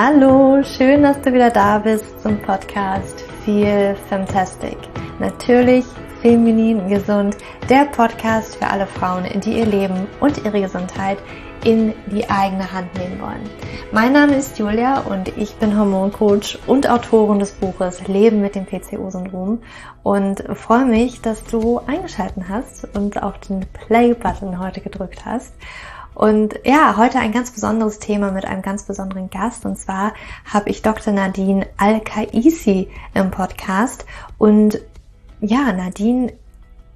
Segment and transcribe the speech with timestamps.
[0.00, 4.78] Hallo, schön, dass du wieder da bist zum Podcast Feel Fantastic.
[5.18, 5.84] Natürlich
[6.22, 7.36] feminin gesund,
[7.68, 11.18] der Podcast für alle Frauen, die ihr Leben und ihre Gesundheit
[11.64, 13.50] in die eigene Hand nehmen wollen.
[13.90, 18.66] Mein Name ist Julia und ich bin Hormoncoach und Autorin des Buches Leben mit dem
[18.66, 19.62] PCO-Syndrom
[20.04, 25.52] und freue mich, dass du eingeschaltet hast und auf den Play-Button heute gedrückt hast.
[26.18, 29.64] Und ja, heute ein ganz besonderes Thema mit einem ganz besonderen Gast.
[29.64, 31.12] Und zwar habe ich Dr.
[31.12, 34.04] Nadine Al-Kaisi im Podcast.
[34.36, 34.80] Und
[35.40, 36.32] ja, Nadine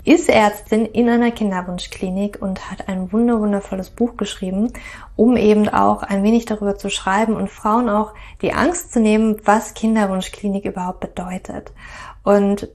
[0.03, 4.73] ist Ärztin in einer Kinderwunschklinik und hat ein wunder wundervolles Buch geschrieben,
[5.15, 9.37] um eben auch ein wenig darüber zu schreiben und Frauen auch die Angst zu nehmen,
[9.45, 11.71] was Kinderwunschklinik überhaupt bedeutet.
[12.25, 12.67] Und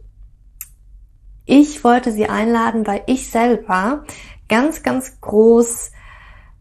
[1.46, 4.06] ich wollte sie einladen, weil ich selber
[4.48, 5.92] ganz, ganz groß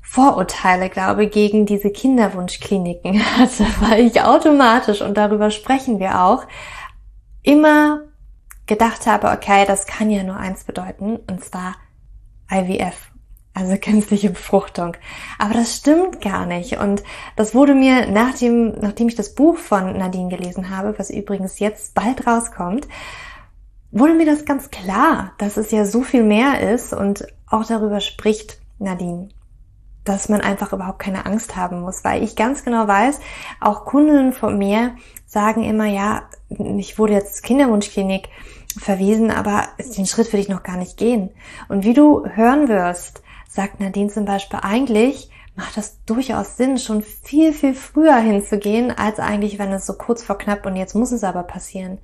[0.09, 6.47] Vorurteile, glaube gegen diese Kinderwunschkliniken hatte, weil ich automatisch, und darüber sprechen wir auch,
[7.43, 8.03] immer
[8.67, 11.75] gedacht habe, okay, das kann ja nur eins bedeuten, und zwar
[12.51, 13.11] IVF,
[13.53, 14.97] also künstliche Befruchtung.
[15.39, 16.79] Aber das stimmt gar nicht.
[16.79, 17.03] Und
[17.34, 21.95] das wurde mir, nachdem, nachdem ich das Buch von Nadine gelesen habe, was übrigens jetzt
[21.95, 22.87] bald rauskommt,
[23.91, 28.01] wurde mir das ganz klar, dass es ja so viel mehr ist und auch darüber
[28.01, 29.29] spricht Nadine
[30.07, 33.21] dass man einfach überhaupt keine Angst haben muss, weil ich ganz genau weiß,
[33.61, 38.29] auch Kunden von mir sagen immer, ja, ich wurde jetzt Kinderwunschklinik
[38.79, 41.31] verwiesen, aber den Schritt will ich noch gar nicht gehen.
[41.69, 47.03] Und wie du hören wirst, sagt Nadine zum Beispiel, eigentlich macht das durchaus Sinn, schon
[47.03, 51.12] viel, viel früher hinzugehen, als eigentlich, wenn es so kurz vor knapp und jetzt muss
[51.12, 51.99] es aber passieren.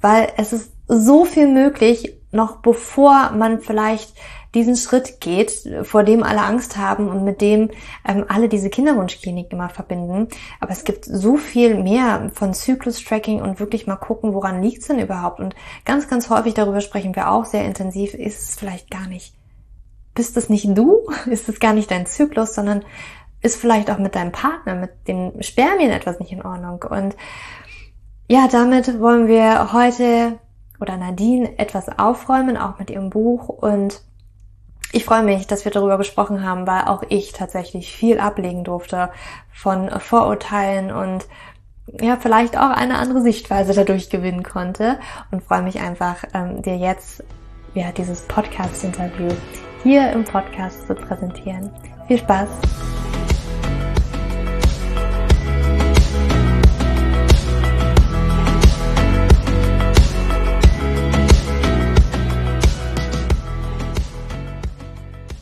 [0.00, 4.14] Weil es ist so viel möglich, noch bevor man vielleicht
[4.54, 5.52] diesen Schritt geht,
[5.82, 7.70] vor dem alle Angst haben und mit dem
[8.06, 10.28] ähm, alle diese Kinderwunschklinik immer verbinden.
[10.60, 14.88] Aber es gibt so viel mehr von Zyklus-Tracking und wirklich mal gucken, woran liegt es
[14.88, 15.40] denn überhaupt.
[15.40, 19.34] Und ganz, ganz häufig darüber sprechen wir auch sehr intensiv, ist es vielleicht gar nicht.
[20.14, 21.06] Bist es nicht du?
[21.26, 22.82] Ist es gar nicht dein Zyklus, sondern
[23.42, 26.82] ist vielleicht auch mit deinem Partner, mit den Spermien etwas nicht in Ordnung.
[26.82, 27.16] Und
[28.28, 30.38] ja, damit wollen wir heute
[30.80, 34.02] oder Nadine etwas aufräumen, auch mit ihrem Buch und
[34.92, 39.10] ich freue mich, dass wir darüber gesprochen haben, weil auch ich tatsächlich viel ablegen durfte
[39.52, 41.26] von Vorurteilen und
[42.00, 44.98] ja, vielleicht auch eine andere Sichtweise dadurch gewinnen konnte
[45.30, 47.22] und freue mich einfach, ähm, dir jetzt
[47.74, 49.28] ja, dieses Podcast-Interview
[49.82, 51.70] hier im Podcast zu präsentieren.
[52.08, 52.48] Viel Spaß!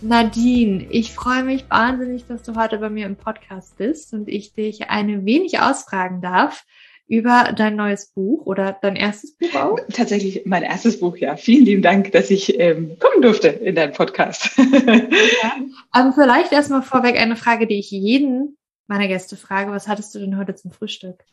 [0.05, 4.53] Nadine, ich freue mich wahnsinnig, dass du heute bei mir im Podcast bist und ich
[4.53, 6.65] dich eine wenig ausfragen darf
[7.09, 9.79] über dein neues Buch oder dein erstes Buch auch?
[9.93, 11.37] Tatsächlich mein erstes Buch, ja.
[11.37, 14.51] Vielen lieben Dank, dass ich ähm, kommen durfte in deinen Podcast.
[14.59, 15.57] ja.
[15.91, 19.71] Aber vielleicht erstmal vorweg eine Frage, die ich jeden meiner Gäste frage.
[19.71, 21.25] Was hattest du denn heute zum Frühstück?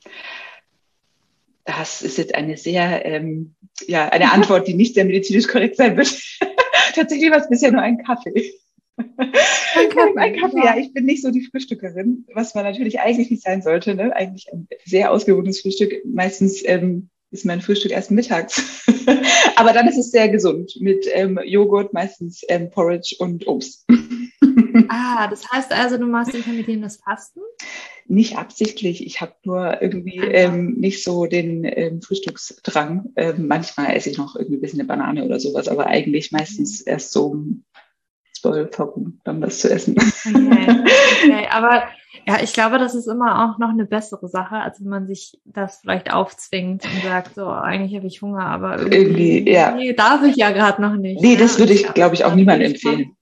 [1.65, 3.55] Das ist jetzt eine sehr, ähm,
[3.85, 6.21] ja, eine Antwort, die nicht sehr medizinisch korrekt sein wird.
[6.95, 8.53] Tatsächlich war es bisher nur ein Kaffee.
[8.97, 10.75] Ein Kaffee, ein Kaffee ja.
[10.75, 10.77] ja.
[10.77, 13.95] Ich bin nicht so die Frühstückerin, was man natürlich eigentlich nicht sein sollte.
[13.95, 14.15] Ne?
[14.15, 15.93] Eigentlich ein sehr ausgewogenes Frühstück.
[16.05, 18.85] Meistens ähm, ist mein Frühstück erst mittags.
[19.55, 23.85] Aber dann ist es sehr gesund mit ähm, Joghurt, meistens ähm, Porridge und Obst.
[24.89, 27.39] ah, das heißt also, du machst intermittierendes Fasten?
[28.07, 29.05] Nicht absichtlich.
[29.05, 33.11] Ich habe nur irgendwie ähm, nicht so den ähm, Frühstücksdrang.
[33.15, 36.81] Ähm, manchmal esse ich noch irgendwie ein bisschen eine Banane oder sowas, aber eigentlich meistens
[36.81, 36.91] mhm.
[36.91, 37.63] erst so um
[38.33, 39.95] zwölf herum dann was zu essen.
[39.97, 40.83] Okay,
[41.23, 41.47] okay.
[41.51, 41.83] aber
[42.27, 45.39] ja, ich glaube, das ist immer auch noch eine bessere Sache, als wenn man sich
[45.45, 49.71] das vielleicht aufzwingt und sagt, so, eigentlich habe ich Hunger, aber irgendwie, irgendwie ja.
[49.71, 51.21] nee, darf ich ja gerade noch nicht.
[51.21, 53.15] Nee, das würde ich, glaube ich, auch niemandem empfehlen.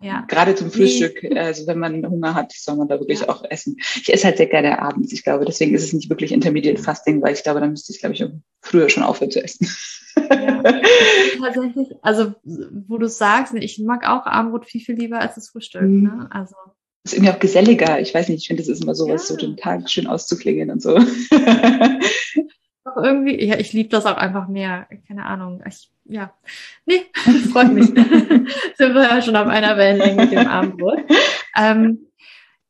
[0.00, 0.24] Ja.
[0.28, 3.28] Gerade zum Frühstück, also wenn man Hunger hat, soll man da wirklich ja.
[3.28, 3.76] auch essen.
[3.78, 7.22] Ich esse halt sehr gerne abends, ich glaube, deswegen ist es nicht wirklich Intermediate Fasting,
[7.22, 8.24] weil ich glaube, dann müsste ich, glaube ich,
[8.60, 9.68] früher schon aufhören zu essen.
[10.16, 10.62] Ja,
[11.40, 15.82] tatsächlich, also wo du sagst, ich mag auch Abendbrot viel, viel lieber als das Frühstück.
[15.82, 16.02] Mhm.
[16.02, 16.28] Ne?
[16.30, 16.54] Also
[17.04, 18.00] ist irgendwie auch geselliger.
[18.00, 19.34] Ich weiß nicht, ich finde, das ist immer sowas, ja.
[19.34, 20.98] so den Tag schön auszuklingen und so.
[22.86, 24.86] Auch irgendwie, ja, ich liebe das auch einfach mehr.
[25.08, 25.62] Keine Ahnung.
[25.66, 26.32] Ich, ja,
[26.84, 27.02] nee,
[27.52, 27.86] freut mich.
[28.76, 31.04] Sind wir ja schon auf einer Wellenlänge mit dem Abendbrot.
[31.56, 32.06] Ähm,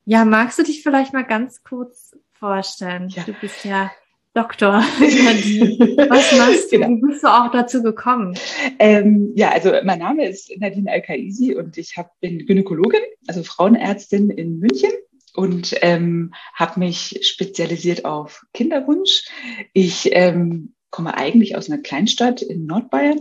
[0.07, 3.09] ja, magst du dich vielleicht mal ganz kurz vorstellen?
[3.09, 3.25] Ja.
[3.25, 3.91] Du bist ja
[4.33, 4.75] Doktor.
[4.75, 6.79] Was machst du?
[6.79, 6.89] Genau.
[6.89, 8.39] Wie bist du auch dazu gekommen?
[8.79, 14.31] Ähm, ja, also mein Name ist Nadine Al-Kaisi und ich hab, bin Gynäkologin, also Frauenärztin
[14.31, 14.91] in München
[15.37, 19.25] und ähm, habe mich spezialisiert auf Kinderwunsch.
[19.73, 23.21] Ich ähm, komme eigentlich aus einer Kleinstadt in Nordbayern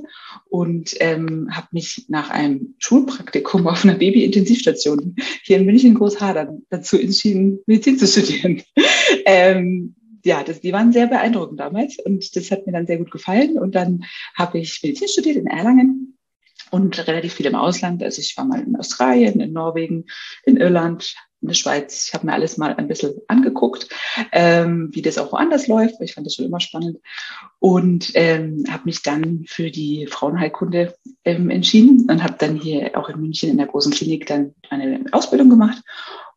[0.49, 6.97] und ähm, habe mich nach einem Schulpraktikum auf einer Babyintensivstation hier in München Großhadern dazu
[6.97, 8.63] entschieden, Medizin zu studieren.
[9.25, 13.11] ähm, ja, das, die waren sehr beeindruckend damals und das hat mir dann sehr gut
[13.11, 13.59] gefallen.
[13.59, 16.17] Und dann habe ich Medizin studiert in Erlangen
[16.71, 18.01] und relativ viel im Ausland.
[18.01, 20.05] Also ich war mal in Australien, in Norwegen,
[20.45, 21.15] in Irland,
[21.45, 22.07] in der Schweiz.
[22.07, 23.87] Ich habe mir alles mal ein bisschen angeguckt,
[24.31, 26.97] ähm, wie das auch woanders läuft, weil ich fand das schon immer spannend.
[27.59, 33.09] Und ähm, habe mich dann für die Frauenheilkunde ähm, entschieden und habe dann hier auch
[33.09, 35.83] in München in der großen Klinik dann eine Ausbildung gemacht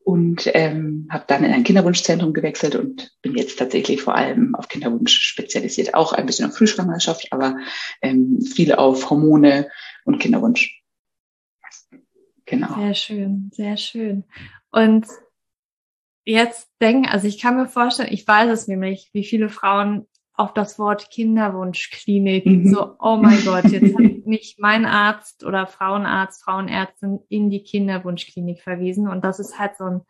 [0.05, 4.69] und ähm, habe dann in ein Kinderwunschzentrum gewechselt und bin jetzt tatsächlich vor allem auf
[4.69, 7.57] Kinderwunsch spezialisiert, auch ein bisschen auf Frühschwangerschaft, aber
[8.03, 9.69] ähm, viel auf Hormone
[10.05, 10.83] und Kinderwunsch.
[12.49, 12.75] Genau.
[12.75, 14.25] Sehr schön, sehr schön.
[14.71, 15.07] Und
[16.25, 20.55] jetzt denken, also ich kann mir vorstellen, ich weiß es nämlich, wie viele Frauen auf
[20.55, 22.73] das Wort Kinderwunschklinik mhm.
[22.73, 28.63] so, oh mein Gott, jetzt hat mich mein Arzt oder Frauenarzt, Frauenärztin in die Kinderwunschklinik
[28.63, 29.09] verwiesen.
[29.09, 30.01] Und das ist halt so ein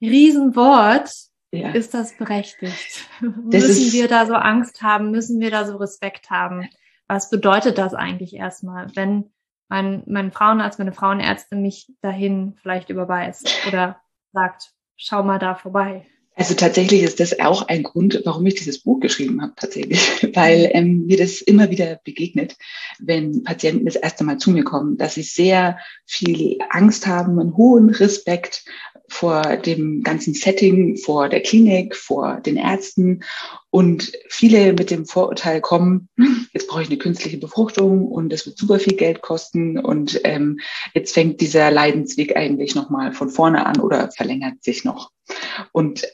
[0.00, 1.10] Riesenwort.
[1.52, 1.70] Ja.
[1.70, 3.08] Ist das berechtigt?
[3.20, 5.10] Das müssen wir da so Angst haben?
[5.10, 6.68] Müssen wir da so Respekt haben?
[7.06, 9.30] Was bedeutet das eigentlich erstmal, wenn
[9.68, 14.00] mein, mein Frauenarzt, meine Frauenärztin mich dahin vielleicht überweist oder
[14.32, 16.06] sagt, schau mal da vorbei?
[16.36, 20.00] Also tatsächlich ist das auch ein Grund, warum ich dieses Buch geschrieben habe, tatsächlich,
[20.34, 22.56] weil ähm, mir das immer wieder begegnet,
[22.98, 27.56] wenn Patienten das erste Mal zu mir kommen, dass sie sehr viel Angst haben, einen
[27.56, 28.64] hohen Respekt
[29.08, 33.22] vor dem ganzen Setting, vor der Klinik, vor den Ärzten
[33.70, 36.08] und viele mit dem Vorurteil kommen,
[36.52, 40.58] jetzt brauche ich eine künstliche Befruchtung und es wird super viel Geld kosten und ähm,
[40.94, 45.10] jetzt fängt dieser Leidensweg eigentlich nochmal von vorne an oder verlängert sich noch.
[45.72, 46.06] Und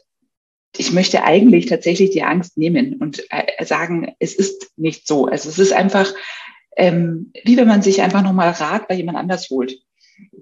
[0.77, 5.27] ich möchte eigentlich tatsächlich die Angst nehmen und äh, sagen, es ist nicht so.
[5.27, 6.13] Also es ist einfach,
[6.77, 9.81] ähm, wie wenn man sich einfach nochmal Rat bei jemand anders holt.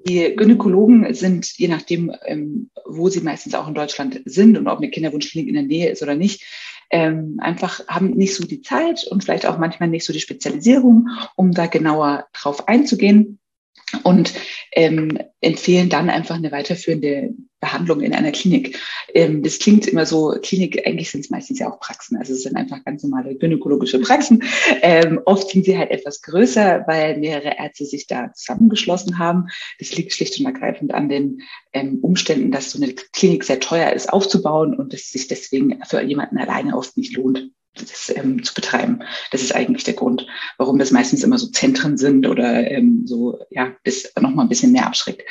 [0.06, 4.78] Die Gynäkologen sind, je nachdem, ähm, wo sie meistens auch in Deutschland sind und ob
[4.78, 6.44] eine Kinderwunschklinik in der Nähe ist oder nicht,
[6.90, 11.08] ähm, einfach haben nicht so die Zeit und vielleicht auch manchmal nicht so die Spezialisierung,
[11.36, 13.38] um da genauer drauf einzugehen
[14.02, 14.34] und
[14.72, 18.78] ähm, empfehlen dann einfach eine weiterführende Behandlung in einer Klinik.
[19.14, 22.42] Ähm, das klingt immer so, Klinik, eigentlich sind es meistens ja auch Praxen, also es
[22.42, 24.44] sind einfach ganz normale gynäkologische Praxen.
[24.82, 29.48] Ähm, oft sind sie halt etwas größer, weil mehrere Ärzte sich da zusammengeschlossen haben.
[29.78, 31.42] Das liegt schlicht und ergreifend an den
[31.72, 36.00] ähm, Umständen, dass so eine Klinik sehr teuer ist aufzubauen und es sich deswegen für
[36.02, 37.50] jemanden alleine oft nicht lohnt
[37.84, 39.00] das ähm, zu betreiben.
[39.30, 40.26] Das ist eigentlich der Grund,
[40.56, 44.72] warum das meistens immer so Zentren sind oder ähm, so, ja, das nochmal ein bisschen
[44.72, 45.22] mehr abschreckt.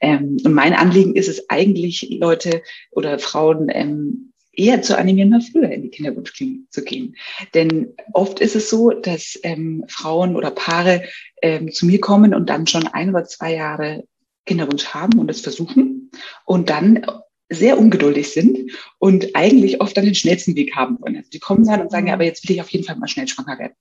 [0.00, 5.40] Ähm, und mein Anliegen ist es eigentlich, Leute oder Frauen ähm, eher zu animieren, mal
[5.40, 7.16] früher in die Kinderwunschklinik zu gehen.
[7.54, 11.04] Denn oft ist es so, dass ähm, Frauen oder Paare
[11.42, 14.04] ähm, zu mir kommen und dann schon ein oder zwei Jahre
[14.46, 16.10] Kinderwunsch haben und es versuchen
[16.44, 17.06] und dann
[17.54, 21.16] sehr ungeduldig sind und eigentlich oft dann den schnellsten Weg haben wollen.
[21.16, 23.08] Also die kommen dann und sagen, ja, aber jetzt will ich auf jeden Fall mal
[23.08, 23.74] schnell schwanger werden.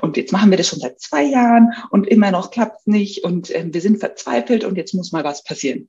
[0.00, 3.24] Und jetzt machen wir das schon seit zwei Jahren und immer noch klappt es nicht
[3.24, 5.88] und äh, wir sind verzweifelt und jetzt muss mal was passieren.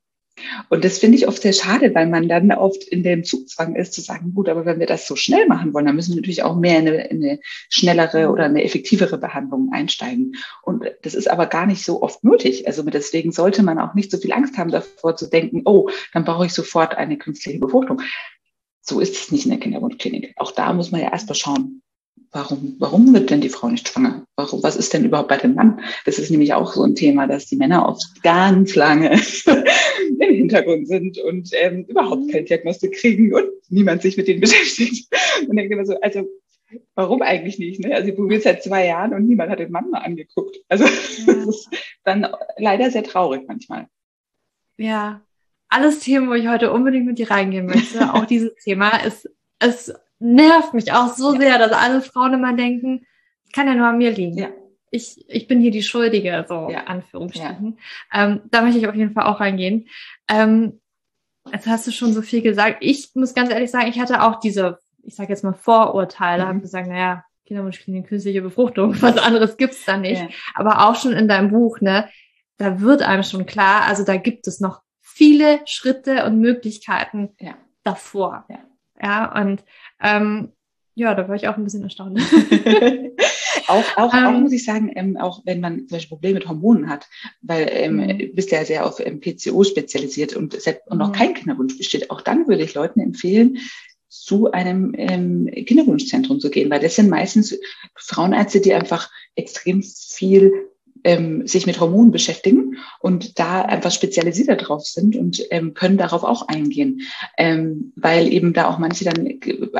[0.69, 3.93] Und das finde ich oft sehr schade, weil man dann oft in dem Zugzwang ist,
[3.93, 6.43] zu sagen, gut, aber wenn wir das so schnell machen wollen, dann müssen wir natürlich
[6.43, 10.35] auch mehr in eine, in eine schnellere oder eine effektivere Behandlung einsteigen.
[10.63, 12.67] Und das ist aber gar nicht so oft nötig.
[12.67, 16.25] Also deswegen sollte man auch nicht so viel Angst haben davor zu denken, oh, dann
[16.25, 18.01] brauche ich sofort eine künstliche Befruchtung.
[18.81, 20.33] So ist es nicht in der Kinderwunschklinik.
[20.37, 21.81] Auch da muss man ja erst mal schauen,
[22.31, 24.25] warum, warum wird denn die Frau nicht schwanger?
[24.35, 25.81] Warum, was ist denn überhaupt bei dem Mann?
[26.05, 29.11] Das ist nämlich auch so ein Thema, dass die Männer oft ganz lange
[30.19, 32.29] im Hintergrund sind und ähm, überhaupt mhm.
[32.29, 35.07] keine Diagnostik kriegen und niemand sich mit denen beschäftigt.
[35.47, 36.27] Und denkt immer so, also
[36.95, 37.79] warum eigentlich nicht?
[37.79, 37.93] Ne?
[37.93, 40.57] Also sie probiert seit zwei Jahren und niemand hat den Mann mal angeguckt.
[40.67, 40.85] Also
[41.27, 41.33] ja.
[41.33, 41.69] das ist
[42.03, 43.87] dann leider sehr traurig manchmal.
[44.77, 45.21] Ja,
[45.67, 48.13] alles Themen, wo ich heute unbedingt mit dir reingehen möchte.
[48.13, 49.29] auch dieses Thema ist,
[49.63, 51.39] ist nervt mich auch so ja.
[51.39, 53.05] sehr, dass alle Frauen immer denken,
[53.53, 54.37] kann ja nur an mir liegen.
[54.37, 54.49] Ja.
[54.91, 56.85] Ich, ich bin hier die Schuldige, so ja.
[56.85, 57.77] Anführungsstrichen.
[58.11, 58.25] Ja.
[58.25, 59.87] Ähm, da möchte ich auf jeden Fall auch reingehen.
[60.27, 60.81] Ähm,
[61.51, 62.77] jetzt hast du schon so viel gesagt.
[62.81, 66.47] Ich muss ganz ehrlich sagen, ich hatte auch diese, ich sage jetzt mal Vorurteile, mhm.
[66.47, 70.23] habe gesagt, naja, Kinderwunschklinik, künstliche Befruchtung, was anderes gibt's da nicht.
[70.55, 72.09] Aber auch schon in deinem Buch, ne,
[72.57, 77.35] da wird einem schon klar, also da gibt es noch viele Schritte und Möglichkeiten
[77.83, 78.45] davor.
[78.49, 78.59] Ja.
[79.01, 79.63] Ja, und
[80.01, 80.51] ähm,
[80.95, 82.19] ja, da war ich auch ein bisschen erstaunt.
[83.67, 86.47] Auch, auch, ähm, auch muss ich sagen, ähm, auch wenn man zum Beispiel Probleme mit
[86.47, 87.07] Hormonen hat,
[87.41, 88.17] weil ähm, mhm.
[88.17, 90.55] du bist ja sehr auf ähm, PCO spezialisiert und,
[90.87, 91.13] und noch mhm.
[91.13, 93.59] kein Kinderwunsch besteht, auch dann würde ich Leuten empfehlen,
[94.07, 97.57] zu einem ähm, Kinderwunschzentrum zu gehen, weil das sind meistens
[97.95, 100.51] Frauenärzte, die einfach extrem viel
[101.03, 106.23] ähm, sich mit Hormonen beschäftigen und da einfach spezialisierter drauf sind und ähm, können darauf
[106.23, 107.01] auch eingehen,
[107.37, 109.27] ähm, weil eben da auch manche dann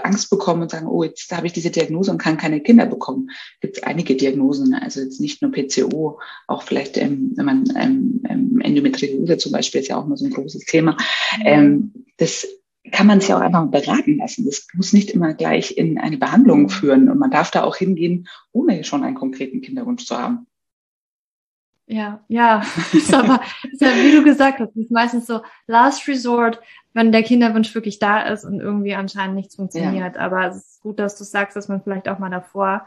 [0.04, 3.30] Angst bekommen und sagen, oh, jetzt habe ich diese Diagnose und kann keine Kinder bekommen.
[3.62, 8.22] Gibt es einige Diagnosen, also jetzt nicht nur PCO, auch vielleicht, ähm, wenn man ähm,
[8.30, 10.98] ähm, Endometriose zum Beispiel ist ja auch mal so ein großes Thema.
[11.46, 12.48] Ähm, das
[12.92, 14.46] kann man sich auch einfach beraten lassen.
[14.46, 18.28] Das muss nicht immer gleich in eine Behandlung führen und man darf da auch hingehen,
[18.52, 20.48] ohne schon einen konkreten Kinderwunsch zu haben.
[21.92, 22.62] Ja, ja,
[22.94, 23.42] ist aber,
[23.72, 26.62] ist ja, wie du gesagt hast, ist meistens so Last Resort,
[26.94, 30.16] wenn der Kinderwunsch wirklich da ist und irgendwie anscheinend nichts funktioniert.
[30.16, 30.22] Ja.
[30.22, 32.86] Aber es ist gut, dass du sagst, dass man vielleicht auch mal davor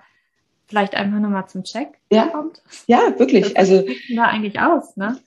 [0.66, 2.28] vielleicht einfach nochmal zum Check ja.
[2.28, 2.62] kommt.
[2.86, 3.54] Ja, wirklich.
[3.54, 5.18] Das also da eigentlich aus, ne?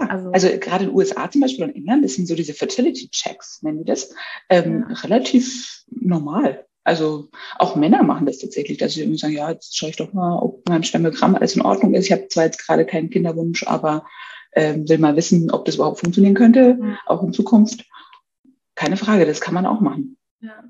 [0.00, 2.52] Ja, also, also gerade in den USA zum Beispiel und England, das sind so diese
[2.52, 4.12] Fertility Checks, nennen die das,
[4.48, 4.94] ähm, ja.
[5.02, 6.66] relativ normal.
[6.90, 10.12] Also auch Männer machen das tatsächlich, dass sie irgendwie sagen, ja, jetzt schaue ich doch
[10.12, 12.06] mal, ob beim Spermogramm alles in Ordnung ist.
[12.06, 14.04] Ich habe zwar jetzt gerade keinen Kinderwunsch, aber
[14.56, 16.98] ähm, will mal wissen, ob das überhaupt funktionieren könnte, ja.
[17.06, 17.84] auch in Zukunft.
[18.74, 20.16] Keine Frage, das kann man auch machen.
[20.40, 20.64] Ja.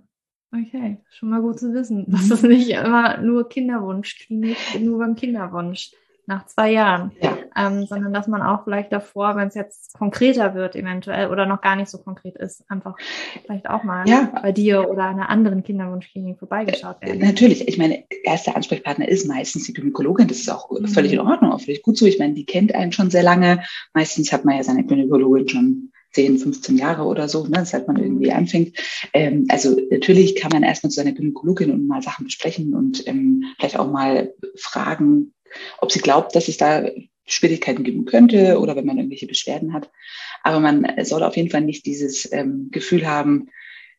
[0.52, 5.92] Okay, schon mal gut zu wissen, dass das nicht immer nur Kinderwunschklinik, nur beim Kinderwunsch
[6.30, 7.36] nach zwei Jahren, ja.
[7.56, 11.60] ähm, sondern dass man auch vielleicht davor, wenn es jetzt konkreter wird eventuell oder noch
[11.60, 12.96] gar nicht so konkret ist, einfach
[13.44, 14.32] vielleicht auch mal ja.
[14.40, 17.20] bei dir oder einer anderen Kinderwunschklinik vorbeigeschaut werden.
[17.20, 20.86] Natürlich, ich meine, erster Ansprechpartner ist meistens die Gynäkologin, das ist auch mhm.
[20.86, 22.06] völlig in Ordnung, auch völlig gut so.
[22.06, 23.64] Ich meine, die kennt einen schon sehr lange.
[23.92, 27.96] Meistens hat man ja seine Gynäkologin schon 10, 15 Jahre oder so, ne, seit man
[27.96, 28.76] irgendwie anfängt.
[29.12, 33.44] Ähm, also natürlich kann man erstmal zu seiner Gynäkologin und mal Sachen besprechen und ähm,
[33.58, 35.32] vielleicht auch mal fragen,
[35.78, 36.84] ob sie glaubt, dass es da
[37.26, 39.90] Schwierigkeiten geben könnte oder wenn man irgendwelche Beschwerden hat.
[40.42, 43.48] Aber man soll auf jeden Fall nicht dieses ähm, Gefühl haben,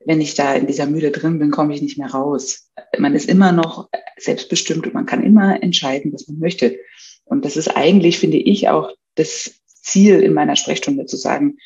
[0.05, 2.72] wenn ich da in dieser Mühle drin bin, komme ich nicht mehr raus.
[2.98, 6.79] Man ist immer noch selbstbestimmt und man kann immer entscheiden, was man möchte.
[7.24, 11.58] Und das ist eigentlich, finde ich, auch das Ziel in meiner Sprechstunde zu sagen,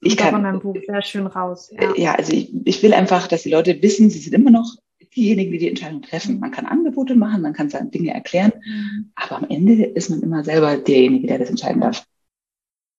[0.00, 0.60] ich kann.
[0.86, 1.72] Sehr schön raus.
[1.80, 4.76] Ja, ja also ich, ich will einfach, dass die Leute wissen, sie sind immer noch
[5.14, 6.40] diejenigen, die die Entscheidung treffen.
[6.40, 9.12] Man kann Angebote machen, man kann seine Dinge erklären, mhm.
[9.14, 12.06] aber am Ende ist man immer selber derjenige, der das entscheiden darf.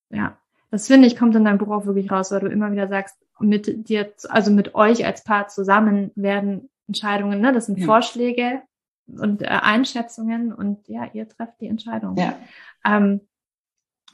[0.10, 0.38] Ja,
[0.70, 3.18] das finde ich, kommt in deinem Buch auch wirklich raus, weil du immer wieder sagst,
[3.40, 7.54] mit dir, also mit euch als Paar zusammen werden Entscheidungen, ne?
[7.54, 7.86] Das sind ja.
[7.86, 8.62] Vorschläge
[9.08, 12.16] und äh, Einschätzungen und ja, ihr trefft die Entscheidung.
[12.18, 12.38] Ja.
[12.86, 13.22] Ähm,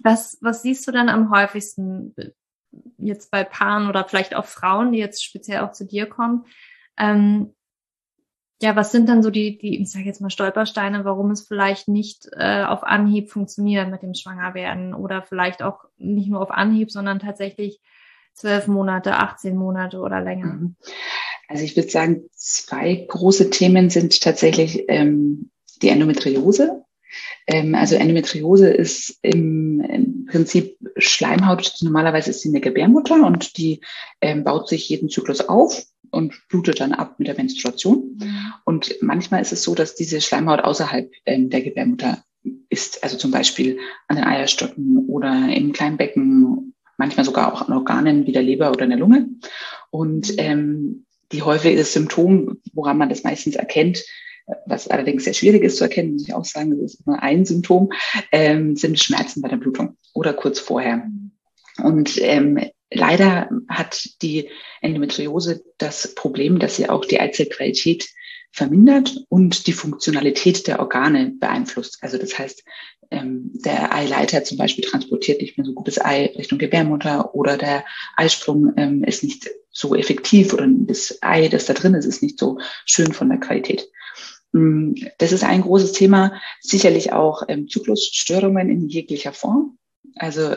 [0.02, 2.16] was, was siehst du dann am häufigsten
[2.98, 6.46] jetzt bei Paaren oder vielleicht auch Frauen, die jetzt speziell auch zu dir kommen?
[6.98, 7.54] Ähm,
[8.62, 11.88] ja, was sind dann so die, die, ich sage jetzt mal Stolpersteine, warum es vielleicht
[11.88, 16.92] nicht äh, auf Anhieb funktioniert mit dem Schwangerwerden oder vielleicht auch nicht nur auf Anhieb,
[16.92, 17.80] sondern tatsächlich
[18.34, 20.54] zwölf Monate, 18 Monate oder länger?
[20.54, 20.76] Mhm.
[21.48, 25.50] Also ich würde sagen, zwei große Themen sind tatsächlich ähm,
[25.82, 26.84] die Endometriose.
[27.48, 33.82] Ähm, also Endometriose ist im, im, Prinzip Schleimhaut, normalerweise ist sie eine Gebärmutter und die
[34.22, 38.18] ähm, baut sich jeden Zyklus auf und blutet dann ab mit der Menstruation.
[38.20, 38.54] Mhm.
[38.66, 42.24] Und manchmal ist es so, dass diese Schleimhaut außerhalb ähm, der Gebärmutter
[42.70, 47.74] ist, also zum Beispiel an den Eierstöcken oder im kleinen Becken, manchmal sogar auch an
[47.74, 49.30] Organen wie der Leber oder der Lunge.
[49.90, 54.04] Und ähm, die häufiges Symptom, woran man das meistens erkennt,
[54.66, 57.46] was allerdings sehr schwierig ist zu erkennen, muss ich auch sagen, das ist nur ein
[57.46, 57.92] Symptom,
[58.32, 60.98] ähm, sind Schmerzen bei der Blutung oder kurz vorher.
[60.98, 61.32] Mhm.
[61.84, 62.60] Und ähm,
[62.92, 64.50] Leider hat die
[64.82, 68.10] Endometriose das Problem, dass sie auch die Eizellqualität
[68.52, 72.00] vermindert und die Funktionalität der Organe beeinflusst.
[72.02, 72.64] Also das heißt,
[73.12, 77.86] ähm, der Eileiter zum Beispiel transportiert nicht mehr so gutes Ei Richtung Gebärmutter oder der
[78.16, 82.40] Eisprung ähm, ist nicht so effektiv oder das Ei, das da drin ist, ist nicht
[82.40, 83.88] so schön von der Qualität.
[84.52, 86.40] Mm, das ist ein großes Thema.
[86.60, 89.78] Sicherlich auch ähm, Zyklusstörungen in jeglicher Form.
[90.16, 90.56] Also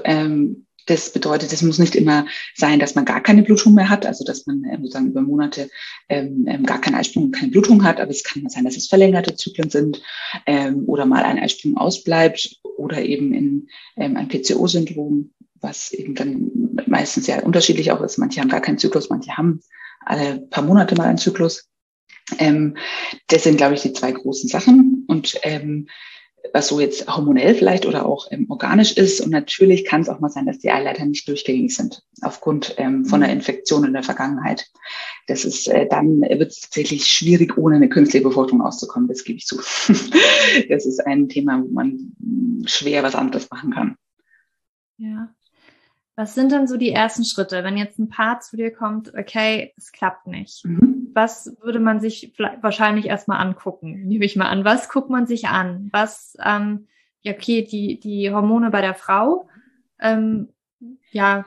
[0.87, 4.25] das bedeutet, es muss nicht immer sein, dass man gar keine Blutung mehr hat, also
[4.25, 5.71] dass man ähm, sozusagen über Monate
[6.09, 8.89] ähm, ähm, gar keinen Eisprung und keine Blutung hat, aber es kann sein, dass es
[8.89, 10.03] verlängerte Zyklen sind
[10.47, 16.51] ähm, oder mal ein Eisprung ausbleibt oder eben in ähm, ein PCO-Syndrom, was eben dann
[16.87, 18.19] meistens sehr unterschiedlich auch ist.
[18.19, 19.61] Manche haben gar keinen Zyklus, manche haben
[20.05, 21.69] alle paar Monate mal einen Zyklus.
[22.39, 22.77] Ähm,
[23.29, 25.05] das sind, glaube ich, die zwei großen Sachen.
[25.09, 25.89] Und ähm,
[26.53, 29.21] was so jetzt hormonell vielleicht oder auch ähm, organisch ist.
[29.21, 33.05] Und natürlich kann es auch mal sein, dass die Eileiter nicht durchgängig sind aufgrund ähm,
[33.05, 33.39] von einer mhm.
[33.39, 34.67] Infektion in der Vergangenheit.
[35.27, 39.09] Das ist äh, dann wird es tatsächlich schwierig, ohne eine künstliche Befruchtung auszukommen.
[39.09, 39.57] Das gebe ich zu.
[40.69, 42.13] das ist ein Thema, wo man
[42.67, 43.97] schwer was anderes machen kann.
[44.99, 45.35] Ja.
[46.15, 49.73] Was sind dann so die ersten Schritte, wenn jetzt ein Paar zu dir kommt, okay,
[49.77, 50.65] es klappt nicht?
[50.65, 51.11] Mhm.
[51.15, 54.07] Was würde man sich wahrscheinlich erstmal angucken?
[54.07, 54.65] Nehme ich mal an.
[54.65, 55.89] Was guckt man sich an?
[55.93, 56.87] Was, ähm,
[57.23, 59.49] ja, okay, die, die Hormone bei der Frau,
[60.01, 60.49] ähm,
[61.11, 61.47] ja,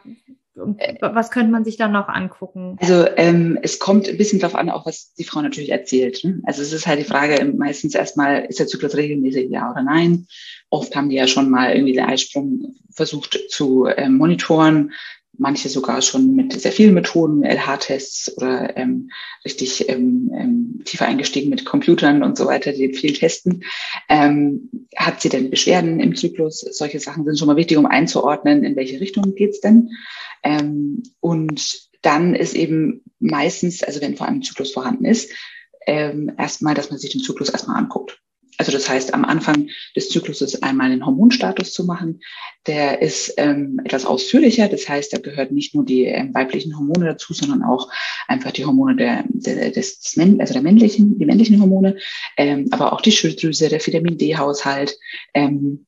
[0.55, 2.77] was könnte man sich dann noch angucken?
[2.79, 6.23] Also ähm, es kommt ein bisschen darauf an, auch was die Frau natürlich erzählt.
[6.23, 6.41] Ne?
[6.45, 10.27] Also es ist halt die Frage meistens erstmal, ist der Zyklus regelmäßig, ja oder nein?
[10.69, 14.93] Oft haben die ja schon mal irgendwie den Eisprung versucht zu ähm, monitoren,
[15.37, 19.09] manche sogar schon mit sehr vielen Methoden, LH-Tests oder ähm,
[19.43, 23.63] richtig ähm, ähm, tiefer eingestiegen mit Computern und so weiter, die viel testen.
[24.09, 26.59] Ähm, hat sie denn Beschwerden im Zyklus?
[26.59, 29.91] Solche Sachen sind schon mal wichtig, um einzuordnen, in welche Richtung geht's denn.
[30.43, 35.31] Ähm, und dann ist eben meistens, also wenn vor allem Zyklus vorhanden ist,
[35.87, 38.21] ähm, erstmal, dass man sich den Zyklus erstmal anguckt.
[38.57, 42.21] Also das heißt, am Anfang des Zykluses einmal den Hormonstatus zu machen.
[42.67, 44.67] Der ist ähm, etwas ausführlicher.
[44.69, 47.89] Das heißt, da gehört nicht nur die ähm, weiblichen Hormone dazu, sondern auch
[48.27, 51.97] einfach die Hormone der, der, des, also der männlichen, die männlichen Hormone,
[52.37, 54.97] ähm, aber auch die Schilddrüse, der Vitamin D-Haushalt,
[55.33, 55.85] ähm,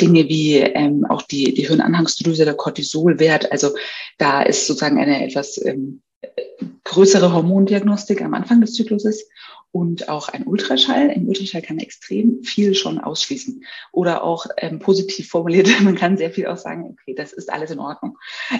[0.00, 3.50] Dinge wie ähm, auch die, die Hirnanhangsdrüse, der Cortisolwert.
[3.52, 3.74] Also
[4.18, 6.02] da ist sozusagen eine etwas ähm,
[6.84, 9.28] größere Hormondiagnostik am Anfang des Zykluses
[9.70, 11.10] und auch ein Ultraschall.
[11.10, 15.68] Ein Ultraschall kann extrem viel schon ausschließen oder auch ähm, positiv formuliert.
[15.82, 18.16] Man kann sehr viel auch sagen, okay, das ist alles in Ordnung.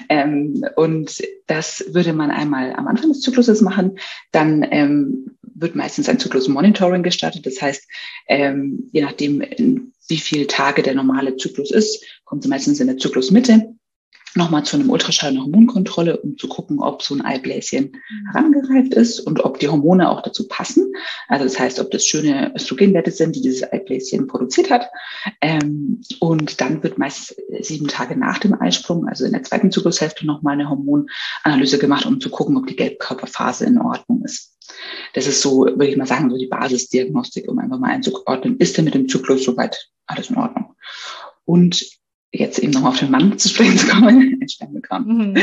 [0.09, 3.99] Ähm, und das würde man einmal am Anfang des Zykluses machen.
[4.33, 7.47] Dann ähm, wird meistens ein Zyklus-Monitoring gestartet.
[7.47, 7.89] Das heißt,
[8.29, 13.68] ähm, je nachdem, wie viele Tage der normale Zyklus ist, kommt meistens in der Zyklusmitte
[14.39, 17.93] nochmal zu einem Ultraschall eine Hormonkontrolle, um zu gucken, ob so ein Eibläschen
[18.33, 20.93] herangereift ist und ob die Hormone auch dazu passen.
[21.29, 24.89] Also das heißt, ob das schöne Östrogenwerte sind, die dieses Eibläschen produziert hat.
[25.43, 30.25] Ähm, und dann wird meist sieben Tage nach dem Eisprung, also in der zweiten Zyklushälfte,
[30.27, 34.57] nochmal eine Hormonanalyse gemacht, um zu gucken, ob die Gelbkörperphase in Ordnung ist.
[35.15, 38.77] Das ist so, würde ich mal sagen, so die Basisdiagnostik, um einfach mal einzuordnen, ist
[38.77, 40.75] denn mit dem Zyklus soweit alles in Ordnung?
[41.45, 41.99] Und
[42.33, 45.07] jetzt eben nochmal auf den Mann zu sprechen zu kommen, Spermiogramm.
[45.07, 45.37] Mhm,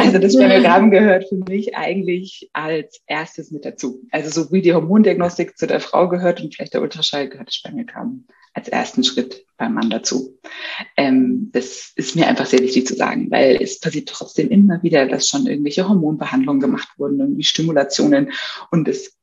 [0.00, 4.02] also das Spermiogramm gehört für mich eigentlich als erstes mit dazu.
[4.10, 7.54] Also so wie die Hormondiagnostik zu der Frau gehört und vielleicht der Ultraschall gehört das
[7.54, 10.38] Spermiogramm als ersten Schritt beim Mann dazu.
[10.96, 15.06] Ähm, das ist mir einfach sehr wichtig zu sagen, weil es passiert trotzdem immer wieder,
[15.06, 18.32] dass schon irgendwelche Hormonbehandlungen gemacht wurden, irgendwie Stimulationen
[18.70, 19.19] und es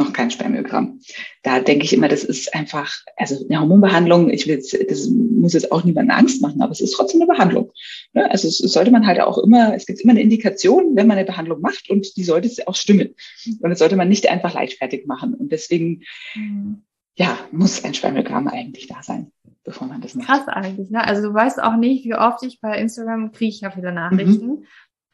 [0.00, 1.00] noch kein Spermiogramm.
[1.42, 5.52] Da denke ich immer, das ist einfach, also eine Hormonbehandlung, ich will jetzt, das muss
[5.52, 7.70] jetzt auch niemandem Angst machen, aber es ist trotzdem eine Behandlung.
[8.12, 8.30] Ne?
[8.30, 11.26] Also es sollte man halt auch immer, es gibt immer eine Indikation, wenn man eine
[11.26, 13.14] Behandlung macht und die sollte auch stimmen.
[13.60, 15.34] Und das sollte man nicht einfach leichtfertig machen.
[15.34, 16.02] Und deswegen,
[16.34, 16.82] mhm.
[17.14, 19.30] ja, muss ein Spermiogramm eigentlich da sein
[19.62, 20.26] bevor man das macht.
[20.26, 21.04] Krass eigentlich, ne?
[21.04, 24.46] Also du weißt auch nicht, wie oft ich bei Instagram kriege ich ja viele Nachrichten.
[24.46, 24.64] Mhm.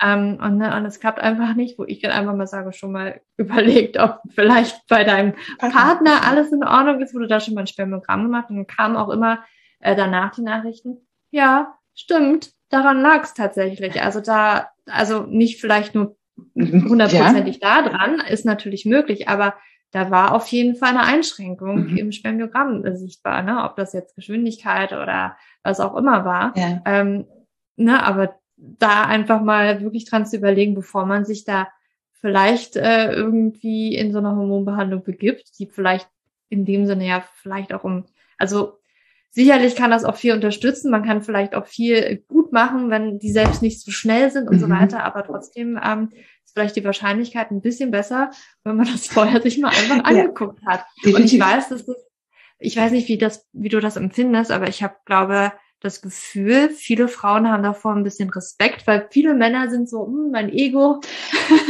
[0.02, 2.92] Ähm, und, ne, und es klappt einfach nicht, wo ich dann einfach mal sage, schon
[2.92, 7.62] mal überlegt, ob vielleicht bei deinem Partner alles in Ordnung ist, wurde da schon mal
[7.62, 9.44] ein Spermogramm gemacht und dann kamen auch immer
[9.80, 14.02] äh, danach die Nachrichten, ja, stimmt, daran lag es tatsächlich.
[14.02, 16.16] Also da, also nicht vielleicht nur
[16.54, 16.88] mhm.
[16.88, 17.82] hundertprozentig ja.
[17.82, 19.54] da dran, ist natürlich möglich, aber
[19.92, 21.96] da war auf jeden Fall eine Einschränkung mhm.
[21.96, 23.64] im Spermiogramm sichtbar, ne?
[23.64, 26.52] ob das jetzt Geschwindigkeit oder was auch immer war.
[26.56, 26.82] Ja.
[26.84, 27.26] Ähm,
[27.76, 28.02] ne?
[28.04, 31.68] Aber da einfach mal wirklich dran zu überlegen, bevor man sich da
[32.12, 36.08] vielleicht äh, irgendwie in so eine Hormonbehandlung begibt, die vielleicht
[36.48, 38.04] in dem Sinne ja vielleicht auch um,
[38.38, 38.78] also
[39.30, 43.30] sicherlich kann das auch viel unterstützen, man kann vielleicht auch viel gut machen, wenn die
[43.30, 44.60] selbst nicht so schnell sind und mhm.
[44.60, 46.10] so weiter, aber trotzdem ähm,
[46.44, 48.30] ist vielleicht die Wahrscheinlichkeit ein bisschen besser,
[48.64, 50.72] wenn man das vorher sich mal einfach angeguckt ja.
[50.72, 50.86] hat.
[51.04, 51.96] Und ich weiß, dass das,
[52.58, 56.70] ich weiß nicht, wie das, wie du das empfindest, aber ich habe, glaube, das Gefühl,
[56.70, 61.00] viele Frauen haben davor ein bisschen Respekt, weil viele Männer sind so, hm, mein Ego.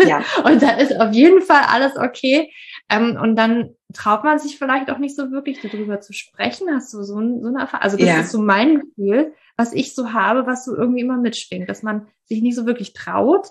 [0.07, 0.23] Ja.
[0.45, 2.53] und da ist auf jeden Fall alles okay.
[2.89, 6.69] Ähm, und dann traut man sich vielleicht auch nicht so wirklich darüber zu sprechen.
[6.73, 7.83] Hast du so, ein, so eine Erfahrung?
[7.83, 8.21] Also das ja.
[8.21, 12.07] ist so mein Gefühl, was ich so habe, was so irgendwie immer mitschwingt, dass man
[12.25, 13.49] sich nicht so wirklich traut,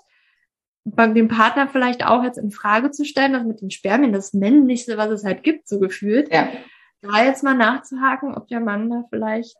[0.85, 4.33] beim dem Partner vielleicht auch jetzt in Frage zu stellen, dass mit den Spermien das
[4.33, 6.31] Männlichste, was es halt gibt, so gefühlt.
[6.31, 6.47] Ja.
[7.01, 9.57] Da jetzt mal nachzuhaken, ob der Mann da vielleicht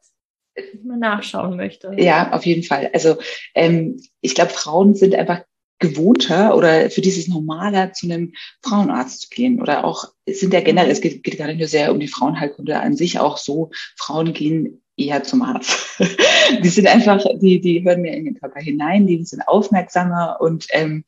[0.84, 1.94] mal nachschauen möchte.
[1.98, 2.90] Ja, auf jeden Fall.
[2.94, 3.18] Also
[3.54, 5.44] ähm, ich glaube, Frauen sind einfach
[5.80, 10.90] gewohnter oder für dieses normaler zu einem Frauenarzt zu gehen oder auch sind ja generell
[10.90, 14.34] es geht, geht gar nicht nur sehr um die Frauenheilkunde an sich auch so Frauen
[14.34, 16.00] gehen eher zum Arzt.
[16.64, 20.68] die sind einfach, die, die hören mir in den Körper hinein, die sind aufmerksamer und
[20.72, 21.04] ähm,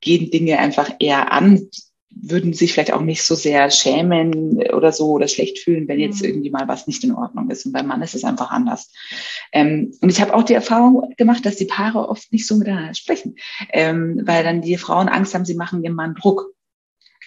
[0.00, 1.68] gehen Dinge einfach eher an,
[2.22, 6.22] würden sich vielleicht auch nicht so sehr schämen oder so oder schlecht fühlen, wenn jetzt
[6.22, 6.28] mhm.
[6.28, 7.66] irgendwie mal was nicht in Ordnung ist.
[7.66, 8.90] Und beim Mann ist es einfach anders.
[9.52, 12.94] Ähm, und ich habe auch die Erfahrung gemacht, dass die Paare oft nicht so miteinander
[12.94, 13.36] sprechen,
[13.72, 16.51] ähm, weil dann die Frauen Angst haben, sie machen ihrem Mann Druck.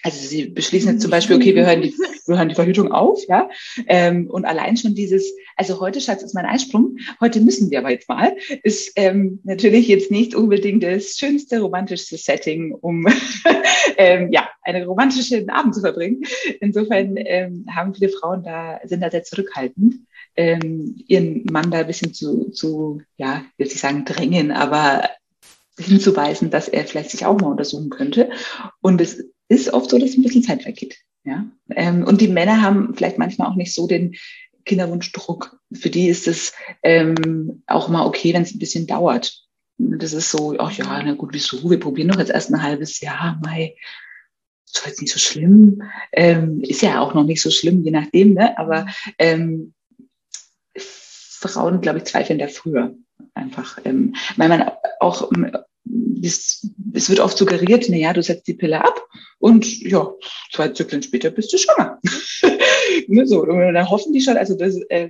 [0.06, 1.92] Also sie beschließen jetzt zum Beispiel, okay, wir hören die,
[2.26, 3.50] wir hören die Verhütung auf, ja.
[3.88, 7.90] Ähm, und allein schon dieses, also heute, Schatz, ist mein Einsprung, heute müssen wir aber
[7.90, 13.04] jetzt mal, ist ähm, natürlich jetzt nicht unbedingt das schönste, romantischste Setting, um
[13.96, 16.22] ähm, ja, einen romantischen Abend zu verbringen.
[16.60, 19.96] Insofern ähm, haben viele Frauen da, sind da sehr zurückhaltend,
[20.36, 25.10] ähm, ihren Mann da ein bisschen zu, zu ja, will ich sagen, drängen, aber
[25.76, 28.30] hinzuweisen, dass er vielleicht sich auch mal untersuchen könnte.
[28.80, 30.98] Und es ist oft so, dass ein bisschen Zeit vergeht.
[31.24, 31.46] Ja?
[31.70, 34.16] Ähm, und die Männer haben vielleicht manchmal auch nicht so den
[34.64, 35.58] Kinderwunschdruck.
[35.72, 39.42] Für die ist es ähm, auch mal okay, wenn es ein bisschen dauert.
[39.78, 41.70] Das ist so, ach ja, na gut, wieso?
[41.70, 43.76] Wir probieren doch jetzt erst ein halbes Jahr, Mai.
[44.66, 45.82] Ist jetzt nicht so schlimm.
[46.12, 48.58] Ähm, ist ja auch noch nicht so schlimm, je nachdem, ne?
[48.58, 48.86] Aber
[49.18, 49.74] ähm,
[50.76, 52.94] Frauen, glaube ich, zweifeln da früher
[53.34, 53.78] einfach.
[53.84, 55.30] Ähm, weil man auch
[56.22, 59.06] es, es wird oft suggeriert, na ja, du setzt die Pille ab
[59.38, 60.12] und ja,
[60.52, 62.00] zwei Zyklen später bist du schwanger.
[63.08, 65.08] ne, so, und dann hoffen die schon, also das äh,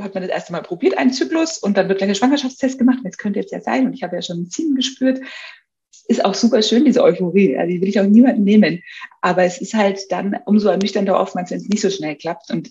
[0.00, 2.98] hat man das erste Mal probiert, einen Zyklus, und dann wird gleich ein Schwangerschaftstest gemacht.
[3.04, 5.20] Das könnte jetzt ja sein, und ich habe ja schon ein Ziehen gespürt.
[6.06, 7.56] Ist auch super schön, diese Euphorie.
[7.56, 8.82] Also die will ich auch niemanden nehmen.
[9.22, 12.50] Aber es ist halt dann umso ernüchternder oftmals, wenn es nicht so schnell klappt.
[12.50, 12.70] Und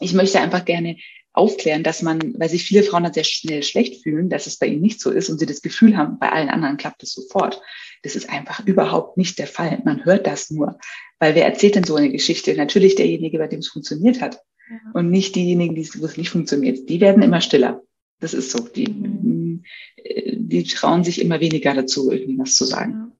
[0.00, 0.96] ich möchte einfach gerne
[1.36, 4.66] aufklären, dass man, weil sich viele Frauen dann sehr schnell schlecht fühlen, dass es bei
[4.66, 7.60] ihnen nicht so ist und sie das Gefühl haben, bei allen anderen klappt es sofort.
[8.02, 9.82] Das ist einfach überhaupt nicht der Fall.
[9.84, 10.78] Man hört das nur.
[11.18, 12.54] Weil wer erzählt denn so eine Geschichte?
[12.54, 14.42] Natürlich derjenige, bei dem es funktioniert hat.
[14.70, 14.76] Ja.
[14.94, 16.88] Und nicht diejenigen, wo es nicht funktioniert.
[16.88, 17.82] Die werden immer stiller.
[18.20, 18.66] Das ist so.
[18.66, 19.64] Die, mhm.
[20.04, 22.92] die trauen sich immer weniger dazu, irgendwie was zu sagen.
[22.92, 23.12] Ja.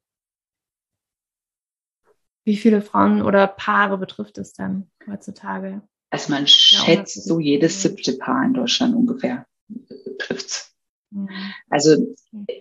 [2.44, 5.82] Wie viele Frauen oder Paare betrifft es dann heutzutage?
[6.10, 9.46] Also man schätzt so jedes siebte Paar in Deutschland ungefähr
[10.18, 10.72] trifft's.
[11.10, 11.28] Mhm.
[11.70, 12.14] Also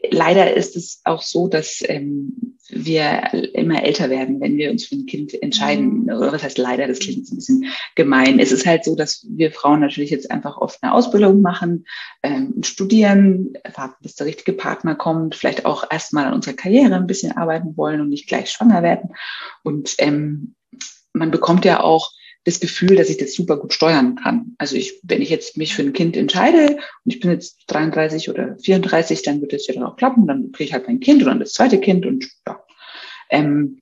[0.10, 4.96] leider ist es auch so, dass ähm, wir immer älter werden, wenn wir uns für
[4.96, 6.04] ein Kind entscheiden.
[6.04, 6.10] Mhm.
[6.10, 8.40] Oder was heißt leider, das klingt ein bisschen gemein.
[8.40, 11.86] Es ist halt so, dass wir Frauen natürlich jetzt einfach oft eine Ausbildung machen,
[12.24, 17.08] ähm, studieren, warten, bis der richtige Partner kommt, vielleicht auch erstmal an unserer Karriere ein
[17.08, 19.12] bisschen arbeiten wollen und nicht gleich schwanger werden.
[19.64, 20.56] Und ähm,
[21.14, 22.12] man bekommt ja auch
[22.46, 24.56] das Gefühl, dass ich das super gut steuern kann.
[24.60, 28.30] Also ich, wenn ich jetzt mich für ein Kind entscheide und ich bin jetzt 33
[28.30, 30.28] oder 34, dann wird es ja dann auch klappen.
[30.28, 32.64] Dann kriege ich halt mein Kind und dann das zweite Kind und ja.
[33.30, 33.80] Ähm,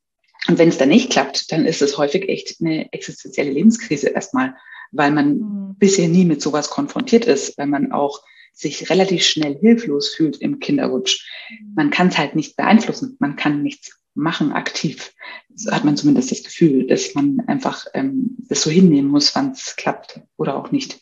[0.47, 4.55] und wenn es dann nicht klappt, dann ist es häufig echt eine existenzielle Lebenskrise erstmal,
[4.91, 5.75] weil man mhm.
[5.77, 8.21] bisher nie mit sowas konfrontiert ist, weil man auch
[8.53, 11.27] sich relativ schnell hilflos fühlt im Kinderwunsch.
[11.49, 11.73] Mhm.
[11.75, 15.13] Man kann es halt nicht beeinflussen, man kann nichts machen aktiv.
[15.55, 19.51] So hat man zumindest das Gefühl, dass man einfach ähm, das so hinnehmen muss, wann
[19.51, 21.01] es klappt oder auch nicht.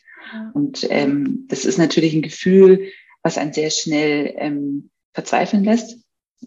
[0.54, 2.90] Und ähm, das ist natürlich ein Gefühl,
[3.22, 5.98] was einen sehr schnell ähm, verzweifeln lässt.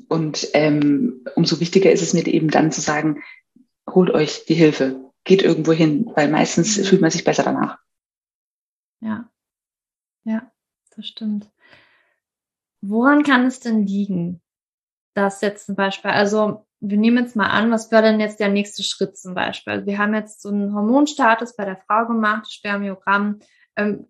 [0.07, 3.23] Und ähm, umso wichtiger ist es mir eben dann zu sagen,
[3.89, 6.83] holt euch die Hilfe, geht irgendwo hin, weil meistens mhm.
[6.83, 7.77] fühlt man sich besser danach.
[9.01, 9.29] Ja,
[10.23, 10.51] ja,
[10.95, 11.49] das stimmt.
[12.81, 14.41] Woran kann es denn liegen,
[15.15, 18.49] dass jetzt zum Beispiel, also wir nehmen jetzt mal an, was wäre denn jetzt der
[18.49, 19.73] nächste Schritt zum Beispiel?
[19.73, 23.39] Also wir haben jetzt so einen Hormonstatus bei der Frau gemacht, Spermiogramm.
[23.75, 24.07] Ähm,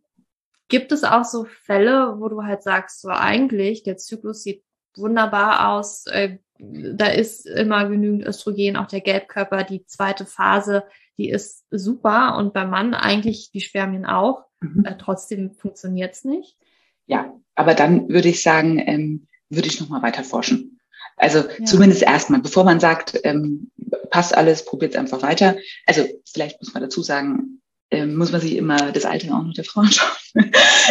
[0.68, 4.64] gibt es auch so Fälle, wo du halt sagst, so eigentlich, der Zyklus sieht
[4.96, 10.86] wunderbar aus, äh, da ist immer genügend Östrogen, auch der Gelbkörper, die zweite Phase,
[11.18, 14.46] die ist super und beim Mann eigentlich die Spermien auch.
[14.62, 14.86] Mhm.
[14.86, 16.58] Äh, trotzdem funktioniert es nicht.
[17.06, 20.80] Ja, aber dann würde ich sagen, ähm, würde ich nochmal weiter forschen.
[21.18, 21.66] Also ja.
[21.66, 23.72] zumindest erstmal, bevor man sagt, ähm,
[24.10, 25.58] passt alles, probiert es einfach weiter.
[25.86, 29.54] Also vielleicht muss man dazu sagen, ähm, muss man sich immer das Alter auch noch
[29.54, 30.10] der Frau anschauen.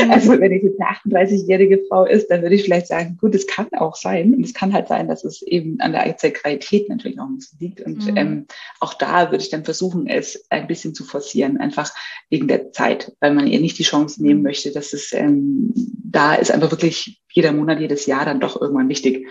[0.09, 3.47] Also wenn ich jetzt eine 38-jährige Frau ist, dann würde ich vielleicht sagen, gut, es
[3.47, 4.33] kann auch sein.
[4.35, 7.59] Und es kann halt sein, dass es eben an der Qualität natürlich auch ein bisschen
[7.61, 7.81] liegt.
[7.81, 8.17] Und mhm.
[8.17, 8.47] ähm,
[8.81, 11.93] auch da würde ich dann versuchen, es ein bisschen zu forcieren, einfach
[12.31, 14.45] wegen der Zeit, weil man ihr nicht die Chance nehmen mhm.
[14.45, 15.73] möchte, dass es ähm,
[16.05, 19.27] da ist einfach wirklich jeder Monat, jedes Jahr dann doch irgendwann wichtig.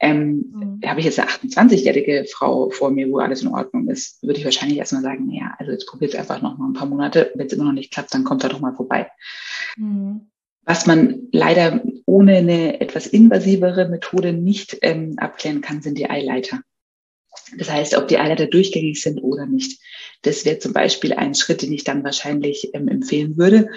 [0.00, 0.80] Ähm, mhm.
[0.84, 4.44] Habe ich jetzt eine 28-jährige Frau vor mir, wo alles in Ordnung ist, würde ich
[4.44, 7.30] wahrscheinlich erstmal sagen, naja, also jetzt probiert es einfach noch mal ein paar Monate.
[7.36, 9.08] Wenn es immer noch nicht klappt, dann kommt er doch mal vorbei.
[9.76, 10.26] Mhm.
[10.66, 16.60] Was man leider ohne eine etwas invasivere Methode nicht ähm, abklären kann, sind die Eileiter.
[17.58, 19.80] Das heißt, ob die Eileiter durchgängig sind oder nicht.
[20.22, 23.68] Das wäre zum Beispiel ein Schritt, den ich dann wahrscheinlich ähm, empfehlen würde.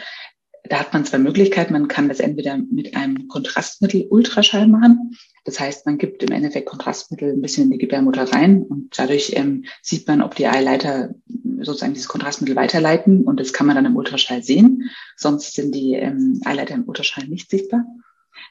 [0.69, 1.73] Da hat man zwei Möglichkeiten.
[1.73, 5.17] Man kann das entweder mit einem Kontrastmittel Ultraschall machen.
[5.45, 9.31] Das heißt, man gibt im Endeffekt Kontrastmittel ein bisschen in die Gebärmutter rein und dadurch
[9.35, 11.15] ähm, sieht man, ob die Eileiter
[11.61, 14.89] sozusagen dieses Kontrastmittel weiterleiten und das kann man dann im Ultraschall sehen.
[15.15, 17.85] Sonst sind die ähm, Eileiter im Ultraschall nicht sichtbar.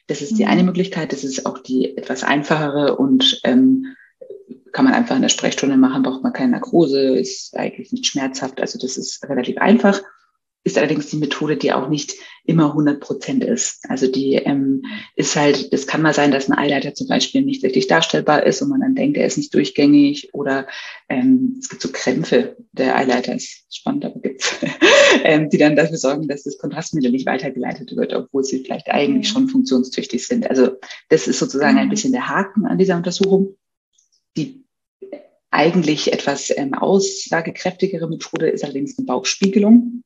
[0.07, 0.50] Das ist die mhm.
[0.50, 1.12] eine Möglichkeit.
[1.12, 3.94] Das ist auch die etwas einfachere und ähm,
[4.72, 8.61] kann man einfach in der Sprechstunde machen, braucht man keine Narkose, ist eigentlich nicht schmerzhaft.
[8.61, 10.02] Also das ist relativ einfach
[10.66, 13.88] ist allerdings die Methode, die auch nicht immer 100 Prozent ist.
[13.88, 14.83] Also die ähm,
[15.14, 18.62] ist halt, es kann mal sein, dass ein Eileiter zum Beispiel nicht wirklich darstellbar ist
[18.62, 20.66] und man dann denkt, er ist nicht durchgängig oder
[21.09, 22.57] ähm, es gibt so Krämpfe.
[22.72, 24.57] Der Eileiter ist spannend, aber gibt's,
[25.22, 29.29] ähm, die dann dafür sorgen, dass das Kontrastmittel nicht weitergeleitet wird, obwohl sie vielleicht eigentlich
[29.29, 30.50] schon funktionstüchtig sind.
[30.50, 30.70] Also
[31.11, 33.57] das ist sozusagen ein bisschen der Haken an dieser Untersuchung.
[34.37, 34.64] Die
[35.52, 40.02] eigentlich etwas ähm, aussagekräftigere Methode ist allerdings eine Bauchspiegelung.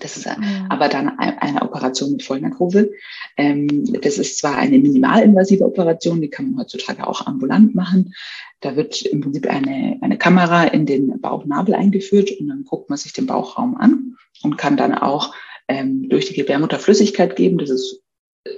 [0.00, 0.66] Das ist mhm.
[0.68, 2.90] aber dann eine Operation mit Vollnarkose.
[3.36, 8.14] Ähm, das ist zwar eine minimalinvasive Operation, die kann man heutzutage auch ambulant machen.
[8.60, 12.98] Da wird im Prinzip eine, eine Kamera in den Bauchnabel eingeführt und dann guckt man
[12.98, 15.34] sich den Bauchraum an und kann dann auch
[15.68, 17.58] ähm, durch die Gebärmutter Flüssigkeit geben.
[17.58, 18.02] Das ist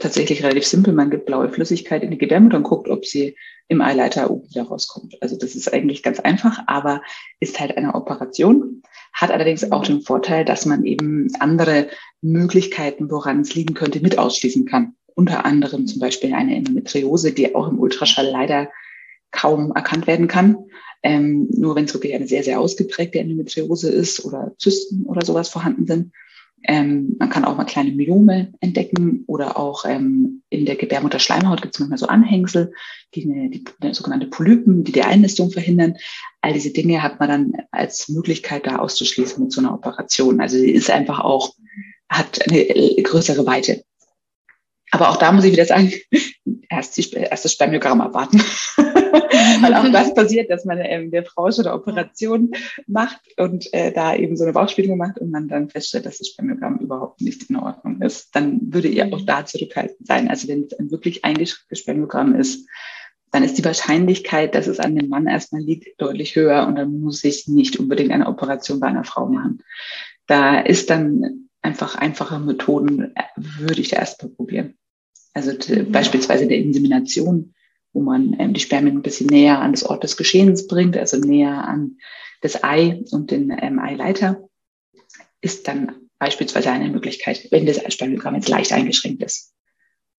[0.01, 0.93] tatsächlich relativ simpel.
[0.93, 3.37] Man gibt blaue Flüssigkeit in die Gebärmutter und guckt, ob sie
[3.69, 5.17] im Eileiter oben wieder rauskommt.
[5.21, 7.03] Also das ist eigentlich ganz einfach, aber
[7.39, 11.89] ist halt eine Operation, hat allerdings auch den Vorteil, dass man eben andere
[12.23, 14.95] Möglichkeiten, woran es liegen könnte, mit ausschließen kann.
[15.15, 18.71] Unter anderem zum Beispiel eine Endometriose, die auch im Ultraschall leider
[19.31, 20.57] kaum erkannt werden kann.
[21.03, 25.49] Ähm, nur wenn es wirklich eine sehr, sehr ausgeprägte Endometriose ist oder Zysten oder sowas
[25.49, 26.13] vorhanden sind.
[26.65, 31.75] Ähm, man kann auch mal kleine Myome entdecken oder auch ähm, in der Gebärmutterschleimhaut gibt
[31.75, 32.73] es manchmal so Anhängsel,
[33.15, 35.97] die, eine, die eine sogenannte Polypen, die die Einnistung verhindern.
[36.43, 40.41] All diese Dinge hat man dann als Möglichkeit da auszuschließen mit so einer Operation.
[40.41, 41.55] Also sie ist einfach auch,
[42.09, 43.85] hat eine größere Weite.
[44.91, 45.93] Aber auch da muss ich wieder sagen,
[46.69, 48.43] erst, die, erst das Spermiogramm abwarten.
[49.63, 52.53] Weil auch das passiert, dass man ähm, der Frau schon eine Operation
[52.87, 56.29] macht und äh, da eben so eine Bauchspiegelung macht und man dann feststellt, dass das
[56.29, 58.35] Spermiogramm überhaupt nicht in Ordnung ist.
[58.35, 60.29] Dann würde ihr auch da zurückhaltend sein.
[60.29, 62.69] Also wenn es ein wirklich eingeschränktes Spermiogramm ist,
[63.33, 67.01] dann ist die Wahrscheinlichkeit, dass es an dem Mann erstmal liegt, deutlich höher und dann
[67.01, 69.63] muss ich nicht unbedingt eine Operation bei einer Frau machen.
[70.27, 74.75] Da ist dann einfach einfache Methoden, äh, würde ich da erstmal probieren.
[75.33, 75.93] Also mhm.
[75.93, 77.55] beispielsweise der Insemination,
[77.93, 81.19] wo man ähm, die Spermien ein bisschen näher an das Ort des Geschehens bringt, also
[81.19, 81.99] näher an
[82.41, 84.49] das Ei und den ähm, Eileiter,
[85.41, 89.55] ist dann beispielsweise eine Möglichkeit, wenn das Spermiogramm jetzt leicht eingeschränkt ist.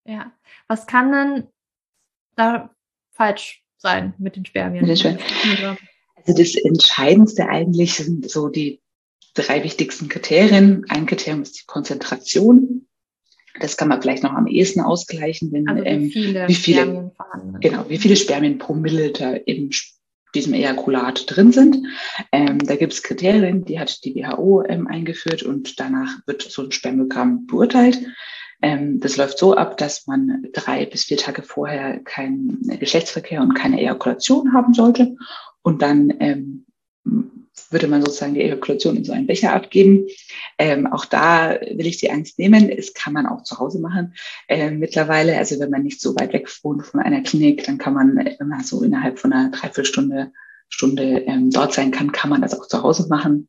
[0.05, 0.33] Ja,
[0.67, 1.47] was kann denn
[2.35, 2.75] da
[3.11, 4.85] falsch sein mit den Spermien?
[4.85, 5.77] Mit den Spermien.
[6.15, 8.81] Also das Entscheidendste eigentlich sind so die
[9.33, 10.85] drei wichtigsten Kriterien.
[10.89, 12.87] Ein Kriterium ist die Konzentration.
[13.59, 17.11] Das kann man vielleicht noch am ehesten ausgleichen, wenn also wie ähm, viele, wie viele
[17.59, 19.71] Genau, wie viele Spermien pro Milliliter in
[20.33, 21.77] diesem Ejakulat drin sind.
[22.31, 26.63] Ähm, da gibt es Kriterien, die hat die WHO ähm, eingeführt und danach wird so
[26.63, 27.99] ein Spermiogramm beurteilt.
[28.61, 33.55] Ähm, das läuft so ab, dass man drei bis vier Tage vorher keinen Geschlechtsverkehr und
[33.55, 35.15] keine Ejakulation haben sollte.
[35.63, 36.65] Und dann ähm,
[37.69, 40.07] würde man sozusagen die Ejakulation in so einen Becher abgeben.
[40.57, 42.69] Ähm, auch da will ich die Angst nehmen.
[42.69, 44.13] Es kann man auch zu Hause machen
[44.47, 45.37] äh, mittlerweile.
[45.37, 48.47] Also wenn man nicht so weit weg wohnt von einer Klinik, dann kann man, wenn
[48.47, 50.31] man so innerhalb von einer Dreiviertelstunde
[50.71, 53.47] Stunde ähm, dort sein kann, kann man das auch zu Hause machen.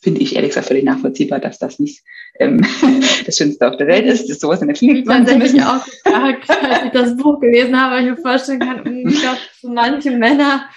[0.00, 2.02] Finde ich ehrlich gesagt völlig nachvollziehbar, dass das nicht
[2.38, 2.66] ähm,
[3.26, 5.62] das Schönste auf der Welt ist, das sowas in der Klinik machen zu müssen.
[5.62, 10.10] auch gefragt, als ich das Buch gelesen habe, ich mir vorstellen kann, ich glaube, manche
[10.10, 10.68] Männer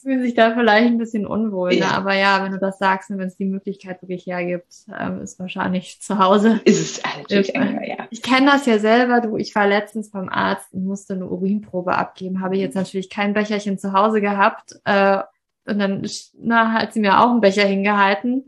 [0.00, 1.70] fühlen sich da vielleicht ein bisschen unwohl.
[1.70, 1.76] Ne?
[1.76, 1.86] Ja.
[1.86, 1.94] Ne?
[1.94, 5.38] Aber ja, wenn du das sagst und wenn es die Möglichkeit wirklich hergibt, ähm, ist
[5.38, 6.60] wahrscheinlich zu Hause.
[6.64, 8.06] Ist es natürlich enger, ja.
[8.10, 9.20] Ich kenne das ja selber.
[9.20, 12.40] Du, ich war letztens beim Arzt und musste eine Urinprobe abgeben.
[12.40, 14.76] Habe jetzt natürlich kein Becherchen zu Hause gehabt.
[14.84, 15.22] Äh,
[15.66, 16.08] und dann
[16.40, 18.46] na, hat sie mir auch einen Becher hingehalten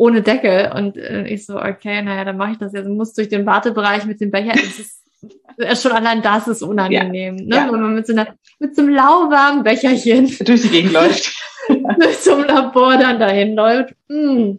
[0.00, 0.72] ohne Deckel.
[0.74, 2.86] Und äh, ich so, okay, naja, dann mache ich das jetzt.
[2.86, 4.54] Ich muss durch den Wartebereich mit dem Becher.
[4.54, 4.99] Es ist
[5.74, 7.56] schon allein das ist unangenehm, ja, ne?
[7.56, 7.72] Ja.
[7.72, 11.34] wenn man mit so, einer, mit so einem lauwarmen Becherchen durch die Gegend läuft.
[11.98, 13.94] bis zum Labor dann dahin läuft.
[14.08, 14.58] Hm.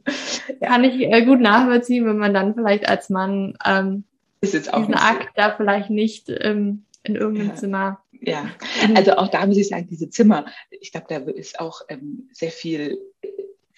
[0.62, 0.68] Ja.
[0.68, 4.06] Kann ich äh, gut nachvollziehen, wenn man dann vielleicht als Mann ähm,
[4.42, 5.30] ist jetzt auch diesen Akt so.
[5.36, 7.56] da vielleicht nicht ähm, in irgendeinem.
[7.56, 8.02] Zimmer.
[8.24, 8.46] Ja,
[8.94, 12.52] also auch da muss ich sagen, diese Zimmer, ich glaube, da ist auch ähm, sehr
[12.52, 13.00] viel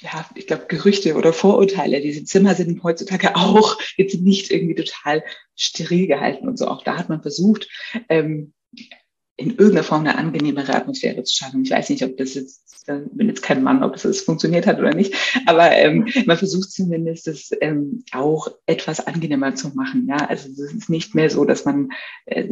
[0.03, 2.01] ja, ich glaube, Gerüchte oder Vorurteile.
[2.01, 5.23] Diese Zimmer sind heutzutage auch jetzt nicht irgendwie total
[5.55, 6.67] steril gehalten und so.
[6.67, 7.69] Auch da hat man versucht,
[8.09, 8.53] ähm,
[9.35, 11.63] in irgendeiner Form eine angenehmere Atmosphäre zu schaffen.
[11.63, 14.93] Ich weiß nicht, ob das jetzt, bin jetzt kein Mann, ob das funktioniert hat oder
[14.93, 15.15] nicht,
[15.47, 20.05] aber ähm, man versucht zumindest, es ähm, auch etwas angenehmer zu machen.
[20.07, 21.89] Ja, also es ist nicht mehr so, dass man
[22.25, 22.49] äh,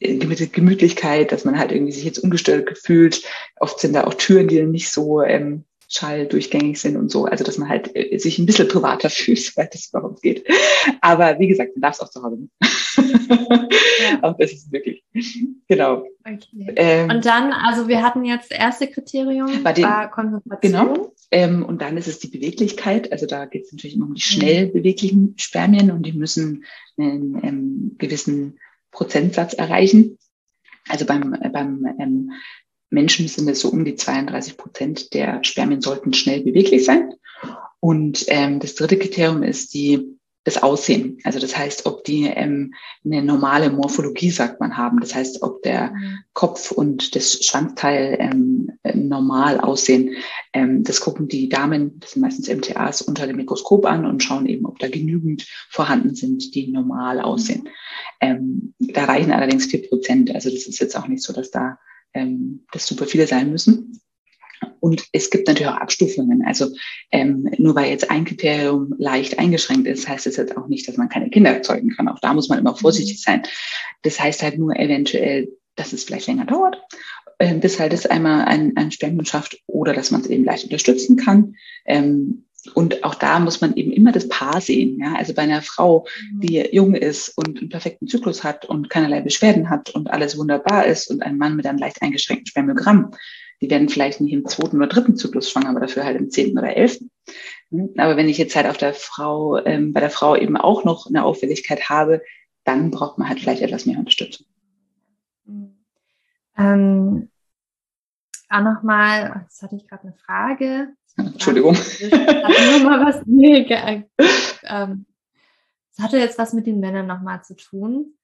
[0.00, 3.22] mit Gemütlichkeit, dass man halt irgendwie sich jetzt ungestört fühlt.
[3.58, 7.24] Oft sind da auch Türen, die nicht so ähm, Schall durchgängig sind und so.
[7.24, 10.46] Also dass man halt äh, sich ein bisschen privater fühlt, soweit das überhaupt geht.
[11.00, 12.50] Aber wie gesagt, man darf es auch zu Hause machen.
[14.00, 14.18] ja.
[14.22, 15.02] Auch das ist wirklich.
[15.68, 16.04] Genau.
[16.24, 16.72] Okay.
[16.76, 20.60] Ähm, und dann, also wir hatten jetzt das erste Kriterium, bei den, war Konzentration.
[20.60, 21.14] Genau.
[21.30, 23.12] Ähm, und dann ist es die Beweglichkeit.
[23.12, 24.72] Also da geht es natürlich immer um die schnell mhm.
[24.72, 26.64] beweglichen Spermien und die müssen
[26.98, 28.58] einen, einen ähm, gewissen
[28.90, 30.18] Prozentsatz erreichen.
[30.88, 32.32] Also beim, beim ähm,
[32.90, 37.14] Menschen sind es so um die 32 Prozent der Spermien sollten schnell beweglich sein.
[37.80, 41.18] Und ähm, das dritte Kriterium ist die das Aussehen.
[41.24, 42.72] Also das heißt, ob die ähm,
[43.04, 44.98] eine normale Morphologie, sagt man, haben.
[45.00, 46.18] Das heißt, ob der mhm.
[46.32, 50.16] Kopf und das Schwanzteil ähm, normal aussehen.
[50.54, 54.46] Ähm, das gucken die Damen, das sind meistens MTAs, unter dem Mikroskop an und schauen
[54.46, 57.64] eben, ob da genügend vorhanden sind, die normal aussehen.
[57.64, 57.68] Mhm.
[58.22, 60.34] Ähm, da reichen allerdings vier Prozent.
[60.34, 61.78] Also das ist jetzt auch nicht so, dass da
[62.14, 64.00] ähm, das super viele sein müssen.
[64.80, 66.42] Und es gibt natürlich auch Abstufungen.
[66.44, 66.70] Also
[67.12, 70.96] ähm, nur weil jetzt ein Kriterium leicht eingeschränkt ist, heißt es jetzt auch nicht, dass
[70.96, 72.08] man keine Kinder erzeugen kann.
[72.08, 73.22] Auch da muss man immer vorsichtig mhm.
[73.22, 73.42] sein.
[74.02, 76.80] Das heißt halt nur eventuell, dass es vielleicht länger dauert,
[77.38, 80.64] äh, bis halt es einmal ein, ein Spermium schafft oder dass man es eben leicht
[80.64, 81.54] unterstützen kann.
[81.86, 84.98] Ähm, und auch da muss man eben immer das Paar sehen.
[85.00, 85.14] Ja?
[85.16, 86.40] Also bei einer Frau, mhm.
[86.40, 90.86] die jung ist und einen perfekten Zyklus hat und keinerlei Beschwerden hat und alles wunderbar
[90.86, 93.12] ist und ein Mann mit einem leicht eingeschränkten Spermiogramm,
[93.60, 96.58] die werden vielleicht nicht im zweiten oder dritten Zyklus schwanger, aber dafür halt im zehnten
[96.58, 97.10] oder elften.
[97.70, 97.90] Hm?
[97.96, 101.06] Aber wenn ich jetzt halt auf der Frau, ähm, bei der Frau eben auch noch
[101.06, 102.22] eine Auffälligkeit habe,
[102.64, 104.46] dann braucht man halt vielleicht etwas mehr Unterstützung.
[106.56, 107.30] Ähm,
[108.48, 110.92] auch nochmal, jetzt hatte ich gerade eine Frage.
[111.16, 111.74] Entschuldigung.
[112.84, 113.62] mal was, nee,
[114.64, 115.06] ähm,
[115.96, 118.14] das hatte jetzt was mit den Männern nochmal zu tun.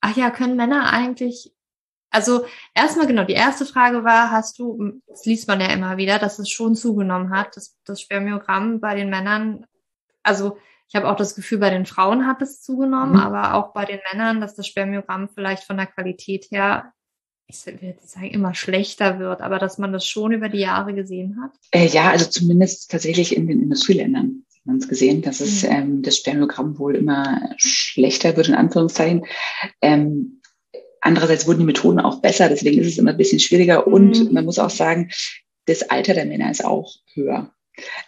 [0.00, 1.52] Ach ja, können Männer eigentlich,
[2.10, 2.44] also
[2.74, 6.38] erstmal genau, die erste Frage war, hast du, das liest man ja immer wieder, dass
[6.38, 9.66] es schon zugenommen hat, das, das Spermiogramm bei den Männern,
[10.22, 13.20] also ich habe auch das Gefühl, bei den Frauen hat es zugenommen, mhm.
[13.20, 16.92] aber auch bei den Männern, dass das Spermiogramm vielleicht von der Qualität her
[17.48, 21.38] ich würde sagen, immer schlechter wird, aber dass man das schon über die Jahre gesehen
[21.40, 21.52] hat?
[21.70, 25.70] Äh, ja, also zumindest tatsächlich in den Industrieländern hat man es gesehen, dass es mhm.
[25.70, 29.24] ähm, das Spermiogramm wohl immer schlechter wird, in Anführungszeichen.
[29.80, 30.40] Ähm,
[31.00, 33.86] andererseits wurden die Methoden auch besser, deswegen ist es immer ein bisschen schwieriger.
[33.86, 33.92] Mhm.
[33.92, 35.10] Und man muss auch sagen,
[35.66, 37.52] das Alter der Männer ist auch höher.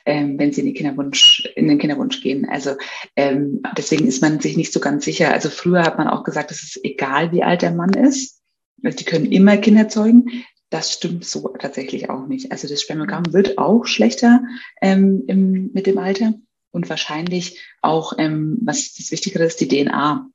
[0.07, 2.49] Ähm, wenn sie in den Kinderwunsch, in den Kinderwunsch gehen.
[2.49, 2.77] Also
[3.17, 5.31] ähm, deswegen ist man sich nicht so ganz sicher.
[5.31, 8.38] Also früher hat man auch gesagt, es ist egal, wie alt der Mann ist.
[8.83, 10.45] Also die können immer Kinder zeugen.
[10.71, 12.53] Das stimmt so tatsächlich auch nicht.
[12.53, 14.43] Also das Spermiogramm wird auch schlechter
[14.83, 16.35] ähm, im, mit dem Alter
[16.71, 20.29] und wahrscheinlich auch, ähm, was das Wichtigere ist, die DNA.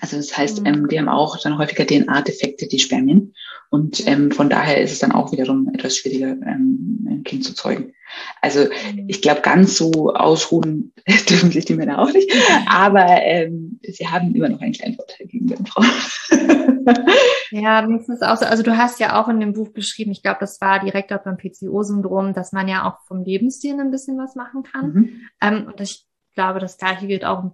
[0.00, 0.66] Also das heißt, mhm.
[0.66, 3.34] ähm, die haben auch dann häufiger DNA-Defekte, die Spermien.
[3.70, 7.54] Und ähm, von daher ist es dann auch wiederum etwas schwieriger, ähm, ein Kind zu
[7.54, 7.92] zeugen.
[8.40, 9.04] Also mhm.
[9.06, 10.92] ich glaube, ganz so ausruhen
[11.28, 12.32] dürfen sich die Männer auch nicht.
[12.68, 15.86] Aber ähm, sie haben immer noch einen kleinen Vorteil gegenüber den Frauen.
[17.52, 18.46] Ja, mir ist das auch so.
[18.46, 21.22] Also du hast ja auch in dem Buch geschrieben, ich glaube, das war direkt auch
[21.22, 24.92] beim PCO-Syndrom, dass man ja auch vom Lebensstil ein bisschen was machen kann.
[24.92, 25.20] Mhm.
[25.40, 27.50] Ähm, und ich glaube, das gleiche gilt auch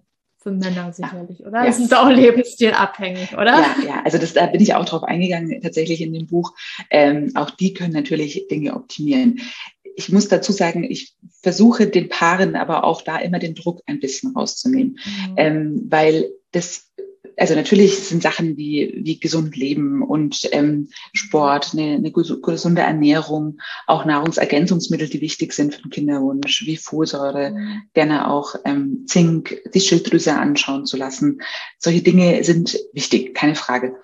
[0.47, 1.47] für Männer sicherlich, ja.
[1.49, 1.59] oder?
[1.59, 1.67] Ja.
[1.67, 3.47] Das ist auch lebensstilabhängig, oder?
[3.47, 6.55] Ja, ja, also das, da bin ich auch drauf eingegangen, tatsächlich in dem Buch.
[6.91, 9.41] Ähm, auch die können natürlich Dinge optimieren.
[9.97, 13.99] Ich muss dazu sagen, ich versuche den Paaren aber auch da immer den Druck ein
[13.99, 15.35] bisschen rauszunehmen, mhm.
[15.37, 16.93] ähm, weil das
[17.37, 23.59] also natürlich sind Sachen wie, wie gesund leben und ähm, Sport, eine, eine gesunde Ernährung,
[23.87, 27.83] auch Nahrungsergänzungsmittel, die wichtig sind für den Kinderwunsch, wie Folsäure, mhm.
[27.93, 31.43] gerne auch ähm, Zink, die Schilddrüse anschauen zu lassen.
[31.79, 33.97] Solche Dinge sind wichtig, keine Frage.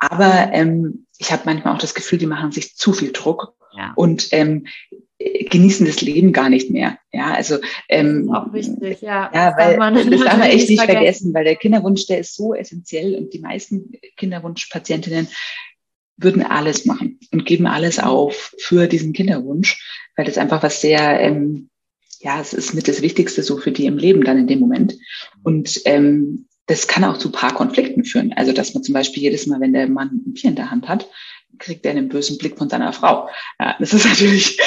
[0.00, 3.54] Aber ähm, ich habe manchmal auch das Gefühl, die machen sich zu viel Druck.
[3.76, 3.92] Ja.
[3.94, 4.66] Und ähm,
[5.20, 6.98] genießen das Leben gar nicht mehr.
[7.12, 9.30] Ja, also ähm, auch wichtig, ja.
[9.34, 10.96] Ja, weil das darf man echt nicht vergessen.
[10.96, 15.28] vergessen, weil der Kinderwunsch, der ist so essentiell und die meisten Kinderwunschpatientinnen
[16.16, 19.82] würden alles machen und geben alles auf für diesen Kinderwunsch,
[20.16, 21.70] weil das einfach was sehr, ähm,
[22.20, 24.96] ja, es ist mit das Wichtigste so für die im Leben dann in dem Moment.
[25.42, 28.32] Und ähm, das kann auch zu Paarkonflikten führen.
[28.34, 30.88] Also dass man zum Beispiel jedes Mal, wenn der Mann ein Bier in der Hand
[30.88, 31.08] hat,
[31.58, 33.28] kriegt er einen bösen Blick von seiner Frau.
[33.58, 34.58] Ja, das ist natürlich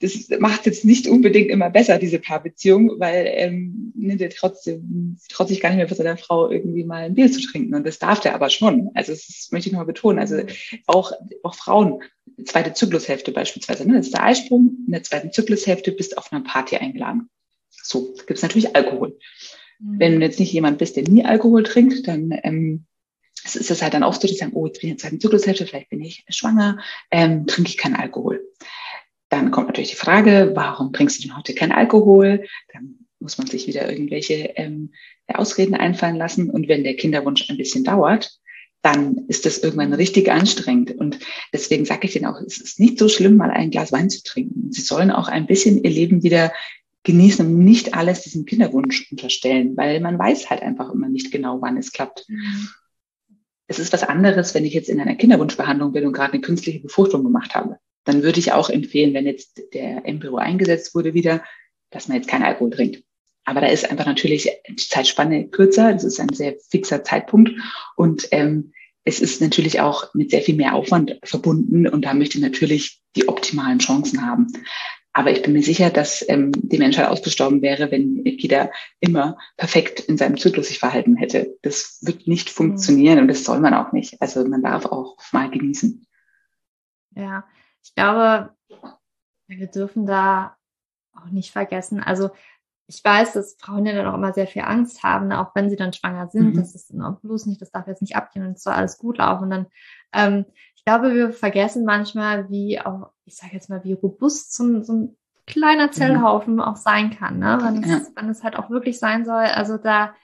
[0.00, 5.48] das macht jetzt nicht unbedingt immer besser, diese Paarbeziehung, weil ähm, nimmt er trotzdem, traut
[5.48, 7.74] sich gar nicht mehr für seine Frau irgendwie mal ein Bier zu trinken.
[7.74, 8.90] Und das darf der aber schon.
[8.94, 10.18] Also das, das möchte ich nochmal betonen.
[10.18, 10.42] Also
[10.86, 11.12] auch,
[11.44, 12.02] auch Frauen,
[12.44, 13.96] zweite Zyklushälfte beispielsweise, ne?
[13.96, 17.28] das ist der Eisprung, in der zweiten Zyklushälfte bist du auf einer Party eingeladen.
[17.70, 19.16] So, gibt es natürlich Alkohol.
[19.78, 20.00] Mhm.
[20.00, 22.86] Wenn du jetzt nicht jemand bist, der nie Alkohol trinkt, dann ähm,
[23.44, 25.02] ist es halt dann oft so, dass sie sagen, oh, jetzt bin ich in der
[25.02, 26.78] zweiten Zyklushälfte, vielleicht bin ich schwanger,
[27.10, 28.40] ähm, trinke ich keinen Alkohol.
[29.32, 32.44] Dann kommt natürlich die Frage, warum trinkst du denn heute keinen Alkohol?
[32.70, 34.92] Dann muss man sich wieder irgendwelche ähm,
[35.26, 36.50] Ausreden einfallen lassen.
[36.50, 38.38] Und wenn der Kinderwunsch ein bisschen dauert,
[38.82, 40.90] dann ist das irgendwann richtig anstrengend.
[40.90, 41.18] Und
[41.50, 44.22] deswegen sage ich denen auch, es ist nicht so schlimm, mal ein Glas Wein zu
[44.22, 44.70] trinken.
[44.70, 46.52] Sie sollen auch ein bisschen ihr Leben wieder
[47.04, 51.62] genießen und nicht alles diesem Kinderwunsch unterstellen, weil man weiß halt einfach immer nicht genau,
[51.62, 52.26] wann es klappt.
[52.28, 52.68] Mhm.
[53.66, 56.80] Es ist was anderes, wenn ich jetzt in einer Kinderwunschbehandlung bin und gerade eine künstliche
[56.80, 61.44] Befruchtung gemacht habe dann würde ich auch empfehlen, wenn jetzt der Embryo eingesetzt wurde wieder,
[61.90, 63.04] dass man jetzt keinen Alkohol trinkt.
[63.44, 65.92] Aber da ist einfach natürlich die Zeitspanne kürzer.
[65.92, 67.50] Das ist ein sehr fixer Zeitpunkt.
[67.96, 68.72] Und ähm,
[69.04, 71.88] es ist natürlich auch mit sehr viel mehr Aufwand verbunden.
[71.88, 74.46] Und da möchte ich natürlich die optimalen Chancen haben.
[75.12, 80.00] Aber ich bin mir sicher, dass ähm, die Menschheit ausgestorben wäre, wenn jeder immer perfekt
[80.00, 81.58] in seinem Zyklus sich verhalten hätte.
[81.62, 84.22] Das wird nicht funktionieren und das soll man auch nicht.
[84.22, 86.06] Also man darf auch mal genießen.
[87.14, 87.44] Ja,
[87.82, 88.50] ich glaube,
[89.48, 90.56] wir dürfen da
[91.14, 92.00] auch nicht vergessen.
[92.02, 92.30] Also
[92.86, 95.76] ich weiß, dass Frauen ja dann auch immer sehr viel Angst haben, auch wenn sie
[95.76, 96.54] dann schwanger sind.
[96.54, 96.56] Mhm.
[96.56, 99.44] Das ist bloß nicht, das darf jetzt nicht abgehen und es soll alles gut laufen.
[99.44, 99.66] Und dann,
[100.12, 104.82] ähm, ich glaube, wir vergessen manchmal, wie auch, ich sage jetzt mal, wie robust so,
[104.82, 105.16] so ein
[105.46, 105.92] kleiner mhm.
[105.92, 106.60] Zellhaufen mhm.
[106.60, 107.58] auch sein kann, ne?
[107.62, 107.98] wenn, ja.
[107.98, 109.44] es, wenn es halt auch wirklich sein soll.
[109.44, 110.14] Also da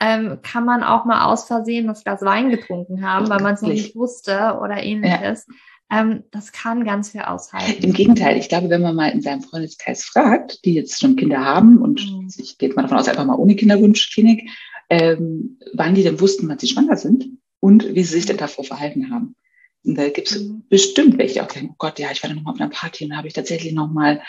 [0.00, 3.62] ähm, kann man auch mal aus Versehen das Glas Wein getrunken haben, weil man es
[3.62, 5.46] noch nicht wusste oder ähnliches.
[5.48, 5.54] Ja
[5.90, 7.82] ähm, das kann ganz viel aushalten.
[7.82, 11.44] Im Gegenteil, ich glaube, wenn man mal in seinem Freundeskreis fragt, die jetzt schon Kinder
[11.44, 12.30] haben und mhm.
[12.36, 14.48] ich gehe mal davon aus, einfach mal ohne Kinderwunschklinik,
[14.90, 17.26] ähm, wann die denn wussten, wann sie schwanger sind
[17.60, 19.36] und wie sie sich denn davor verhalten haben.
[19.84, 20.64] Und da gibt es mhm.
[20.68, 23.04] bestimmt welche, die auch denken, oh Gott, ja, ich war da nochmal auf einer Party
[23.04, 24.22] und habe ich tatsächlich nochmal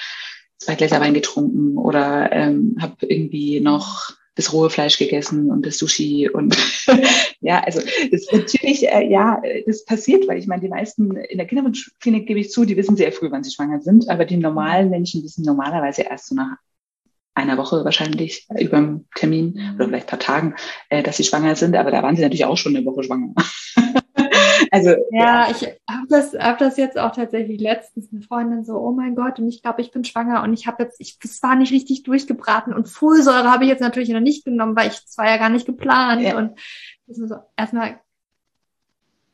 [0.58, 5.78] zwei Gläser Wein getrunken oder ähm, habe irgendwie noch das rohe Fleisch gegessen und das
[5.78, 6.56] Sushi und
[7.42, 11.38] ja, also das ist natürlich, äh, ja, das passiert, weil ich meine, die meisten in
[11.38, 14.38] der Kinderwunschklinik gebe ich zu, die wissen sehr früh, wann sie schwanger sind, aber die
[14.38, 16.58] normalen Menschen wissen normalerweise erst so nach
[17.34, 20.56] einer Woche wahrscheinlich über dem Termin oder vielleicht paar Tagen,
[20.90, 23.34] äh, dass sie schwanger sind, aber da waren sie natürlich auch schon eine Woche schwanger.
[24.72, 25.48] Also ja, ja.
[25.52, 29.40] ich habe das, hab das jetzt auch tatsächlich letztens eine Freundin so, oh mein Gott,
[29.40, 32.04] und ich glaube, ich bin schwanger und ich habe jetzt, ich, das war nicht richtig
[32.04, 35.38] durchgebraten und Folsäure habe ich jetzt natürlich noch nicht genommen, weil ich es war ja
[35.38, 36.38] gar nicht geplant ja.
[36.38, 36.58] und
[37.08, 38.00] das ist so erstmal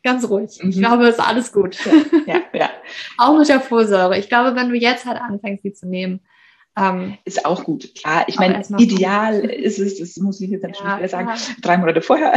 [0.04, 0.60] ganz ruhig.
[0.62, 0.70] Mhm.
[0.70, 1.78] Ich glaube, es ist alles gut.
[1.86, 1.93] Ja,
[2.26, 2.41] ja.
[2.54, 2.70] ja.
[3.18, 4.18] auch mit der Folsäure.
[4.18, 6.22] Ich glaube, wenn du jetzt halt anfängst, sie zu nehmen,
[6.82, 8.25] ähm, ist auch gut, klar.
[8.27, 11.38] Ich meine, ideal ist es, das muss ich jetzt natürlich ja, wieder sagen, ja.
[11.61, 12.34] drei Monate vorher.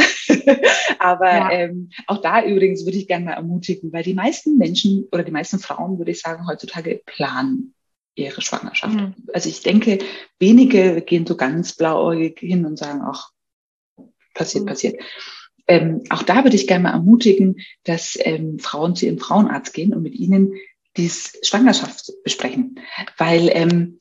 [0.98, 1.50] Aber ja.
[1.50, 5.32] ähm, auch da übrigens würde ich gerne mal ermutigen, weil die meisten Menschen oder die
[5.32, 7.74] meisten Frauen, würde ich sagen, heutzutage planen
[8.14, 8.94] ihre Schwangerschaft.
[8.94, 9.14] Mhm.
[9.32, 9.98] Also ich denke,
[10.38, 13.30] wenige gehen so ganz blauäugig hin und sagen, ach,
[14.34, 14.68] passiert, mhm.
[14.68, 15.02] passiert.
[15.66, 19.94] Ähm, auch da würde ich gerne mal ermutigen, dass ähm, Frauen zu ihrem Frauenarzt gehen
[19.94, 20.54] und mit ihnen
[20.96, 22.80] die Schwangerschaft besprechen.
[23.16, 24.00] Weil ähm,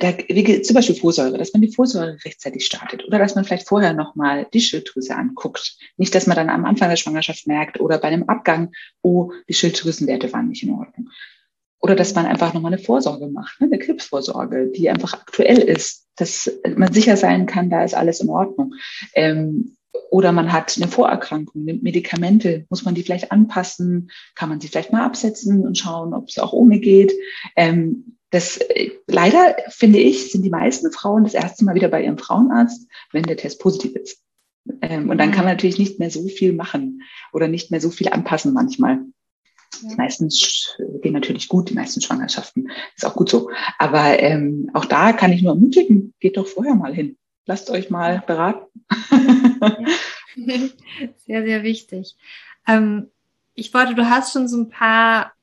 [0.00, 3.68] da, wie, zum Beispiel Folsäure, dass man die Folsäure rechtzeitig startet oder dass man vielleicht
[3.68, 5.76] vorher nochmal die Schilddrüse anguckt.
[5.96, 8.72] Nicht, dass man dann am Anfang der Schwangerschaft merkt oder bei einem Abgang,
[9.02, 11.10] oh, die Schilddrüsenwerte waren nicht in Ordnung.
[11.78, 16.06] Oder dass man einfach nochmal eine Vorsorge macht, ne, eine Krebsvorsorge, die einfach aktuell ist,
[16.16, 18.74] dass man sicher sein kann, da ist alles in Ordnung.
[19.14, 19.76] Ähm,
[20.10, 24.68] oder man hat eine Vorerkrankung, nimmt Medikamente, muss man die vielleicht anpassen, kann man sie
[24.68, 27.12] vielleicht mal absetzen und schauen, ob es auch ohne geht.
[27.56, 28.58] Ähm, das
[29.06, 33.22] leider finde ich, sind die meisten Frauen das erste Mal wieder bei ihrem Frauenarzt, wenn
[33.24, 34.22] der Test positiv ist.
[34.80, 37.02] Ähm, und dann kann man natürlich nicht mehr so viel machen
[37.32, 39.00] oder nicht mehr so viel anpassen manchmal.
[39.82, 39.90] Ja.
[39.90, 40.28] Die meisten
[41.02, 43.50] gehen natürlich gut, die meisten Schwangerschaften ist auch gut so.
[43.78, 47.18] Aber ähm, auch da kann ich nur ermutigen, geht doch vorher mal hin.
[47.44, 48.66] Lasst euch mal beraten.
[50.34, 52.16] Sehr, sehr wichtig.
[52.66, 53.10] Ähm,
[53.54, 55.34] ich wollte, du hast schon so ein paar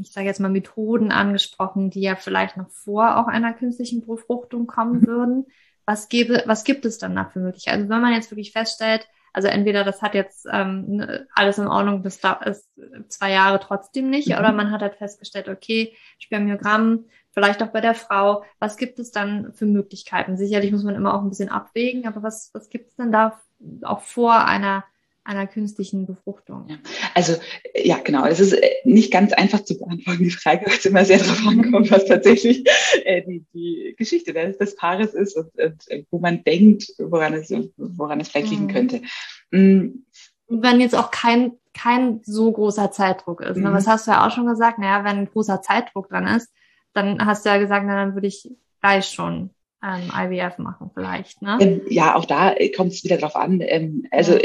[0.00, 4.66] ich sage jetzt mal, Methoden angesprochen, die ja vielleicht noch vor auch einer künstlichen Befruchtung
[4.66, 5.06] kommen mhm.
[5.06, 5.46] würden.
[5.86, 7.78] Was, gäbe, was gibt es dann da für Möglichkeiten?
[7.78, 11.66] Also wenn man jetzt wirklich feststellt, also entweder das hat jetzt ähm, ne, alles in
[11.66, 12.68] Ordnung, bis da ist
[13.08, 14.34] zwei Jahre trotzdem nicht, mhm.
[14.34, 19.10] oder man hat halt festgestellt, okay, Spermiogramm, vielleicht auch bei der Frau, was gibt es
[19.10, 20.36] dann für Möglichkeiten?
[20.36, 23.40] Sicherlich muss man immer auch ein bisschen abwägen, aber was, was gibt es denn da
[23.82, 24.84] auch vor einer
[25.24, 26.66] einer künstlichen Befruchtung?
[26.68, 26.76] Ja.
[27.14, 27.34] Also
[27.74, 28.26] ja, genau.
[28.26, 31.46] Es ist äh, nicht ganz einfach zu beantworten, die Frage, weil es immer sehr darauf
[31.46, 32.64] ankommt, was tatsächlich
[33.04, 37.34] äh, die, die Geschichte des, des Paares ist und, und, äh, wo man denkt, woran
[37.34, 38.72] es, woran es vielleicht liegen mhm.
[38.72, 39.02] könnte.
[39.50, 40.06] Mhm.
[40.48, 43.56] Wenn jetzt auch kein, kein so großer Zeitdruck ist.
[43.56, 43.70] Ne?
[43.70, 43.74] Mhm.
[43.74, 44.78] Was hast du ja auch schon gesagt?
[44.78, 46.50] Naja, wenn ein großer Zeitdruck dran ist,
[46.94, 48.50] dann hast du ja gesagt, na, dann würde ich
[48.80, 49.50] gleich schon
[49.82, 51.42] ähm, IVF machen vielleicht.
[51.42, 51.58] Ne?
[51.60, 53.60] Ähm, ja, auch da kommt es wieder drauf an.
[53.60, 54.40] Ähm, also ja.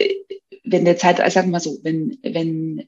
[0.69, 2.87] Wenn der Zeit, also sagen wir mal so, wenn, wenn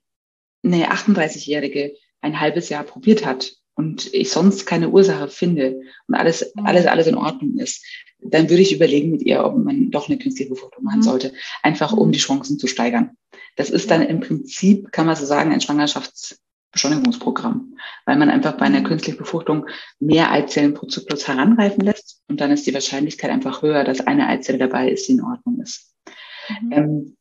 [0.64, 6.54] eine 38-Jährige ein halbes Jahr probiert hat und ich sonst keine Ursache finde und alles,
[6.56, 6.66] mhm.
[6.66, 7.86] alles, alles in Ordnung ist,
[8.22, 11.04] dann würde ich überlegen mit ihr, ob man doch eine künstliche Befruchtung machen mhm.
[11.04, 11.32] sollte,
[11.64, 12.12] einfach um mhm.
[12.12, 13.12] die Chancen zu steigern.
[13.56, 18.66] Das ist dann im Prinzip, kann man so sagen, ein Schwangerschaftsbeschleunigungsprogramm, weil man einfach bei
[18.66, 19.68] einer künstlichen Befruchtung
[20.00, 24.28] mehr Eizellen pro Zyklus heranreifen lässt und dann ist die Wahrscheinlichkeit einfach höher, dass eine
[24.28, 25.94] Eizelle dabei ist, die in Ordnung ist.
[26.62, 26.72] Mhm.
[26.72, 27.16] Ähm,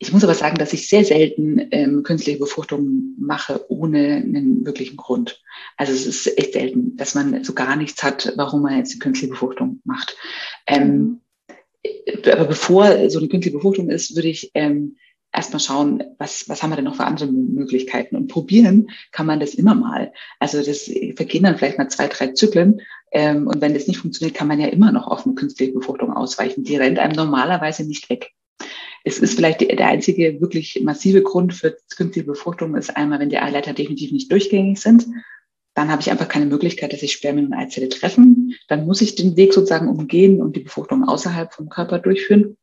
[0.00, 4.96] ich muss aber sagen, dass ich sehr selten ähm, künstliche Befruchtung mache ohne einen wirklichen
[4.96, 5.42] Grund.
[5.76, 9.00] Also es ist echt selten, dass man so gar nichts hat, warum man jetzt eine
[9.00, 10.16] künstliche Befruchtung macht.
[10.66, 12.30] Ähm, mhm.
[12.30, 14.96] aber bevor so eine künstliche Befruchtung ist, würde ich ähm,
[15.32, 18.14] erstmal schauen, was, was haben wir denn noch für andere Möglichkeiten?
[18.14, 20.12] Und probieren kann man das immer mal.
[20.38, 20.84] Also das
[21.16, 22.82] vergehen dann vielleicht mal zwei, drei Zyklen.
[23.10, 26.12] Ähm, und wenn das nicht funktioniert, kann man ja immer noch auf eine künstliche Befruchtung
[26.12, 26.62] ausweichen.
[26.62, 28.32] Die rennt einem normalerweise nicht weg.
[29.04, 33.38] Es ist vielleicht der einzige wirklich massive Grund für künstliche Befruchtung ist einmal, wenn die
[33.38, 35.06] Eileiter definitiv nicht durchgängig sind.
[35.74, 38.54] Dann habe ich einfach keine Möglichkeit, dass sich Spermien und Eizelle treffen.
[38.66, 42.56] Dann muss ich den Weg sozusagen umgehen und die Befruchtung außerhalb vom Körper durchführen.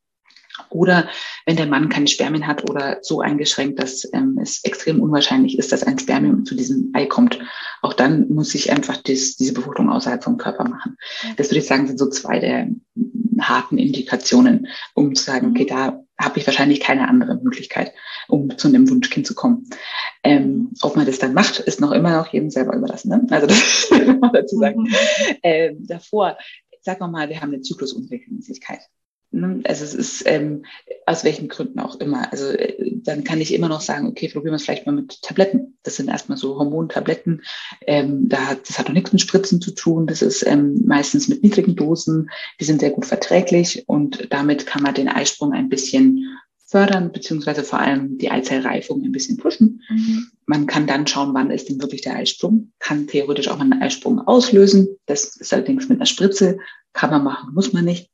[0.69, 1.09] Oder
[1.45, 5.71] wenn der Mann keine Spermien hat oder so eingeschränkt, dass ähm, es extrem unwahrscheinlich ist,
[5.71, 7.39] dass ein Spermium zu diesem Ei kommt.
[7.81, 10.97] Auch dann muss ich einfach dies, diese Befruchtung außerhalb vom Körper machen.
[11.37, 12.69] Das würde ich sagen, sind so zwei der
[13.39, 17.93] harten Indikationen, um zu sagen, okay, da habe ich wahrscheinlich keine andere Möglichkeit,
[18.27, 19.69] um zu einem Wunschkind zu kommen.
[20.23, 23.09] Ähm, ob man das dann macht, ist noch immer noch jedem selber überlassen.
[23.09, 23.27] Ne?
[23.29, 24.83] Also das muss man dazu sagen.
[24.83, 24.95] Mhm.
[25.43, 26.37] Ähm, davor,
[26.81, 28.79] sagen wir mal, wir haben eine Zyklusunregelmäßigkeit.
[29.31, 29.61] Ne?
[29.65, 30.65] Also es ist ähm,
[31.05, 32.31] aus welchen Gründen auch immer.
[32.31, 35.21] Also äh, dann kann ich immer noch sagen, okay, probieren wir es vielleicht mal mit
[35.21, 35.77] Tabletten.
[35.83, 37.43] Das sind erstmal so Hormontabletten.
[37.85, 40.07] Ähm, da hat, das hat auch nichts mit Spritzen zu tun.
[40.07, 42.29] Das ist ähm, meistens mit niedrigen Dosen.
[42.59, 46.25] Die sind sehr gut verträglich und damit kann man den Eisprung ein bisschen
[46.67, 49.81] fördern, beziehungsweise vor allem die Eizellreifung ein bisschen pushen.
[49.87, 50.31] Mhm.
[50.45, 52.71] Man kann dann schauen, wann ist denn wirklich der Eisprung.
[52.79, 54.87] Kann theoretisch auch mal einen Eisprung auslösen.
[55.05, 56.57] Das ist allerdings mit einer Spritze.
[56.93, 58.09] Kann man machen, muss man nicht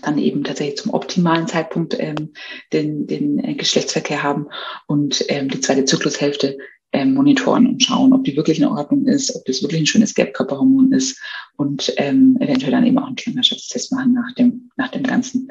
[0.00, 2.32] dann eben tatsächlich zum optimalen Zeitpunkt ähm,
[2.72, 4.48] den, den äh, Geschlechtsverkehr haben
[4.86, 6.58] und ähm, die zweite Zyklushälfte
[6.92, 10.14] ähm, monitoren und schauen, ob die wirklich in Ordnung ist, ob das wirklich ein schönes
[10.14, 11.20] Gelbkörperhormon ist
[11.56, 15.50] und ähm, eventuell dann eben auch einen Schwangerschaftstest machen nach dem, nach dem Ganzen.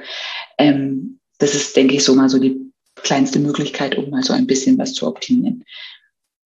[0.58, 2.60] Ähm, das ist, denke ich, so mal so die
[2.96, 5.64] kleinste Möglichkeit, um mal so ein bisschen was zu optimieren.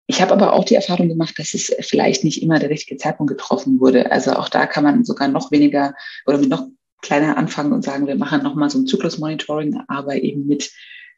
[0.08, 3.32] Ich habe aber auch die Erfahrung gemacht, dass es vielleicht nicht immer der richtige Zeitpunkt
[3.32, 4.12] getroffen wurde.
[4.12, 5.93] Also auch da kann man sogar noch weniger
[6.26, 6.68] oder mit noch
[7.02, 10.72] kleiner anfangen und sagen, wir machen nochmal so ein Zyklusmonitoring, aber eben mit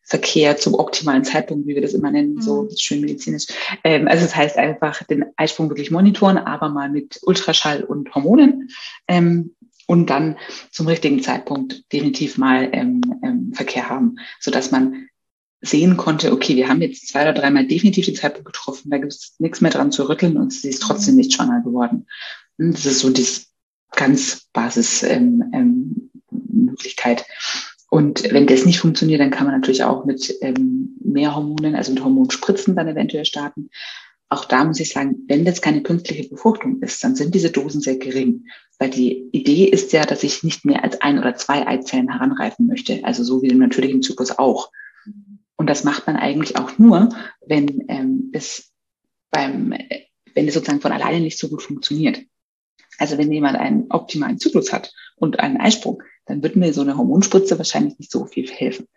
[0.05, 2.41] Verkehr zum optimalen Zeitpunkt, wie wir das immer nennen, mhm.
[2.41, 3.47] so schön medizinisch.
[3.83, 8.69] Ähm, also das heißt einfach den Eisprung wirklich monitoren, aber mal mit Ultraschall und Hormonen.
[9.07, 9.55] Ähm,
[9.87, 10.37] und dann
[10.71, 15.07] zum richtigen Zeitpunkt definitiv mal ähm, ähm, Verkehr haben, so dass man
[15.61, 19.13] sehen konnte, okay, wir haben jetzt zwei oder dreimal definitiv den Zeitpunkt getroffen, da gibt
[19.13, 21.21] es nichts mehr dran zu rütteln und sie ist trotzdem mhm.
[21.21, 22.07] nicht schwanger geworden.
[22.57, 23.52] Und das ist so dieses
[23.95, 27.19] ganz Basismöglichkeit.
[27.19, 27.29] Ähm, ähm,
[27.89, 31.93] und wenn das nicht funktioniert, dann kann man natürlich auch mit ähm, mehr Hormonen, also
[31.93, 33.69] mit Hormonspritzen dann eventuell starten.
[34.29, 37.81] Auch da muss ich sagen, wenn das keine künstliche Befruchtung ist, dann sind diese Dosen
[37.81, 38.47] sehr gering.
[38.79, 42.65] Weil die Idee ist ja, dass ich nicht mehr als ein oder zwei Eizellen heranreifen
[42.65, 43.01] möchte.
[43.03, 44.71] Also so wie im natürlichen Zyklus auch.
[45.55, 47.09] Und das macht man eigentlich auch nur,
[47.45, 48.71] wenn ähm, es
[49.29, 49.75] beim,
[50.33, 52.23] wenn es sozusagen von alleine nicht so gut funktioniert.
[53.03, 56.95] Also wenn jemand einen optimalen Zyklus hat und einen Eisprung, dann wird mir so eine
[56.95, 58.87] Hormonspritze wahrscheinlich nicht so viel helfen.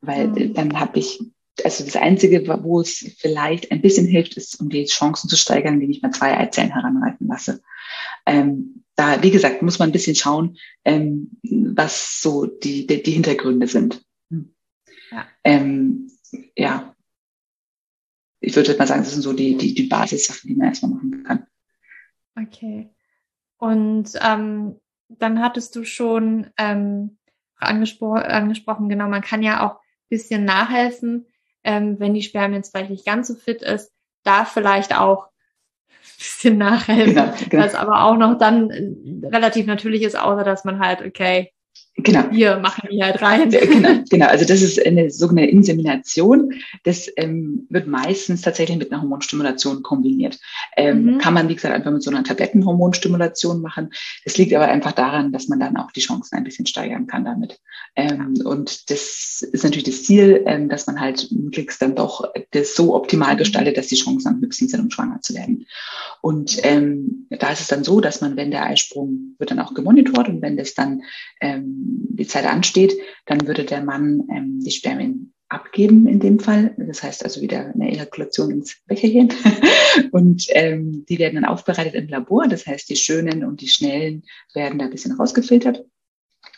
[0.00, 0.54] Weil mhm.
[0.54, 1.20] dann habe ich,
[1.62, 5.74] also das Einzige, wo es vielleicht ein bisschen hilft, ist, um die Chancen zu steigern,
[5.74, 7.62] indem ich mal zwei Eizellen heranreifen lasse.
[8.26, 13.12] Ähm, da, wie gesagt, muss man ein bisschen schauen, ähm, was so die, die, die
[13.12, 14.04] Hintergründe sind.
[14.30, 14.52] Hm.
[15.12, 15.26] Ja.
[15.44, 16.10] Ähm,
[16.58, 16.96] ja.
[18.40, 21.22] Ich würde mal sagen, das sind so die, die, die Basissachen, die man erstmal machen
[21.22, 21.46] kann.
[22.34, 22.90] Okay.
[23.62, 27.18] Und ähm, dann hattest du schon ähm,
[27.54, 31.28] angespro angesprochen, genau, man kann ja auch bisschen nachhelfen,
[31.62, 33.92] ähm, wenn die Spermien jetzt vielleicht nicht ganz so fit ist,
[34.24, 35.28] da vielleicht auch
[36.18, 37.62] bisschen nachhelfen, genau, genau.
[37.62, 38.68] was aber auch noch dann
[39.22, 41.51] relativ natürlich ist, außer dass man halt, okay,
[42.02, 42.30] Genau.
[42.30, 43.50] Wir machen die halt rein.
[43.50, 44.26] Genau, genau.
[44.26, 46.54] Also das ist eine sogenannte Insemination.
[46.84, 50.38] Das ähm, wird meistens tatsächlich mit einer Hormonstimulation kombiniert.
[50.76, 51.18] Ähm, mhm.
[51.18, 53.90] Kann man, wie gesagt, einfach mit so einer Tablettenhormonstimulation machen.
[54.24, 57.24] Das liegt aber einfach daran, dass man dann auch die Chancen ein bisschen steigern kann
[57.24, 57.60] damit.
[57.94, 62.74] Ähm, und das ist natürlich das Ziel, ähm, dass man halt möglichst dann doch das
[62.74, 65.66] so optimal gestaltet, dass die Chancen am höchsten sind, um schwanger zu werden.
[66.20, 69.74] Und ähm, da ist es dann so, dass man, wenn der Eisprung wird dann auch
[69.74, 71.02] gemonitort und wenn das dann
[71.40, 72.94] ähm, die Zeit ansteht,
[73.26, 76.74] dann würde der Mann ähm, die Spermien abgeben in dem Fall.
[76.78, 79.32] Das heißt also wieder eine Ejakulation ins Becherchen.
[80.12, 82.48] und ähm, die werden dann aufbereitet im Labor.
[82.48, 84.22] Das heißt, die schönen und die schnellen
[84.54, 85.84] werden da ein bisschen rausgefiltert.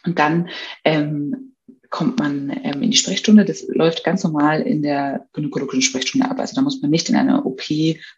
[0.05, 0.49] Und dann
[0.85, 1.54] ähm,
[1.95, 3.45] kommt man ähm, in die Sprechstunde.
[3.45, 6.41] Das läuft ganz normal in der gynäkologischen Sprechstunde ab.
[6.41, 7.63] Also da muss man nicht in einer OP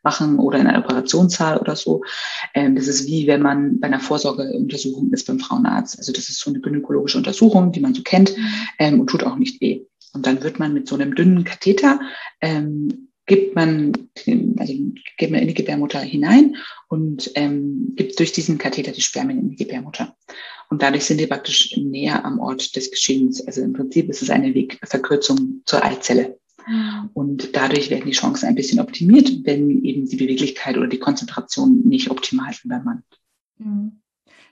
[0.02, 2.02] machen oder in einer Operationssaal oder so.
[2.54, 5.98] Ähm, das ist wie wenn man bei einer Vorsorgeuntersuchung ist beim Frauenarzt.
[5.98, 8.34] Also das ist so eine gynäkologische Untersuchung, die man so kennt
[8.78, 9.82] ähm, und tut auch nicht weh.
[10.14, 12.00] Und dann wird man mit so einem dünnen Katheter
[12.40, 13.92] ähm, gibt man,
[14.56, 14.72] also
[15.18, 16.56] gibt man in die Gebärmutter hinein
[16.88, 20.16] und ähm, gibt durch diesen Katheter die Spermien in die Gebärmutter.
[20.68, 23.46] Und dadurch sind die praktisch näher am Ort des Geschehens.
[23.46, 26.38] Also im Prinzip ist es eine Wegverkürzung zur Eizelle.
[27.14, 31.82] Und dadurch werden die Chancen ein bisschen optimiert, wenn eben die Beweglichkeit oder die Konzentration
[31.86, 33.02] nicht optimal sind beim Mann.
[33.58, 34.00] Mhm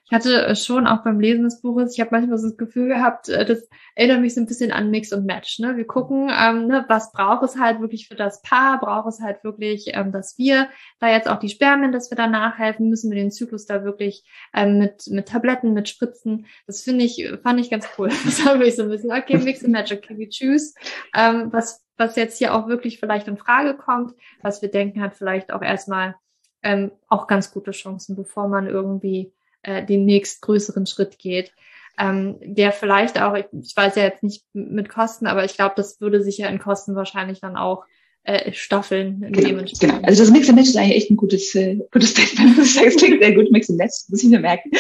[0.07, 2.89] ich hatte äh, schon auch beim Lesen des Buches, ich habe manchmal so das Gefühl
[2.89, 5.59] gehabt, äh, das erinnert mich so ein bisschen an Mix und Match.
[5.61, 5.77] Ne?
[5.77, 9.43] Wir gucken, ähm, ne, was braucht es halt wirklich für das Paar, braucht es halt
[9.45, 10.69] wirklich, ähm, dass wir
[11.01, 14.25] da jetzt auch die Spermien, dass wir da nachhelfen, müssen wir den Zyklus da wirklich
[14.53, 16.47] ähm, mit, mit Tabletten, mit Spritzen.
[16.67, 18.11] Das finde ich, fand ich ganz cool.
[18.25, 20.75] Das habe ich so ein bisschen, okay, Mix and Match, okay, we choose,
[21.15, 25.15] ähm, was, was jetzt hier auch wirklich vielleicht in Frage kommt, was wir denken hat
[25.15, 26.17] vielleicht auch erstmal
[26.63, 29.33] ähm, auch ganz gute Chancen, bevor man irgendwie
[29.65, 31.53] äh, den nächstgrößeren Schritt geht.
[31.99, 36.01] Ähm, der vielleicht auch, ich, weiß ja jetzt nicht mit Kosten, aber ich glaube, das
[36.01, 37.85] würde sich ja in Kosten wahrscheinlich dann auch
[38.25, 40.01] äh, Staffeln genau, genau.
[40.03, 42.57] Also das Mix and Match ist eigentlich echt ein gutes, äh, gutes Statement.
[42.59, 44.71] Das klingt sehr gut, Mix and Match, muss ich mir merken.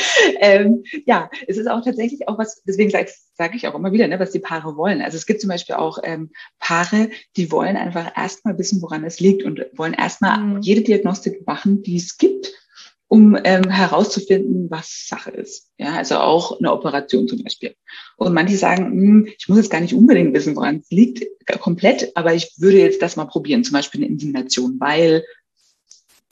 [0.40, 4.08] Ähm, ja, es ist auch tatsächlich auch was, deswegen sage sag ich auch immer wieder,
[4.08, 5.02] ne, was die Paare wollen.
[5.02, 9.20] Also es gibt zum Beispiel auch ähm, Paare, die wollen einfach erstmal wissen, woran es
[9.20, 10.60] liegt und wollen erstmal mhm.
[10.62, 12.50] jede Diagnostik machen, die es gibt
[13.14, 15.70] um ähm, herauszufinden, was Sache ist.
[15.78, 17.76] Ja, also auch eine Operation zum Beispiel.
[18.16, 21.58] Und manche sagen, hm, ich muss jetzt gar nicht unbedingt wissen, woran es liegt, äh,
[21.58, 25.22] komplett, aber ich würde jetzt das mal probieren, zum Beispiel eine Insemination, weil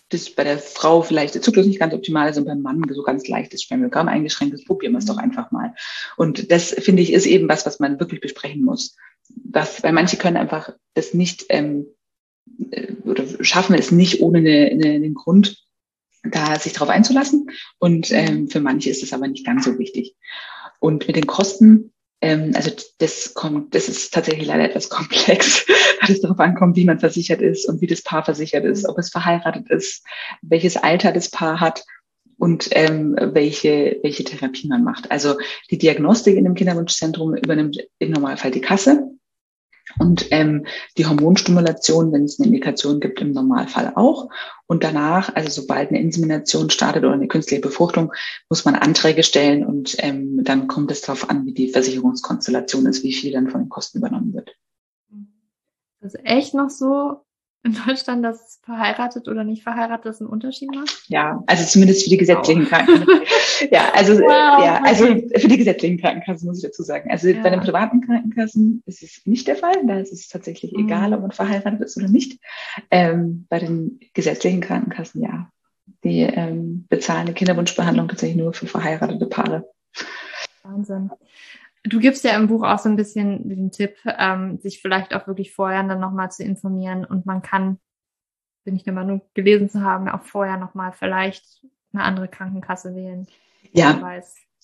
[0.09, 3.05] das bei der Frau vielleicht der Zyklus nicht ganz optimal ist und beim Mann so
[3.05, 5.77] ganz leicht ist, Spermiogramm eingeschränkt ist, probieren wir es doch einfach mal.
[6.17, 8.97] Und das finde ich ist eben was, was man wirklich besprechen muss.
[9.29, 11.87] Das, weil manche können einfach das nicht ähm,
[12.73, 15.63] äh, oder schaffen es nicht ohne eine, eine, einen Grund
[16.23, 17.51] da sich darauf einzulassen.
[17.79, 20.15] Und ähm, für manche ist es aber nicht ganz so wichtig.
[20.81, 25.67] Und mit den Kosten, ähm, also das kommt, das ist tatsächlich leider etwas komplex,
[26.01, 28.99] weil es darauf ankommt, wie man versichert ist und wie das Paar versichert ist, ob
[28.99, 30.05] es verheiratet ist,
[30.43, 31.85] welches Alter das Paar hat
[32.39, 35.11] und ähm, welche, welche Therapie man macht.
[35.11, 35.37] Also
[35.71, 39.11] die Diagnostik in dem Kinderwunschzentrum übernimmt im Normalfall die Kasse.
[39.99, 40.67] Und ähm,
[40.97, 44.29] die Hormonstimulation, wenn es eine Indikation gibt, im Normalfall auch.
[44.67, 48.13] Und danach, also sobald eine Insemination startet oder eine künstliche Befruchtung,
[48.49, 53.03] muss man Anträge stellen und ähm, dann kommt es darauf an, wie die Versicherungskonstellation ist,
[53.03, 54.57] wie viel dann von den Kosten übernommen wird.
[56.01, 57.25] Das ist echt noch so
[57.65, 61.05] in Deutschland, dass verheiratet oder nicht verheiratet einen Unterschied macht?
[61.09, 62.69] Ja, also zumindest für die gesetzlichen wow.
[62.71, 63.69] Krankenkassen.
[63.71, 67.11] ja, also wow, ja, also für die gesetzlichen Krankenkassen muss ich dazu sagen.
[67.11, 67.41] Also ja.
[67.41, 69.77] bei den privaten Krankenkassen ist es nicht der Fall.
[69.87, 70.87] Da ist es tatsächlich mhm.
[70.87, 72.41] egal, ob man verheiratet ist oder nicht.
[72.91, 75.51] Ähm, bei den gesetzlichen Krankenkassen ja.
[76.05, 79.69] Die ähm, bezahlen eine Kinderwunschbehandlung tatsächlich nur für verheiratete Paare.
[80.65, 81.11] Wahnsinn.
[81.85, 85.27] Du gibst ja im Buch auch so ein bisschen den Tipp, ähm, sich vielleicht auch
[85.27, 87.79] wirklich vorher dann nochmal zu informieren und man kann,
[88.65, 93.27] bin ich der Meinung, gelesen zu haben, auch vorher nochmal vielleicht eine andere Krankenkasse wählen.
[93.73, 94.01] Ja.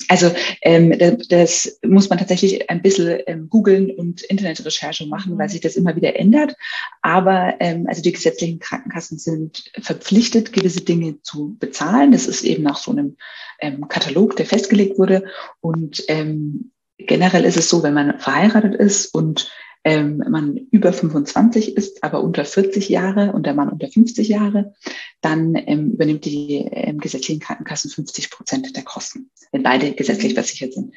[0.06, 0.30] Also
[0.62, 5.38] ähm, das, das muss man tatsächlich ein bisschen ähm, googeln und Internetrecherche machen, mhm.
[5.38, 6.54] weil sich das immer wieder ändert.
[7.02, 12.12] Aber ähm, also die gesetzlichen Krankenkassen sind verpflichtet, gewisse Dinge zu bezahlen.
[12.12, 13.16] Das ist eben nach so einem
[13.60, 15.24] ähm, Katalog, der festgelegt wurde.
[15.60, 19.50] Und ähm, generell ist es so, wenn man verheiratet ist und
[19.84, 24.74] ähm, man über 25 ist, aber unter 40 Jahre und der Mann unter 50 Jahre,
[25.20, 30.74] dann ähm, übernimmt die ähm, gesetzlichen Krankenkassen 50 Prozent der Kosten, wenn beide gesetzlich versichert
[30.74, 30.94] sind.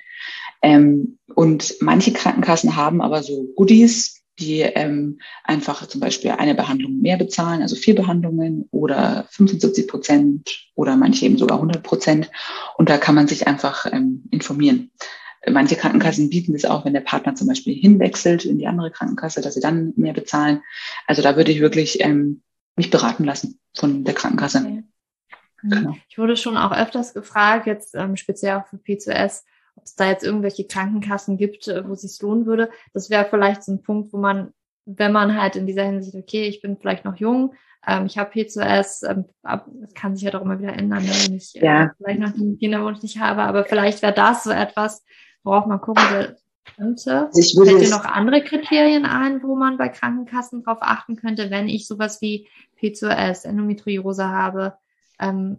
[0.62, 7.00] Ähm, und manche Krankenkassen haben aber so Goodies, die ähm, einfach zum Beispiel eine Behandlung
[7.02, 12.32] mehr bezahlen, also vier Behandlungen oder 75 Prozent oder manche eben sogar 100 Prozent.
[12.78, 14.92] Und da kann man sich einfach ähm, informieren.
[15.50, 19.42] Manche Krankenkassen bieten das auch, wenn der Partner zum Beispiel hinwechselt in die andere Krankenkasse,
[19.42, 20.62] dass sie dann mehr bezahlen.
[21.08, 22.44] Also da würde ich wirklich ähm,
[22.76, 24.60] mich beraten lassen von der Krankenkasse.
[24.60, 24.84] Okay.
[25.64, 25.70] Mhm.
[25.70, 25.96] Genau.
[26.10, 29.44] Ich wurde schon auch öfters gefragt, jetzt ähm, speziell auch für P2S,
[29.76, 32.70] ob es da jetzt irgendwelche Krankenkassen gibt, äh, wo es sich lohnen würde.
[32.94, 34.54] Das wäre vielleicht so ein Punkt, wo man,
[34.86, 37.54] wenn man halt in dieser Hinsicht, okay, ich bin vielleicht noch jung,
[37.88, 41.56] ähm, ich habe P2S, ähm, das kann sich ja doch immer wieder ändern, wenn ich
[41.56, 41.92] äh, ja.
[41.98, 45.04] vielleicht noch den Kinderwunsch nicht habe, aber vielleicht wäre das so etwas,
[45.44, 46.04] worauf man gucken
[46.76, 47.30] könnte.
[47.36, 51.50] Ich würde Fällt dir noch andere Kriterien ein, wo man bei Krankenkassen drauf achten könnte,
[51.50, 52.48] wenn ich sowas wie
[52.82, 54.74] P2S, Endometriose habe?
[55.20, 55.58] Ähm,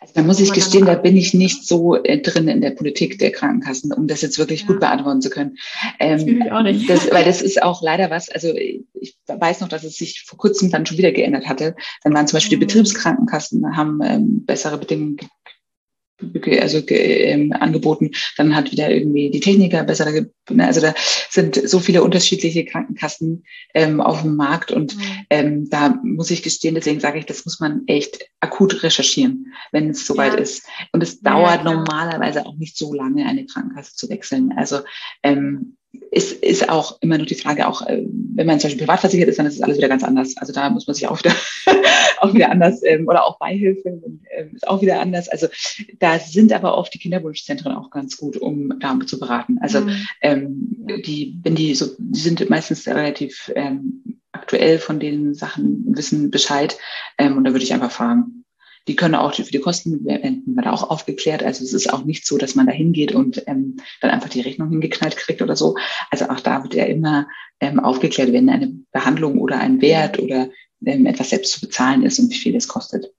[0.00, 3.18] also da muss ich gestehen, da bin ich nicht so äh, drin in der Politik
[3.18, 4.66] der Krankenkassen, um das jetzt wirklich ja.
[4.66, 5.56] gut beantworten zu können.
[6.00, 6.88] Ähm, ich auch nicht.
[6.90, 10.38] Das, weil das ist auch leider was, also ich weiß noch, dass es sich vor
[10.38, 11.76] kurzem dann schon wieder geändert hatte.
[12.02, 12.68] Dann waren zum Beispiel die mhm.
[12.68, 15.16] Betriebskrankenkassen, haben ähm, bessere Bedingungen
[16.60, 18.10] also ähm, angeboten.
[18.36, 20.66] Dann hat wieder irgendwie die Techniker bessere, ne?
[20.66, 20.94] also da
[21.30, 23.44] sind so viele unterschiedliche Krankenkassen
[23.74, 25.02] ähm, auf dem Markt und mhm.
[25.30, 29.90] ähm, da muss ich gestehen, deswegen sage ich, das muss man echt akut recherchieren, wenn
[29.90, 30.38] es soweit ja.
[30.38, 30.66] ist.
[30.92, 34.52] Und es dauert ja, normalerweise auch nicht so lange, eine Krankenkasse zu wechseln.
[34.56, 34.80] Also
[35.22, 35.76] ähm,
[36.10, 39.28] ist, ist auch immer nur die Frage, auch äh, wenn man zum Beispiel privat versichert
[39.28, 40.36] ist, dann ist es alles wieder ganz anders.
[40.36, 41.34] Also da muss man sich auch wieder,
[42.20, 44.00] auch wieder anders ähm, oder auch Beihilfe
[44.36, 45.28] ähm, ist auch wieder anders.
[45.28, 45.48] Also
[45.98, 49.58] da sind aber oft die Kinderwunschzentren auch ganz gut, um da zu beraten.
[49.60, 50.06] Also mhm.
[50.20, 56.30] ähm, die, wenn die so, die sind meistens relativ ähm, aktuell von den Sachen, wissen
[56.30, 56.76] Bescheid
[57.18, 58.43] ähm, und da würde ich einfach fragen.
[58.86, 61.42] Die können auch für die Kosten werden da auch aufgeklärt.
[61.42, 64.42] Also es ist auch nicht so, dass man da hingeht und ähm, dann einfach die
[64.42, 65.76] Rechnung hingeknallt kriegt oder so.
[66.10, 67.26] Also auch da wird ja immer
[67.60, 70.50] ähm, aufgeklärt, wenn eine Behandlung oder ein Wert oder
[70.84, 73.12] ähm, etwas selbst zu bezahlen ist und wie viel es kostet.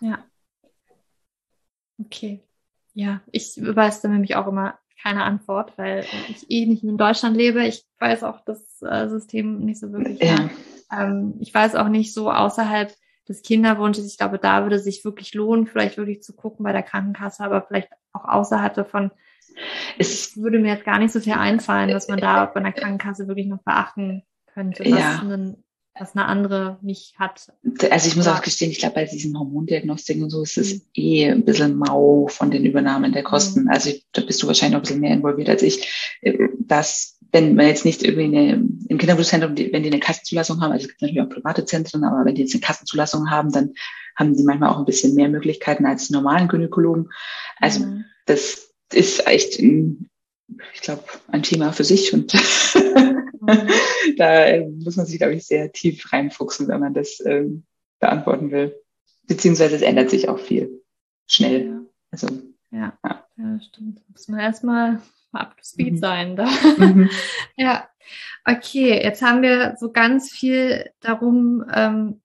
[0.00, 0.24] Ja.
[1.98, 2.40] Okay.
[2.94, 7.36] Ja, ich weiß da nämlich auch immer keine Antwort, weil ich eh nicht in Deutschland
[7.36, 7.66] lebe.
[7.66, 10.20] Ich weiß auch das äh, System nicht so wirklich.
[10.20, 10.50] Ja.
[10.92, 12.92] Ähm, ich weiß auch nicht so außerhalb
[13.30, 14.06] des Kinderwunsches.
[14.06, 17.44] Ich glaube, da würde es sich wirklich lohnen, vielleicht wirklich zu gucken bei der Krankenkasse,
[17.44, 19.12] aber vielleicht auch außerhalb davon.
[19.98, 23.28] Es würde mir jetzt gar nicht so viel einfallen, was man da bei einer Krankenkasse
[23.28, 25.20] wirklich noch beachten könnte, was, ja.
[25.20, 25.64] einen,
[26.00, 27.52] was eine andere nicht hat.
[27.90, 30.80] Also ich muss auch gestehen, ich glaube, bei diesen Hormondiagnostiken und so ist es mhm.
[30.94, 33.62] eh ein bisschen mau von den Übernahmen der Kosten.
[33.62, 33.68] Mhm.
[33.68, 36.18] Also da bist du wahrscheinlich noch ein bisschen mehr involviert als ich.
[36.58, 38.54] Das wenn man jetzt nicht irgendwie eine,
[38.88, 42.24] im Kinderwunschzentrum, wenn die eine Kassenzulassung haben, also es gibt natürlich auch private Zentren, aber
[42.24, 43.74] wenn die jetzt eine Kassenzulassung haben, dann
[44.16, 47.08] haben die manchmal auch ein bisschen mehr Möglichkeiten als die normalen Gynäkologen.
[47.58, 48.04] Also mhm.
[48.26, 50.08] das ist echt, ein,
[50.74, 52.32] ich glaube, ein Thema für sich und.
[54.16, 57.64] da muss man sich, glaube ich, sehr tief reinfuchsen, wenn man das ähm,
[57.98, 58.74] beantworten will.
[59.26, 60.82] Beziehungsweise es ändert sich auch viel
[61.26, 61.66] schnell.
[61.66, 61.80] Ja.
[62.10, 62.28] Also,
[62.70, 62.98] ja.
[63.04, 64.02] ja, ja stimmt.
[64.08, 65.00] Muss man erstmal
[65.32, 65.98] up to speed mhm.
[65.98, 66.36] sein.
[66.36, 66.46] Da.
[66.78, 67.10] Mhm.
[67.56, 67.88] ja,
[68.44, 69.02] okay.
[69.02, 72.20] Jetzt haben wir so ganz viel darum ähm,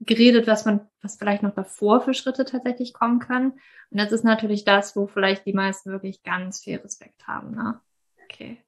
[0.00, 3.52] geredet, was man, was vielleicht noch davor für Schritte tatsächlich kommen können.
[3.90, 7.54] Und das ist natürlich das, wo vielleicht die meisten wirklich ganz viel Respekt haben.
[7.54, 7.80] Ne?
[8.24, 8.58] Okay.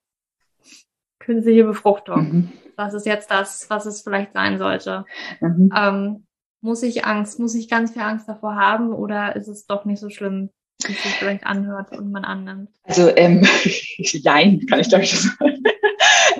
[1.30, 2.22] Künstliche Befruchtung.
[2.22, 2.52] Mhm.
[2.74, 5.04] Was ist jetzt das, was es vielleicht sein sollte?
[5.40, 5.70] Mhm.
[5.76, 6.26] Ähm,
[6.60, 10.00] muss ich Angst, muss ich ganz viel Angst davor haben oder ist es doch nicht
[10.00, 10.50] so schlimm,
[10.84, 12.70] wie sich vielleicht anhört und man annimmt?
[12.82, 13.46] Also, ähm,
[14.24, 15.62] nein, kann ich glaube ich sagen.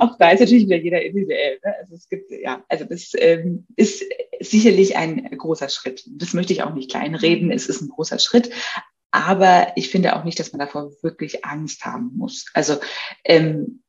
[0.01, 1.61] Auch da ist natürlich wieder jeder individuell.
[1.65, 1.75] Ne?
[1.83, 4.03] Also es gibt, ja, also das ähm, ist
[4.41, 6.03] sicherlich ein großer Schritt.
[6.17, 7.53] Das möchte ich auch nicht kleinreden.
[7.53, 8.51] Es ist ein großer Schritt.
[9.13, 12.47] Aber ich finde auch nicht, dass man davor wirklich Angst haben muss.
[12.55, 12.79] Also
[13.25, 13.83] ähm,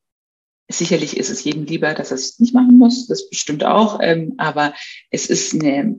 [0.71, 3.07] sicherlich ist es jedem lieber, dass er es nicht machen muss.
[3.07, 3.99] Das bestimmt auch.
[4.01, 4.73] Ähm, aber
[5.09, 5.97] es ist eine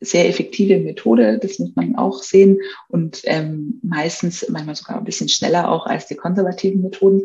[0.00, 5.28] sehr effektive Methode, das muss man auch sehen und ähm, meistens manchmal sogar ein bisschen
[5.28, 7.22] schneller auch als die konservativen Methoden.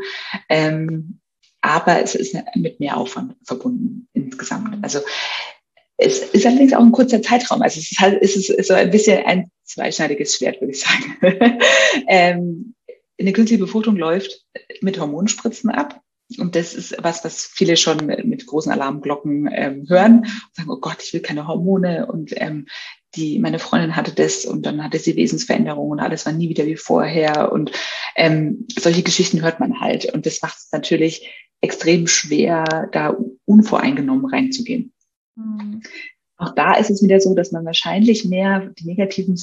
[0.49, 1.19] Ähm,
[1.61, 4.83] aber es ist mit mehr Aufwand verbunden insgesamt.
[4.83, 4.99] Also
[5.97, 7.61] es ist allerdings auch ein kurzer Zeitraum.
[7.61, 11.17] Also es ist halt, es ist so ein bisschen ein zweischneidiges Schwert, würde ich sagen.
[12.07, 12.75] ähm,
[13.19, 14.45] eine künstliche Befruchtung läuft
[14.81, 16.01] mit Hormonspritzen ab.
[16.39, 20.79] Und das ist was, was viele schon mit großen Alarmglocken ähm, hören und sagen, oh
[20.79, 22.05] Gott, ich will keine Hormone.
[22.07, 22.67] Und ähm,
[23.15, 26.65] die, meine Freundin hatte das und dann hatte sie Wesensveränderungen und alles war nie wieder
[26.65, 27.51] wie vorher.
[27.51, 27.71] Und
[28.15, 30.13] ähm, solche Geschichten hört man halt.
[30.13, 31.29] Und das macht es natürlich
[31.61, 33.15] extrem schwer, da
[33.45, 34.93] unvoreingenommen reinzugehen.
[35.35, 35.81] Mhm.
[36.37, 39.37] Auch da ist es wieder so, dass man wahrscheinlich mehr die negativen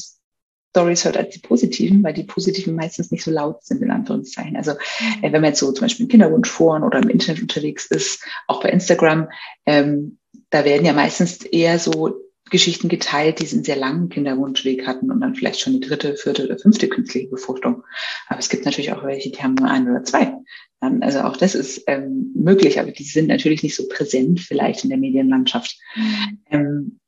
[0.70, 4.56] Stories hört als die positiven, weil die positiven meistens nicht so laut sind, in Anführungszeichen.
[4.56, 5.24] Also mhm.
[5.24, 8.62] äh, wenn man jetzt so zum Beispiel in Kinderwunschforen oder im Internet unterwegs ist, auch
[8.62, 9.28] bei Instagram,
[9.66, 10.18] ähm,
[10.50, 15.20] da werden ja meistens eher so Geschichten geteilt, die einen sehr langen Kinderwunschweg hatten und
[15.20, 17.84] dann vielleicht schon die dritte, vierte oder fünfte künstliche Befruchtung.
[18.26, 20.34] Aber es gibt natürlich auch welche, die haben nur ein oder zwei.
[20.80, 24.90] Also auch das ist ähm, möglich, aber die sind natürlich nicht so präsent vielleicht in
[24.90, 25.78] der Medienlandschaft.
[25.94, 26.38] Mhm.
[26.50, 27.00] Ähm,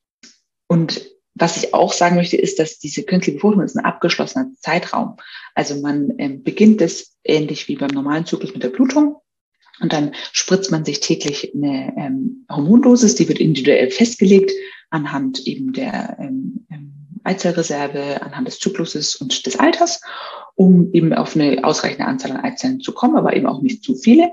[0.69, 5.17] und was ich auch sagen möchte, ist, dass diese künstliche Befruchtung ist ein abgeschlossener Zeitraum.
[5.55, 9.17] Also man ähm, beginnt es ähnlich wie beim normalen Zyklus mit der Blutung.
[9.81, 14.53] Und dann spritzt man sich täglich eine ähm, Hormondosis, die wird individuell festgelegt
[14.93, 16.93] anhand eben der ähm, ähm,
[17.25, 20.01] Eizellreserve, anhand des Zykluses und des Alters,
[20.55, 23.95] um eben auf eine ausreichende Anzahl an Eizellen zu kommen, aber eben auch nicht zu
[23.95, 24.33] viele.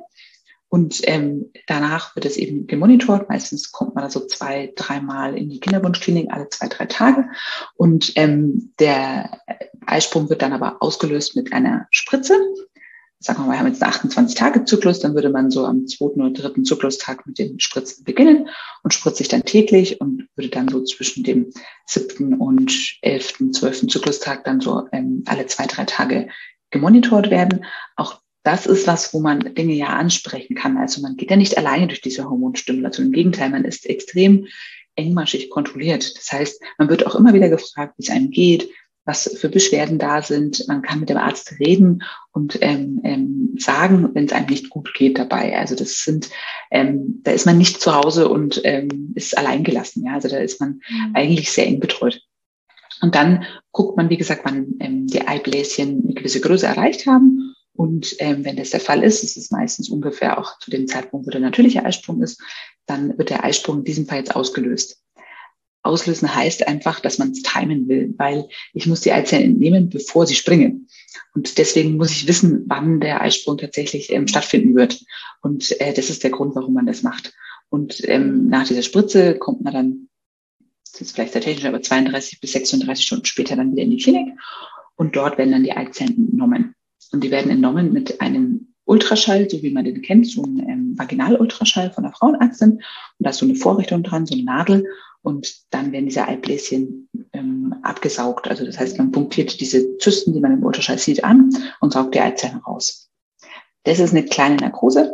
[0.70, 3.28] Und ähm, danach wird es eben gemonitort.
[3.28, 7.28] Meistens kommt man also zwei, dreimal in die Kinderwunschklinik, alle zwei, drei Tage.
[7.76, 9.41] Und ähm, der
[9.86, 12.36] Eisprung wird dann aber ausgelöst mit einer Spritze.
[13.22, 16.32] Sagen wir mal, wir haben jetzt einen 28-Tage-Zyklus, dann würde man so am zweiten oder
[16.32, 18.47] dritten Zyklustag mit den Spritzen beginnen
[18.84, 21.51] und spritzt sich dann täglich und würde dann so zwischen dem
[21.86, 26.30] siebten und elften, zwölften Zyklustag dann so ähm, alle zwei, drei Tage
[26.70, 27.65] gemonitort werden.
[27.97, 30.77] Auch das ist was, wo man Dinge ja ansprechen kann.
[30.77, 33.07] Also man geht ja nicht alleine durch diese Hormonstimulation.
[33.07, 34.47] Im Gegenteil, man ist extrem
[34.95, 36.17] engmaschig kontrolliert.
[36.17, 38.69] Das heißt, man wird auch immer wieder gefragt, wie es einem geht,
[39.05, 40.67] was für Beschwerden da sind.
[40.67, 44.93] Man kann mit dem Arzt reden und ähm, ähm, sagen, wenn es einem nicht gut
[44.93, 45.57] geht dabei.
[45.57, 46.29] Also das sind,
[46.69, 50.05] ähm, da ist man nicht zu Hause und ähm, ist alleingelassen.
[50.05, 51.15] Ja, also da ist man mhm.
[51.15, 52.21] eigentlich sehr eng betreut.
[53.01, 57.38] Und dann guckt man, wie gesagt, wann ähm, die Eibläschen eine gewisse Größe erreicht haben
[57.80, 61.25] und ähm, wenn das der Fall ist, ist es meistens ungefähr auch zu dem Zeitpunkt,
[61.25, 62.41] wo der natürliche Eisprung ist,
[62.86, 65.01] dann wird der Eisprung in diesem Fall jetzt ausgelöst.
[65.82, 70.27] Auslösen heißt einfach, dass man es timen will, weil ich muss die Eizellen entnehmen, bevor
[70.27, 70.89] sie springen.
[71.34, 75.01] Und deswegen muss ich wissen, wann der Eisprung tatsächlich ähm, stattfinden wird.
[75.41, 77.34] Und äh, das ist der Grund, warum man das macht.
[77.69, 80.09] Und ähm, nach dieser Spritze kommt man dann,
[80.91, 84.03] das ist vielleicht sehr technisch, aber 32 bis 36 Stunden später dann wieder in die
[84.03, 84.38] Klinik.
[84.97, 86.75] Und dort werden dann die Eizellen entnommen.
[87.12, 90.93] Und die werden entnommen mit einem Ultraschall, so wie man den kennt, so ein ähm,
[90.97, 92.72] Vaginalultraschall von der Frauenärztin.
[92.72, 92.82] Und
[93.20, 94.86] da ist so eine Vorrichtung dran, so eine Nadel.
[95.22, 98.47] Und dann werden diese Eibläschen ähm, abgesaugt.
[98.47, 102.16] Also das heißt, man punktiert diese Zysten, die man im Ultraschall sieht, an und saugt
[102.16, 103.10] die Eizellen raus.
[103.84, 105.14] Das ist eine kleine Narkose.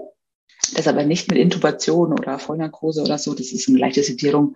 [0.75, 3.33] Das aber nicht mit Intubation oder Vollnarkose oder so.
[3.33, 4.55] Das ist eine leichte Sedierung,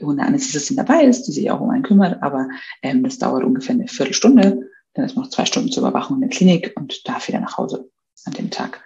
[0.00, 2.22] wo eine Anästhesistin dabei ist, die sich auch um einen kümmert.
[2.22, 2.48] Aber
[2.82, 4.68] ähm, das dauert ungefähr eine Viertelstunde.
[4.94, 7.90] Dann ist noch zwei Stunden zur Überwachung in der Klinik und darf wieder nach Hause
[8.24, 8.82] an dem Tag.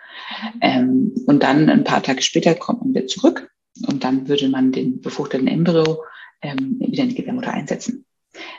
[0.61, 3.51] Ähm, und dann ein paar Tage später kommt man wieder zurück
[3.87, 6.03] und dann würde man den befruchteten Embryo
[6.43, 8.05] ähm, wieder in die Gebärmutter einsetzen.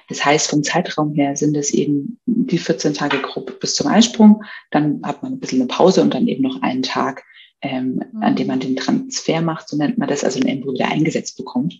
[0.09, 4.43] Das heißt, vom Zeitraum her sind es eben die 14 Tage grob bis zum Eisprung.
[4.71, 7.23] Dann hat man ein bisschen eine Pause und dann eben noch einen Tag,
[7.61, 10.89] ähm, an dem man den Transfer macht, so nennt man das, also ein Embryo wieder
[10.89, 11.79] eingesetzt bekommt.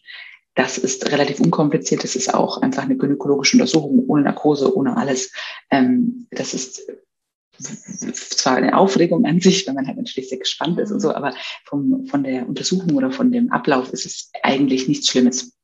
[0.58, 2.03] Das ist relativ unkompliziert.
[2.03, 5.32] Das ist auch einfach eine gynäkologische Untersuchung ohne Narkose, ohne alles.
[5.70, 6.82] Ähm, das ist
[7.60, 11.36] zwar eine Aufregung an sich, wenn man halt natürlich sehr gespannt ist und so, aber
[11.64, 15.55] vom, von der Untersuchung oder von dem Ablauf ist es eigentlich nichts Schlimmes.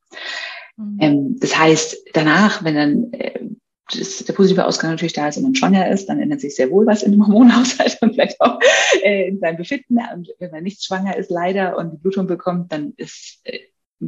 [0.76, 0.98] Mhm.
[1.00, 3.48] Ähm, das heißt, danach, wenn dann äh,
[3.92, 6.70] das, der positive Ausgang natürlich da ist und man schwanger ist, dann ändert sich sehr
[6.70, 8.60] wohl was in dem Hormonhaushalt und vielleicht auch
[9.02, 9.98] äh, in seinem Befinden.
[10.14, 13.58] Und wenn man nicht schwanger ist, leider, und die Blutung bekommt, dann ist äh,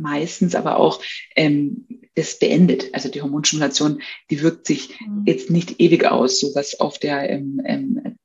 [0.00, 1.02] meistens aber auch
[1.34, 2.94] ähm, das beendet.
[2.94, 5.22] Also die Hormonstimulation, die wirkt sich mhm.
[5.26, 8.16] jetzt nicht ewig aus, so was auf der ähm, ähm,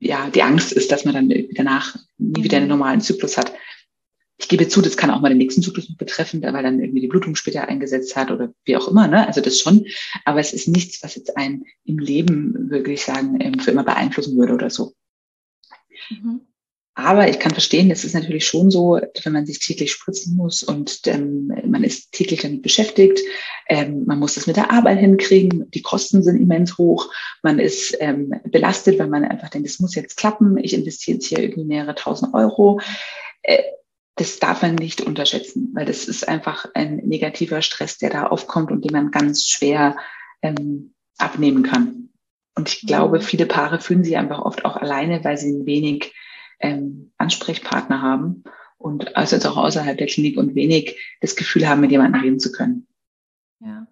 [0.00, 2.70] ja die Angst ist, dass man dann danach nie wieder einen mhm.
[2.70, 3.52] normalen Zyklus hat.
[4.36, 7.00] Ich gebe zu, das kann auch mal den nächsten Zyklus noch betreffen, weil dann irgendwie
[7.00, 9.06] die Blutung später eingesetzt hat oder wie auch immer.
[9.06, 9.26] Ne?
[9.26, 9.86] Also das schon,
[10.24, 14.36] aber es ist nichts, was jetzt einen im Leben wirklich sagen ähm, für immer beeinflussen
[14.36, 14.92] würde oder so.
[16.10, 16.40] Mhm.
[16.96, 20.62] Aber ich kann verstehen, es ist natürlich schon so, wenn man sich täglich spritzen muss
[20.62, 23.18] und ähm, man ist täglich damit beschäftigt,
[23.68, 27.10] ähm, man muss das mit der Arbeit hinkriegen, die Kosten sind immens hoch,
[27.42, 31.26] man ist ähm, belastet, weil man einfach denkt, es muss jetzt klappen, ich investiere jetzt
[31.26, 32.80] hier irgendwie mehrere tausend Euro.
[33.42, 33.62] Äh,
[34.16, 38.70] das darf man nicht unterschätzen, weil das ist einfach ein negativer Stress, der da aufkommt
[38.70, 39.96] und den man ganz schwer
[40.42, 42.10] ähm, abnehmen kann.
[42.54, 43.22] Und ich glaube, mhm.
[43.22, 46.12] viele Paare fühlen sich einfach oft auch alleine, weil sie ein wenig
[46.60, 48.44] ähm, Ansprechpartner haben
[48.78, 52.38] und also jetzt auch außerhalb der Klinik und wenig das Gefühl haben, mit jemandem reden
[52.38, 52.86] zu können.
[53.60, 53.86] Ja.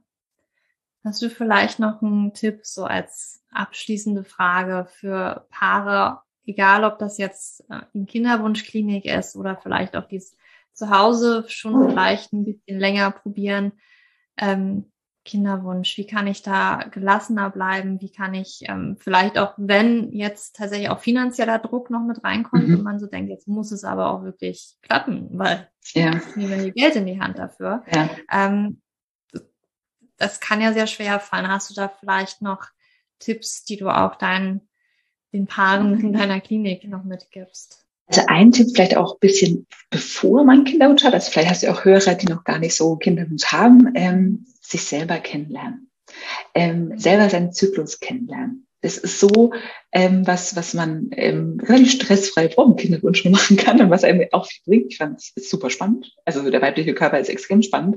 [1.05, 7.19] Hast du vielleicht noch einen Tipp so als abschließende Frage für Paare, egal ob das
[7.19, 10.37] jetzt äh, in Kinderwunschklinik ist oder vielleicht auch dies
[10.73, 13.73] zu Hause schon vielleicht ein bisschen länger probieren,
[14.37, 14.92] ähm,
[15.25, 15.97] Kinderwunsch?
[15.99, 18.01] Wie kann ich da gelassener bleiben?
[18.01, 22.69] Wie kann ich ähm, vielleicht auch, wenn jetzt tatsächlich auch finanzieller Druck noch mit reinkommt
[22.69, 22.77] mhm.
[22.77, 26.17] und man so denkt, jetzt muss es aber auch wirklich klappen, weil ja.
[26.17, 27.85] ich nehme hier Geld in die Hand dafür.
[27.93, 28.11] Ja.
[28.31, 28.81] Ähm,
[30.17, 31.49] das kann ja sehr schwer fallen.
[31.49, 32.67] Hast du da vielleicht noch
[33.19, 34.69] Tipps, die du auch deinen,
[35.33, 37.82] den Paaren in deiner Klinik noch mitgibst?
[38.13, 41.71] Also ein Tipp vielleicht auch ein bisschen bevor man Kinderwunsch hat, also vielleicht hast du
[41.71, 45.91] auch Hörer, die noch gar nicht so Kinderwunsch haben, ähm, sich selber kennenlernen,
[46.55, 48.67] ähm, selber seinen Zyklus kennenlernen.
[48.83, 49.53] Das ist so
[49.93, 54.27] ähm, was, was man ähm, relativ stressfrei vor dem Kinderwunsch machen kann und was einem
[54.33, 54.93] auch viel bringt.
[54.93, 56.13] Ich fand es super spannend.
[56.27, 57.97] Also der weibliche Körper ist extrem spannend.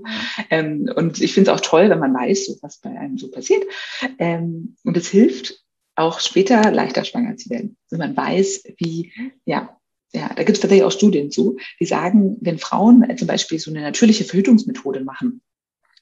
[0.49, 3.31] Ähm, und ich finde es auch toll, wenn man weiß, so, was bei einem so
[3.31, 3.63] passiert.
[4.19, 7.77] Ähm, und es hilft auch später leichter schwanger zu werden.
[7.89, 9.11] Wenn man weiß, wie,
[9.45, 9.74] ja,
[10.15, 13.71] ja, da gibt es tatsächlich auch Studien zu, die sagen, wenn Frauen zum Beispiel so
[13.71, 15.41] eine natürliche Verhütungsmethode machen,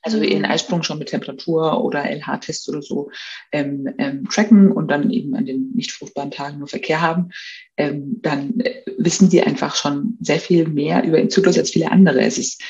[0.04, 0.24] also mhm.
[0.24, 3.10] ihren Eisprung schon mit Temperatur oder LH-Tests oder so
[3.52, 7.30] ähm, ähm, tracken und dann eben an den nicht fruchtbaren Tagen nur Verkehr haben,
[7.78, 11.92] ähm, dann äh, wissen die einfach schon sehr viel mehr über den Zyklus als viele
[11.92, 12.22] andere.
[12.22, 12.62] Es ist,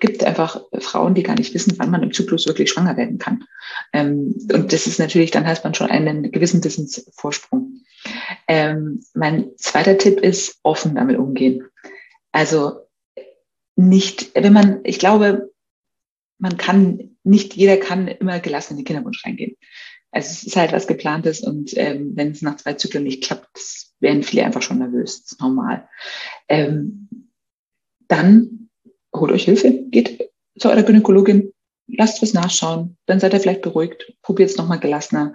[0.00, 3.44] gibt einfach Frauen, die gar nicht wissen, wann man im Zyklus wirklich schwanger werden kann.
[3.92, 7.82] Ähm, und das ist natürlich, dann hat man schon einen gewissen Wissensvorsprung.
[8.48, 11.64] Ähm, mein zweiter Tipp ist, offen damit umgehen.
[12.32, 12.86] Also
[13.76, 15.52] nicht, wenn man, ich glaube,
[16.38, 19.56] man kann, nicht jeder kann immer gelassen in den Kinderwunsch reingehen.
[20.10, 23.58] Also es ist halt was geplantes und ähm, wenn es nach zwei Zyklen nicht klappt,
[24.00, 25.22] werden viele einfach schon nervös.
[25.22, 25.88] Das ist normal.
[26.48, 27.08] Ähm,
[28.08, 28.65] dann
[29.20, 31.52] holt euch Hilfe, geht zu eurer Gynäkologin,
[31.86, 35.34] lasst was nachschauen, dann seid ihr vielleicht beruhigt, probiert es nochmal gelassener,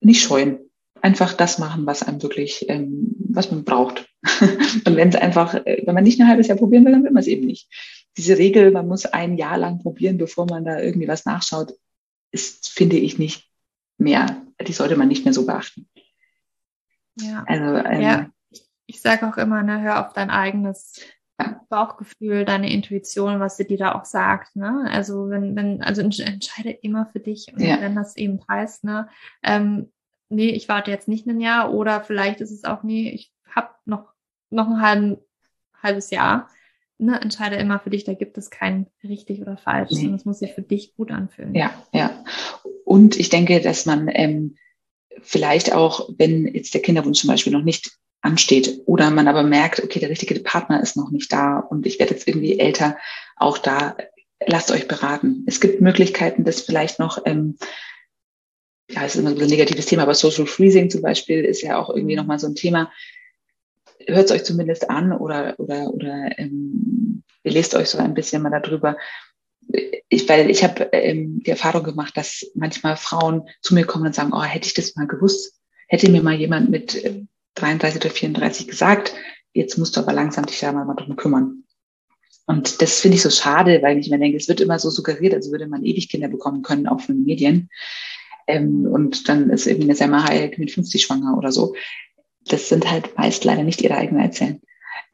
[0.00, 0.58] nicht scheuen.
[1.00, 4.06] Einfach das machen, was einem wirklich, ähm, was man braucht.
[4.86, 7.10] und wenn es einfach, äh, wenn man nicht ein halbes Jahr probieren will, dann will
[7.10, 7.68] man es eben nicht
[8.16, 11.74] diese Regel, man muss ein Jahr lang probieren, bevor man da irgendwie was nachschaut,
[12.30, 13.48] ist, finde ich, nicht
[13.98, 14.42] mehr.
[14.66, 15.88] Die sollte man nicht mehr so beachten.
[17.16, 17.44] Ja.
[17.46, 18.30] Also, ähm, ja.
[18.86, 21.00] Ich sage auch immer, ne, hör auf dein eigenes.
[21.68, 24.54] Bauchgefühl, deine Intuition, was sie dir da auch sagt.
[24.56, 24.86] Ne?
[24.90, 27.80] Also wenn, wenn, also entscheide immer für dich und ja.
[27.80, 29.08] wenn das eben heißt, ne,
[29.42, 29.90] ähm,
[30.28, 33.70] nee, ich warte jetzt nicht ein Jahr oder vielleicht ist es auch, nee, ich habe
[33.86, 34.12] noch,
[34.50, 35.16] noch ein halben,
[35.82, 36.48] halbes Jahr
[37.02, 39.96] ne, entscheide immer für dich, da gibt es kein richtig oder falsch, nee.
[39.96, 41.54] sondern es muss sich für dich gut anfühlen.
[41.54, 42.24] Ja, ja.
[42.84, 44.56] Und ich denke, dass man ähm,
[45.20, 49.82] vielleicht auch, wenn jetzt der Kinderwunsch zum Beispiel noch nicht ansteht oder man aber merkt,
[49.82, 52.96] okay, der richtige Partner ist noch nicht da und ich werde jetzt irgendwie älter,
[53.36, 53.96] auch da
[54.46, 55.44] lasst euch beraten.
[55.46, 57.56] Es gibt Möglichkeiten, das vielleicht noch, ähm,
[58.88, 61.78] ja, es ist immer so ein negatives Thema, aber Social Freezing zum Beispiel ist ja
[61.78, 62.20] auch irgendwie mhm.
[62.20, 62.92] nochmal so ein Thema,
[64.06, 68.50] hört es euch zumindest an oder, oder, oder ähm, lest euch so ein bisschen mal
[68.50, 68.96] darüber.
[70.08, 74.14] Ich, weil ich habe ähm, die Erfahrung gemacht, dass manchmal Frauen zu mir kommen und
[74.14, 77.02] sagen, oh, hätte ich das mal gewusst, hätte mir mal jemand mit
[77.62, 79.14] 33 oder 34 gesagt,
[79.52, 81.64] jetzt musst du aber langsam dich da mal, drum kümmern.
[82.46, 85.34] Und das finde ich so schade, weil ich mir denke, es wird immer so suggeriert,
[85.34, 87.70] als würde man ewig Kinder bekommen können, auch von den Medien.
[88.46, 91.74] Ähm, und dann ist irgendwie eine Selma mit 50 schwanger oder so
[92.46, 94.60] das sind halt meist leider nicht ihre eigenen Erzählen.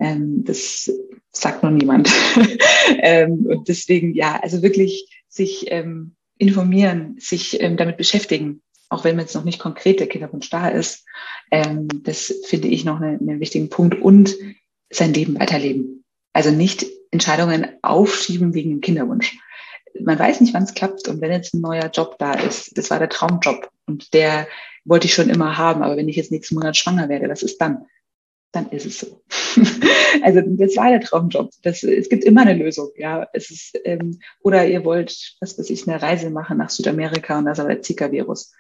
[0.01, 0.91] Ähm, das
[1.33, 2.11] sagt noch niemand.
[3.01, 9.19] ähm, und deswegen, ja, also wirklich sich ähm, informieren, sich ähm, damit beschäftigen, auch wenn
[9.19, 11.05] jetzt noch nicht konkret der Kinderwunsch da ist.
[11.51, 14.37] Ähm, das finde ich noch einen, einen wichtigen Punkt und
[14.91, 16.05] sein Leben weiterleben.
[16.33, 19.39] Also nicht Entscheidungen aufschieben wegen dem Kinderwunsch.
[20.01, 22.91] Man weiß nicht, wann es klappt und wenn jetzt ein neuer Job da ist, das
[22.91, 24.47] war der Traumjob und der
[24.85, 27.61] wollte ich schon immer haben, aber wenn ich jetzt nächsten Monat schwanger werde, was ist
[27.61, 27.87] dann?
[28.53, 29.23] Dann ist es so.
[30.23, 31.51] also das war der Traumjob.
[31.63, 33.29] Das, es gibt immer eine Lösung, ja.
[33.35, 37.45] Es ist, ähm, oder ihr wollt, was weiß ich, eine Reise machen nach Südamerika und
[37.45, 38.53] da ist aber der Zika-Virus.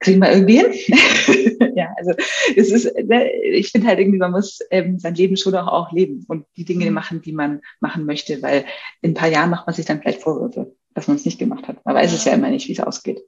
[0.00, 1.72] Kriegen wir irgendwie hin?
[1.76, 2.12] ja, also
[2.56, 5.92] es ist, ne, ich finde halt irgendwie, man muss ähm, sein Leben schon auch, auch
[5.92, 6.94] leben und die Dinge mhm.
[6.94, 8.64] machen, die man machen möchte, weil
[9.02, 11.66] in ein paar Jahren macht man sich dann vielleicht Vorwürfe, dass man es nicht gemacht
[11.66, 11.84] hat.
[11.84, 13.20] Man weiß es ja immer nicht, wie es ausgeht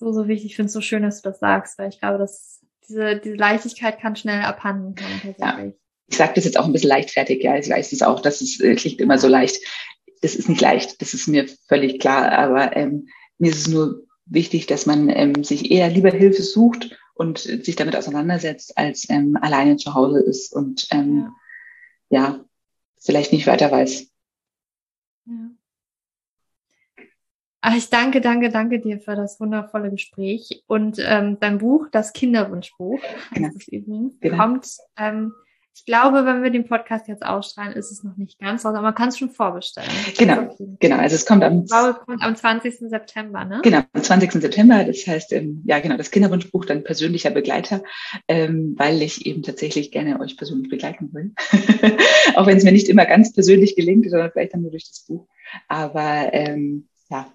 [0.00, 0.50] so, so wichtig.
[0.50, 3.36] Ich finde es so schön, dass du das sagst, weil ich glaube, dass diese, diese
[3.36, 5.36] Leichtigkeit kann schnell abhanden kommen.
[5.38, 5.72] Ja.
[6.08, 7.56] Ich sage das jetzt auch ein bisschen leichtfertig, ja.
[7.56, 9.60] Ich weiß es auch, dass es äh, klingt immer so leicht.
[10.22, 12.32] Das ist nicht leicht, das ist mir völlig klar.
[12.32, 13.08] Aber ähm,
[13.38, 17.76] mir ist es nur wichtig, dass man ähm, sich eher lieber Hilfe sucht und sich
[17.76, 21.32] damit auseinandersetzt, als ähm, alleine zu Hause ist und ähm,
[22.08, 22.18] ja.
[22.18, 22.44] ja,
[22.98, 24.10] vielleicht nicht weiter weiß.
[25.26, 25.50] Ja.
[27.62, 30.64] Ach, ich danke, danke, danke dir für das wundervolle Gespräch.
[30.66, 33.00] Und ähm, dein Buch, das Kinderwunschbuch,
[33.34, 33.50] genau.
[33.52, 34.36] das übrigens, genau.
[34.38, 34.66] kommt,
[34.96, 35.34] ähm,
[35.80, 38.82] ich glaube, wenn wir den Podcast jetzt ausstrahlen, ist es noch nicht ganz raus, aber
[38.82, 39.88] man kann es schon vorbestellen.
[40.18, 40.96] Genau, genau.
[40.96, 42.90] Also es kommt am, glaube, es kommt am 20.
[42.90, 43.60] September, ne?
[43.62, 44.32] Genau, am 20.
[44.32, 44.84] September.
[44.84, 47.82] Das heißt, ähm, ja genau, das Kinderwunschbuch, dann persönlicher Begleiter,
[48.28, 51.32] ähm, weil ich eben tatsächlich gerne euch persönlich begleiten will.
[52.34, 55.06] Auch wenn es mir nicht immer ganz persönlich gelingt, sondern vielleicht dann nur durch das
[55.06, 55.28] Buch.
[55.66, 57.32] Aber ähm, ja,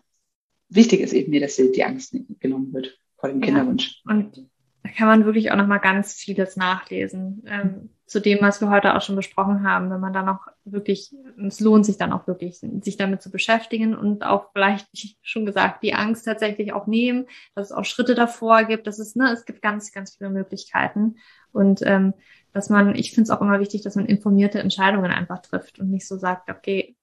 [0.70, 4.04] wichtig ist eben mir, dass die Angst genommen wird vor dem Kinderwunsch.
[4.06, 4.48] Ja, und
[4.86, 8.70] da kann man wirklich auch noch mal ganz vieles nachlesen ähm, zu dem, was wir
[8.70, 9.90] heute auch schon besprochen haben.
[9.90, 11.12] Wenn man dann auch wirklich,
[11.44, 15.48] es lohnt sich dann auch wirklich, sich damit zu beschäftigen und auch vielleicht, wie schon
[15.48, 17.26] gesagt, die Angst tatsächlich auch nehmen,
[17.56, 18.86] dass es auch Schritte davor gibt.
[18.86, 21.16] Das ist, ne, es gibt ganz, ganz viele Möglichkeiten
[21.52, 22.14] und ähm,
[22.54, 25.90] dass man, ich finde es auch immer wichtig, dass man informierte Entscheidungen einfach trifft und
[25.90, 26.96] nicht so sagt, okay,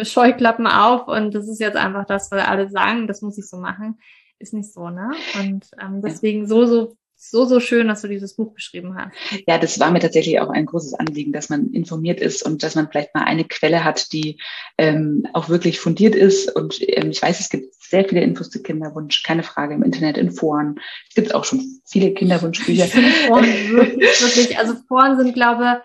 [0.00, 3.56] Scheuklappen auf und das ist jetzt einfach das, was alle sagen, das muss ich so
[3.56, 3.98] machen
[4.38, 5.10] ist nicht so, ne?
[5.38, 6.46] Und ähm, deswegen ja.
[6.46, 9.14] so, so, so, so schön, dass du dieses Buch geschrieben hast.
[9.46, 12.74] Ja, das war mir tatsächlich auch ein großes Anliegen, dass man informiert ist und dass
[12.74, 14.38] man vielleicht mal eine Quelle hat, die
[14.76, 16.54] ähm, auch wirklich fundiert ist.
[16.54, 20.18] Und ähm, ich weiß, es gibt sehr viele Infos zu Kinderwunsch, keine Frage, im Internet,
[20.18, 20.78] in Foren.
[21.08, 22.86] Es gibt auch schon viele Kinderwunschbücher.
[23.28, 24.58] Foren, wirklich, wirklich.
[24.58, 25.80] Also Foren sind, glaube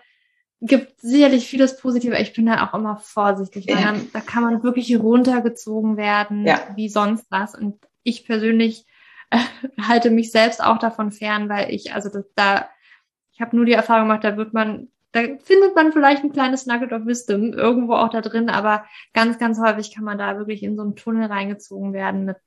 [0.62, 2.16] gibt sicherlich vieles Positive.
[2.18, 3.92] Ich bin da auch immer vorsichtig, weil ja.
[3.92, 6.60] dann, da kann man wirklich runtergezogen werden, ja.
[6.76, 7.56] wie sonst was.
[7.56, 8.86] Und ich persönlich
[9.30, 9.38] äh,
[9.80, 12.68] halte mich selbst auch davon fern, weil ich, also das, da,
[13.32, 16.66] ich habe nur die Erfahrung gemacht, da wird man, da findet man vielleicht ein kleines
[16.66, 20.62] Nugget of Wisdom irgendwo auch da drin, aber ganz, ganz häufig kann man da wirklich
[20.62, 22.38] in so einen Tunnel reingezogen werden mit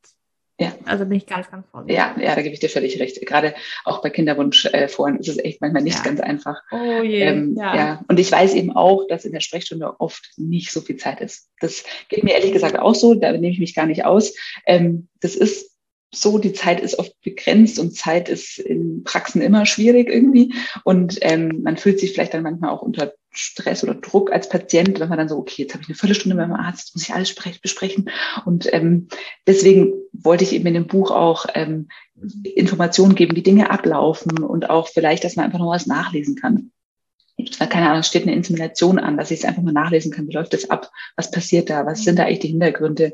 [0.58, 0.74] ja.
[0.86, 1.98] Also bin ich ganz, ganz vorsichtig.
[1.98, 3.20] Ja, ja, da gebe ich dir völlig recht.
[3.26, 6.04] Gerade auch bei Kinderwunschforen äh, ist es echt manchmal nicht ja.
[6.04, 6.62] ganz einfach.
[6.72, 7.24] Oh je.
[7.24, 7.76] Ähm, ja.
[7.76, 8.06] ja.
[8.08, 11.50] Und ich weiß eben auch, dass in der Sprechstunde oft nicht so viel Zeit ist.
[11.60, 14.34] Das geht mir ehrlich gesagt auch so, da nehme ich mich gar nicht aus.
[14.66, 15.76] Ähm, das ist
[16.14, 20.54] so, die Zeit ist oft begrenzt und Zeit ist in Praxen immer schwierig irgendwie.
[20.86, 25.00] Und ähm, man fühlt sich vielleicht dann manchmal auch unter Stress oder Druck als Patient,
[25.00, 27.14] wenn man dann so, okay, jetzt habe ich eine Viertelstunde mit meinem Arzt, muss ich
[27.14, 28.10] alles besprechen.
[28.46, 29.08] Und ähm,
[29.48, 31.90] deswegen wollte ich eben in dem Buch auch ähm,
[32.44, 36.72] Informationen geben, wie Dinge ablaufen und auch vielleicht, dass man einfach noch was nachlesen kann.
[37.60, 40.54] Keine Ahnung, steht eine Insemination an, dass ich es einfach mal nachlesen kann, wie läuft
[40.54, 43.14] das ab, was passiert da, was sind da eigentlich die Hintergründe.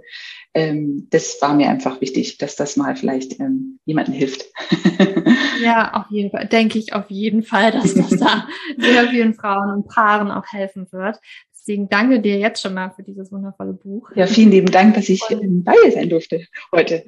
[0.53, 4.45] Ähm, das war mir einfach wichtig, dass das mal vielleicht ähm, jemandem hilft.
[5.63, 8.47] ja, auf jeden Fall, denke ich auf jeden Fall, dass das da
[8.77, 11.19] sehr vielen Frauen und Paaren auch helfen wird.
[11.53, 14.09] Deswegen danke dir jetzt schon mal für dieses wundervolle Buch.
[14.15, 17.03] Ja, vielen lieben Dank, dass ich und, bei dir sein durfte heute.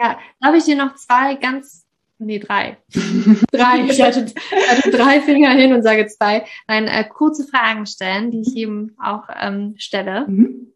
[0.00, 1.86] ja, darf ich dir noch zwei ganz
[2.18, 2.78] Nee, drei.
[3.52, 3.84] drei.
[3.90, 4.32] Ich hatte,
[4.68, 6.46] hatte, drei Finger hin und sage zwei.
[6.66, 10.26] Nein, äh, kurze Fragen stellen, die ich eben auch ähm, stelle.
[10.26, 10.72] Mhm.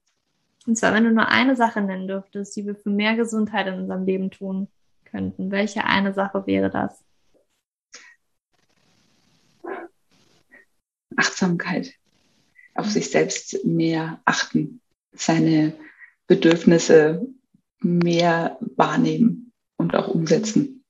[0.71, 3.75] Und zwar, wenn du nur eine Sache nennen dürftest, die wir für mehr Gesundheit in
[3.75, 4.69] unserem Leben tun
[5.05, 7.03] könnten, welche eine Sache wäre das?
[11.17, 11.93] Achtsamkeit.
[12.77, 15.73] Auf sich selbst mehr achten, seine
[16.29, 17.27] Bedürfnisse
[17.81, 20.85] mehr wahrnehmen und auch umsetzen.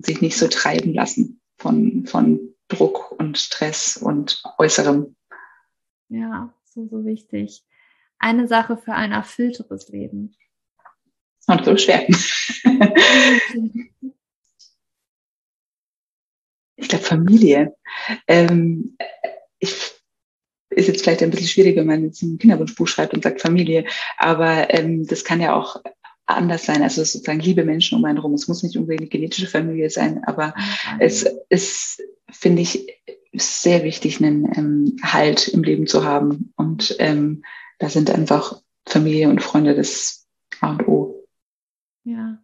[0.00, 5.14] Sich nicht so treiben lassen von, von Druck und Stress und Äußerem.
[6.08, 7.62] Ja, so, so wichtig
[8.18, 10.34] eine Sache für ein erfüllteres Leben?
[11.46, 12.06] Und so schwer.
[16.76, 17.76] ich glaube Familie.
[18.26, 18.96] Ähm,
[19.58, 19.74] ich,
[20.70, 23.86] ist jetzt vielleicht ein bisschen schwierig, wenn man jetzt ein Kinderwunschbuch schreibt und sagt Familie,
[24.18, 25.80] aber ähm, das kann ja auch
[26.26, 26.82] anders sein.
[26.82, 28.34] Also sozusagen liebe Menschen um einen herum.
[28.34, 31.00] Es muss nicht unbedingt eine genetische Familie sein, aber mhm.
[31.00, 32.86] es ist, finde ich,
[33.32, 37.42] sehr wichtig, einen ähm, Halt im Leben zu haben und ähm,
[37.78, 40.26] da sind einfach Familie und Freunde das
[40.60, 41.28] A und O.
[42.04, 42.38] Ja.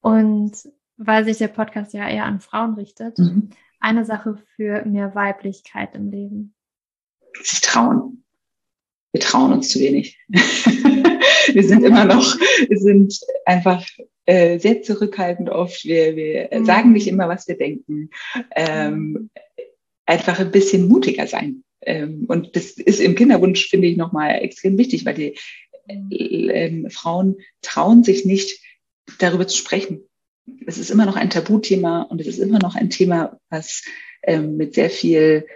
[0.00, 0.52] Und
[0.96, 3.50] weil sich der Podcast ja eher an Frauen richtet, mhm.
[3.80, 6.54] eine Sache für mehr Weiblichkeit im Leben.
[7.42, 8.24] Sich trauen.
[9.12, 10.18] Wir trauen uns zu wenig.
[10.28, 12.36] wir sind immer noch,
[12.68, 13.86] wir sind einfach
[14.26, 15.84] äh, sehr zurückhaltend oft.
[15.84, 16.66] Wir, wir mhm.
[16.66, 18.10] sagen nicht immer, was wir denken.
[18.54, 19.30] Ähm,
[20.04, 21.64] einfach ein bisschen mutiger sein.
[21.82, 25.36] Ähm, und das ist im Kinderwunsch, finde ich, nochmal extrem wichtig, weil die
[25.88, 28.60] äh, Frauen trauen sich nicht,
[29.18, 30.02] darüber zu sprechen.
[30.66, 33.84] Es ist immer noch ein Tabuthema und es ist immer noch ein Thema, was
[34.22, 35.46] ähm, mit sehr viel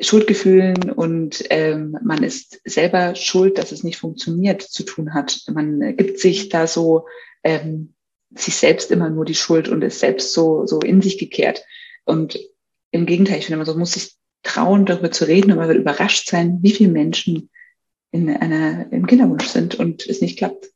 [0.00, 5.42] Schuldgefühlen und ähm, man ist selber schuld, dass es nicht funktioniert, zu tun hat.
[5.52, 7.06] Man gibt sich da so
[7.42, 7.94] ähm,
[8.34, 11.64] sich selbst immer nur die Schuld und ist selbst so, so in sich gekehrt.
[12.04, 12.38] Und
[12.90, 14.14] im Gegenteil, ich finde, man so muss sich
[14.44, 17.50] trauen, darüber zu reden und man wird überrascht sein, wie viele Menschen
[18.12, 20.70] in einer, im Kinderwunsch sind und es nicht klappt.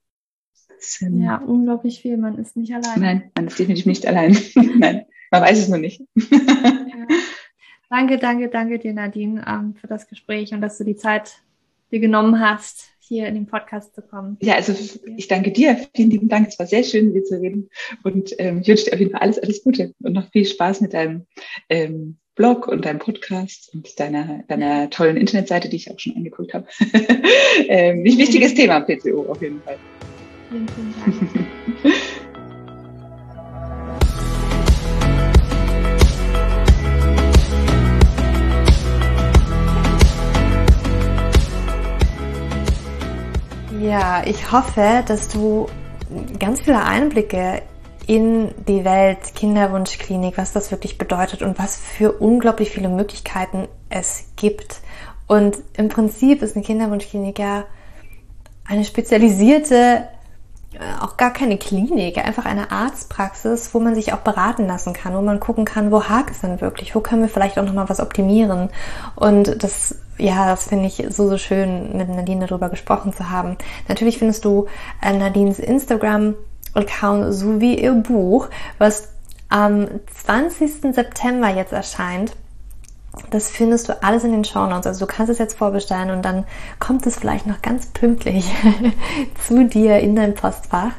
[0.69, 2.16] Das, ähm, ja, unglaublich viel.
[2.16, 3.01] Man ist nicht allein.
[3.01, 4.36] Nein, man ist definitiv nicht allein.
[4.55, 6.03] Nein, man weiß es nur nicht.
[6.16, 7.07] ja.
[7.90, 11.39] Danke, danke, danke dir, Nadine, ähm, für das Gespräch und dass du die Zeit
[11.90, 14.36] dir genommen hast, hier in den Podcast zu kommen.
[14.43, 14.74] Ja, also
[15.16, 15.78] ich danke dir.
[15.97, 16.49] Vielen lieben Dank.
[16.49, 17.70] Es war sehr schön, mit dir zu reden.
[18.03, 20.82] Und ähm, ich wünsche dir auf jeden Fall alles, alles Gute und noch viel Spaß
[20.82, 21.27] mit deinem
[21.70, 26.55] ähm, Blog und deinem Podcast und deiner, deiner tollen Internetseite, die ich auch schon angeguckt
[26.55, 26.69] habe.
[27.69, 29.77] ähm, nicht wichtiges Thema, PCO auf jeden Fall.
[30.48, 30.94] Vielen, vielen
[31.82, 31.94] Dank.
[43.82, 45.66] Ja, ich hoffe, dass du
[46.39, 47.62] ganz viele Einblicke
[48.09, 54.24] in die Welt Kinderwunschklinik, was das wirklich bedeutet und was für unglaublich viele Möglichkeiten es
[54.36, 54.80] gibt.
[55.26, 57.64] Und im Prinzip ist eine Kinderwunschklinik ja
[58.66, 60.09] eine spezialisierte
[60.72, 65.14] äh, auch gar keine Klinik, einfach eine Arztpraxis, wo man sich auch beraten lassen kann,
[65.14, 67.90] wo man gucken kann, wo hakt es denn wirklich, wo können wir vielleicht auch nochmal
[67.90, 68.70] was optimieren.
[69.16, 73.59] Und das, ja, das finde ich so, so schön, mit Nadine darüber gesprochen zu haben.
[73.86, 74.66] Natürlich findest du
[75.02, 75.59] äh, Nadines
[76.74, 79.09] Instagram-Account sowie ihr Buch, was
[79.49, 79.89] am
[80.24, 80.95] 20.
[80.95, 82.32] September jetzt erscheint.
[83.31, 84.86] Das findest du alles in den Show Notes.
[84.86, 86.45] Also du kannst es jetzt vorbestellen und dann
[86.78, 88.45] kommt es vielleicht noch ganz pünktlich
[89.47, 90.93] zu dir in dein Postfach.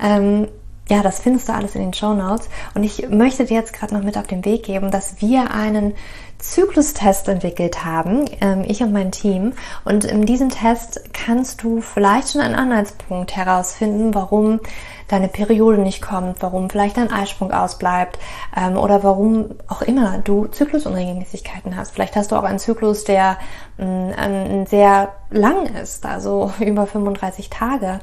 [0.00, 0.48] Ähm,
[0.88, 2.48] ja, das findest du alles in den Show Notes.
[2.74, 5.94] Und ich möchte dir jetzt gerade noch mit auf den Weg geben, dass wir einen
[6.38, 9.54] Zyklustest entwickelt haben, ähm, ich und mein Team.
[9.84, 14.60] Und in diesem Test kannst du vielleicht schon einen Anhaltspunkt herausfinden, warum
[15.08, 18.18] deine Periode nicht kommt, warum vielleicht dein Eisprung ausbleibt
[18.56, 21.92] ähm, oder warum auch immer du Zyklusunregelmäßigkeiten hast.
[21.92, 23.38] Vielleicht hast du auch einen Zyklus, der
[23.78, 28.00] äh, sehr lang ist, also über 35 Tage.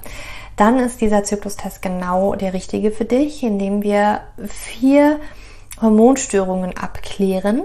[0.55, 5.19] Dann ist dieser Zyklustest genau der richtige für dich, indem wir vier
[5.81, 7.63] Hormonstörungen abklären,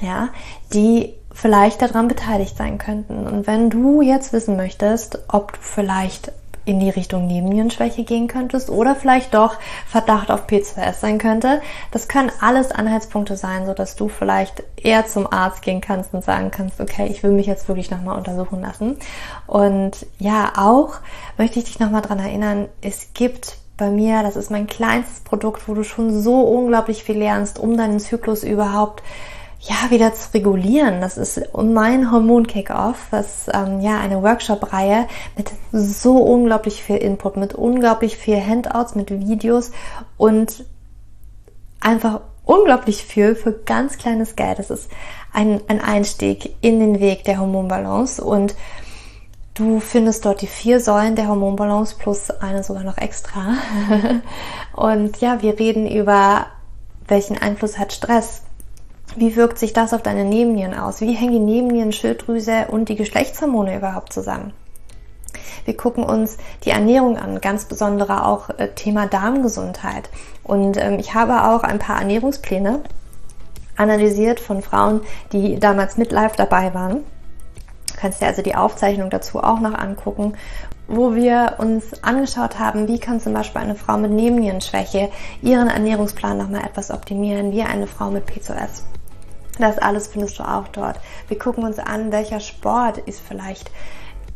[0.00, 0.30] ja,
[0.72, 3.26] die vielleicht daran beteiligt sein könnten.
[3.26, 6.32] Und wenn du jetzt wissen möchtest, ob du vielleicht
[6.66, 9.56] in die Richtung Nebennierenschwäche gehen könntest oder vielleicht doch
[9.86, 11.62] Verdacht auf P2S sein könnte.
[11.92, 16.24] Das können alles Anhaltspunkte sein, so dass du vielleicht eher zum Arzt gehen kannst und
[16.24, 18.98] sagen kannst, okay, ich will mich jetzt wirklich nochmal untersuchen lassen.
[19.46, 20.96] Und ja, auch
[21.38, 25.68] möchte ich dich nochmal dran erinnern, es gibt bei mir, das ist mein kleinstes Produkt,
[25.68, 29.02] wo du schon so unglaublich viel lernst, um deinen Zyklus überhaupt
[29.60, 31.00] ja, wieder zu regulieren.
[31.00, 35.06] Das ist mein Hormon-Kick-Off, was ähm, ja eine Workshop-Reihe
[35.36, 39.72] mit so unglaublich viel Input, mit unglaublich viel Handouts, mit Videos
[40.16, 40.64] und
[41.80, 44.58] einfach unglaublich viel für ganz kleines Geld.
[44.58, 44.90] Das ist
[45.32, 48.54] ein, ein Einstieg in den Weg der Hormonbalance und
[49.56, 53.54] Du findest dort die vier Säulen der Hormonbalance plus eine sogar noch extra.
[54.76, 56.48] Und ja, wir reden über
[57.08, 58.42] welchen Einfluss hat Stress,
[59.14, 61.00] wie wirkt sich das auf deine Nebennieren aus?
[61.00, 64.52] Wie hängen die Nebennieren, Schilddrüse und die Geschlechtshormone überhaupt zusammen?
[65.64, 70.10] Wir gucken uns die Ernährung an, ganz besondere auch äh, Thema Darmgesundheit.
[70.42, 72.82] Und ähm, ich habe auch ein paar Ernährungspläne
[73.76, 75.00] analysiert von Frauen,
[75.32, 77.04] die damals mit live dabei waren.
[77.92, 80.34] Du kannst dir also die Aufzeichnung dazu auch noch angucken,
[80.88, 85.10] wo wir uns angeschaut haben, wie kann zum Beispiel eine Frau mit Nebennierenschwäche
[85.42, 88.84] ihren Ernährungsplan nochmal etwas optimieren, wie eine Frau mit PCOS.
[89.58, 91.00] Das alles findest du auch dort.
[91.28, 93.70] Wir gucken uns an, welcher Sport ist vielleicht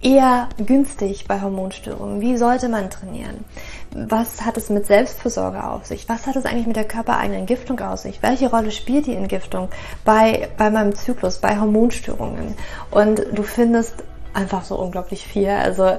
[0.03, 2.23] eher günstig bei Hormonstörungen.
[2.23, 3.45] Wie sollte man trainieren?
[3.93, 6.09] Was hat es mit Selbstversorge auf sich?
[6.09, 8.23] Was hat es eigentlich mit der körpereigenen Entgiftung auf sich?
[8.23, 9.69] Welche Rolle spielt die Entgiftung
[10.05, 12.55] bei, bei meinem Zyklus, bei Hormonstörungen?
[12.91, 13.95] Und du findest
[14.33, 15.49] einfach so unglaublich viel.
[15.49, 15.99] Also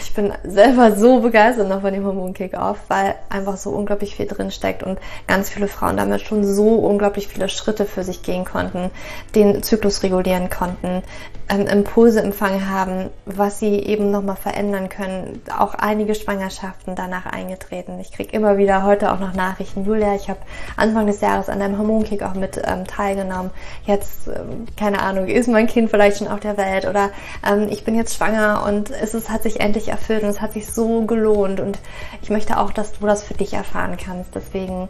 [0.00, 4.26] ich bin selber so begeistert noch von dem Hormon Kick-Off, weil einfach so unglaublich viel
[4.26, 8.44] drin steckt und ganz viele Frauen damit schon so unglaublich viele Schritte für sich gehen
[8.44, 8.90] konnten,
[9.34, 11.02] den Zyklus regulieren konnten,
[11.48, 15.42] ähm, Impulse empfangen haben, was sie eben nochmal verändern können.
[15.56, 17.98] Auch einige Schwangerschaften danach eingetreten.
[18.00, 19.84] Ich kriege immer wieder heute auch noch Nachrichten.
[19.84, 20.40] Julia, ich habe
[20.76, 23.50] Anfang des Jahres an deinem Hormonkick auch mit ähm, teilgenommen.
[23.84, 27.10] Jetzt, ähm, keine Ahnung, ist mein Kind vielleicht schon auf der Welt oder
[27.48, 30.52] ähm, ich bin jetzt schwanger und es ist, hat sich endlich erfüllt und es hat
[30.52, 31.60] sich so gelohnt.
[31.60, 31.78] Und
[32.22, 34.34] ich möchte auch, dass du das für dich erfahren kannst.
[34.34, 34.88] Deswegen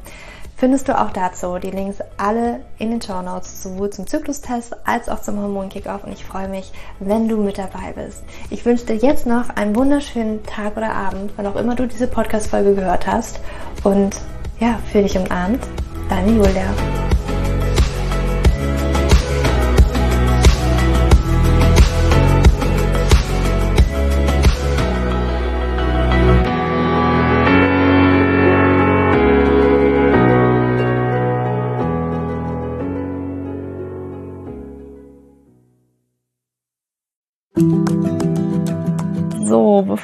[0.56, 5.08] findest du auch dazu die Links alle in den Show Notes, sowohl zum Zyklustest als
[5.08, 6.04] auch zum Hormon Kickoff.
[6.04, 8.24] Und ich freue mich, wenn du mit dabei bist.
[8.50, 12.06] Ich wünsche dir jetzt noch einen wunderschönen Tag oder Abend, wann auch immer du diese
[12.06, 13.40] Podcast-Folge gehört hast.
[13.84, 14.20] Und
[14.58, 15.62] ja, für dich umarmt,
[16.08, 16.74] deine Julia.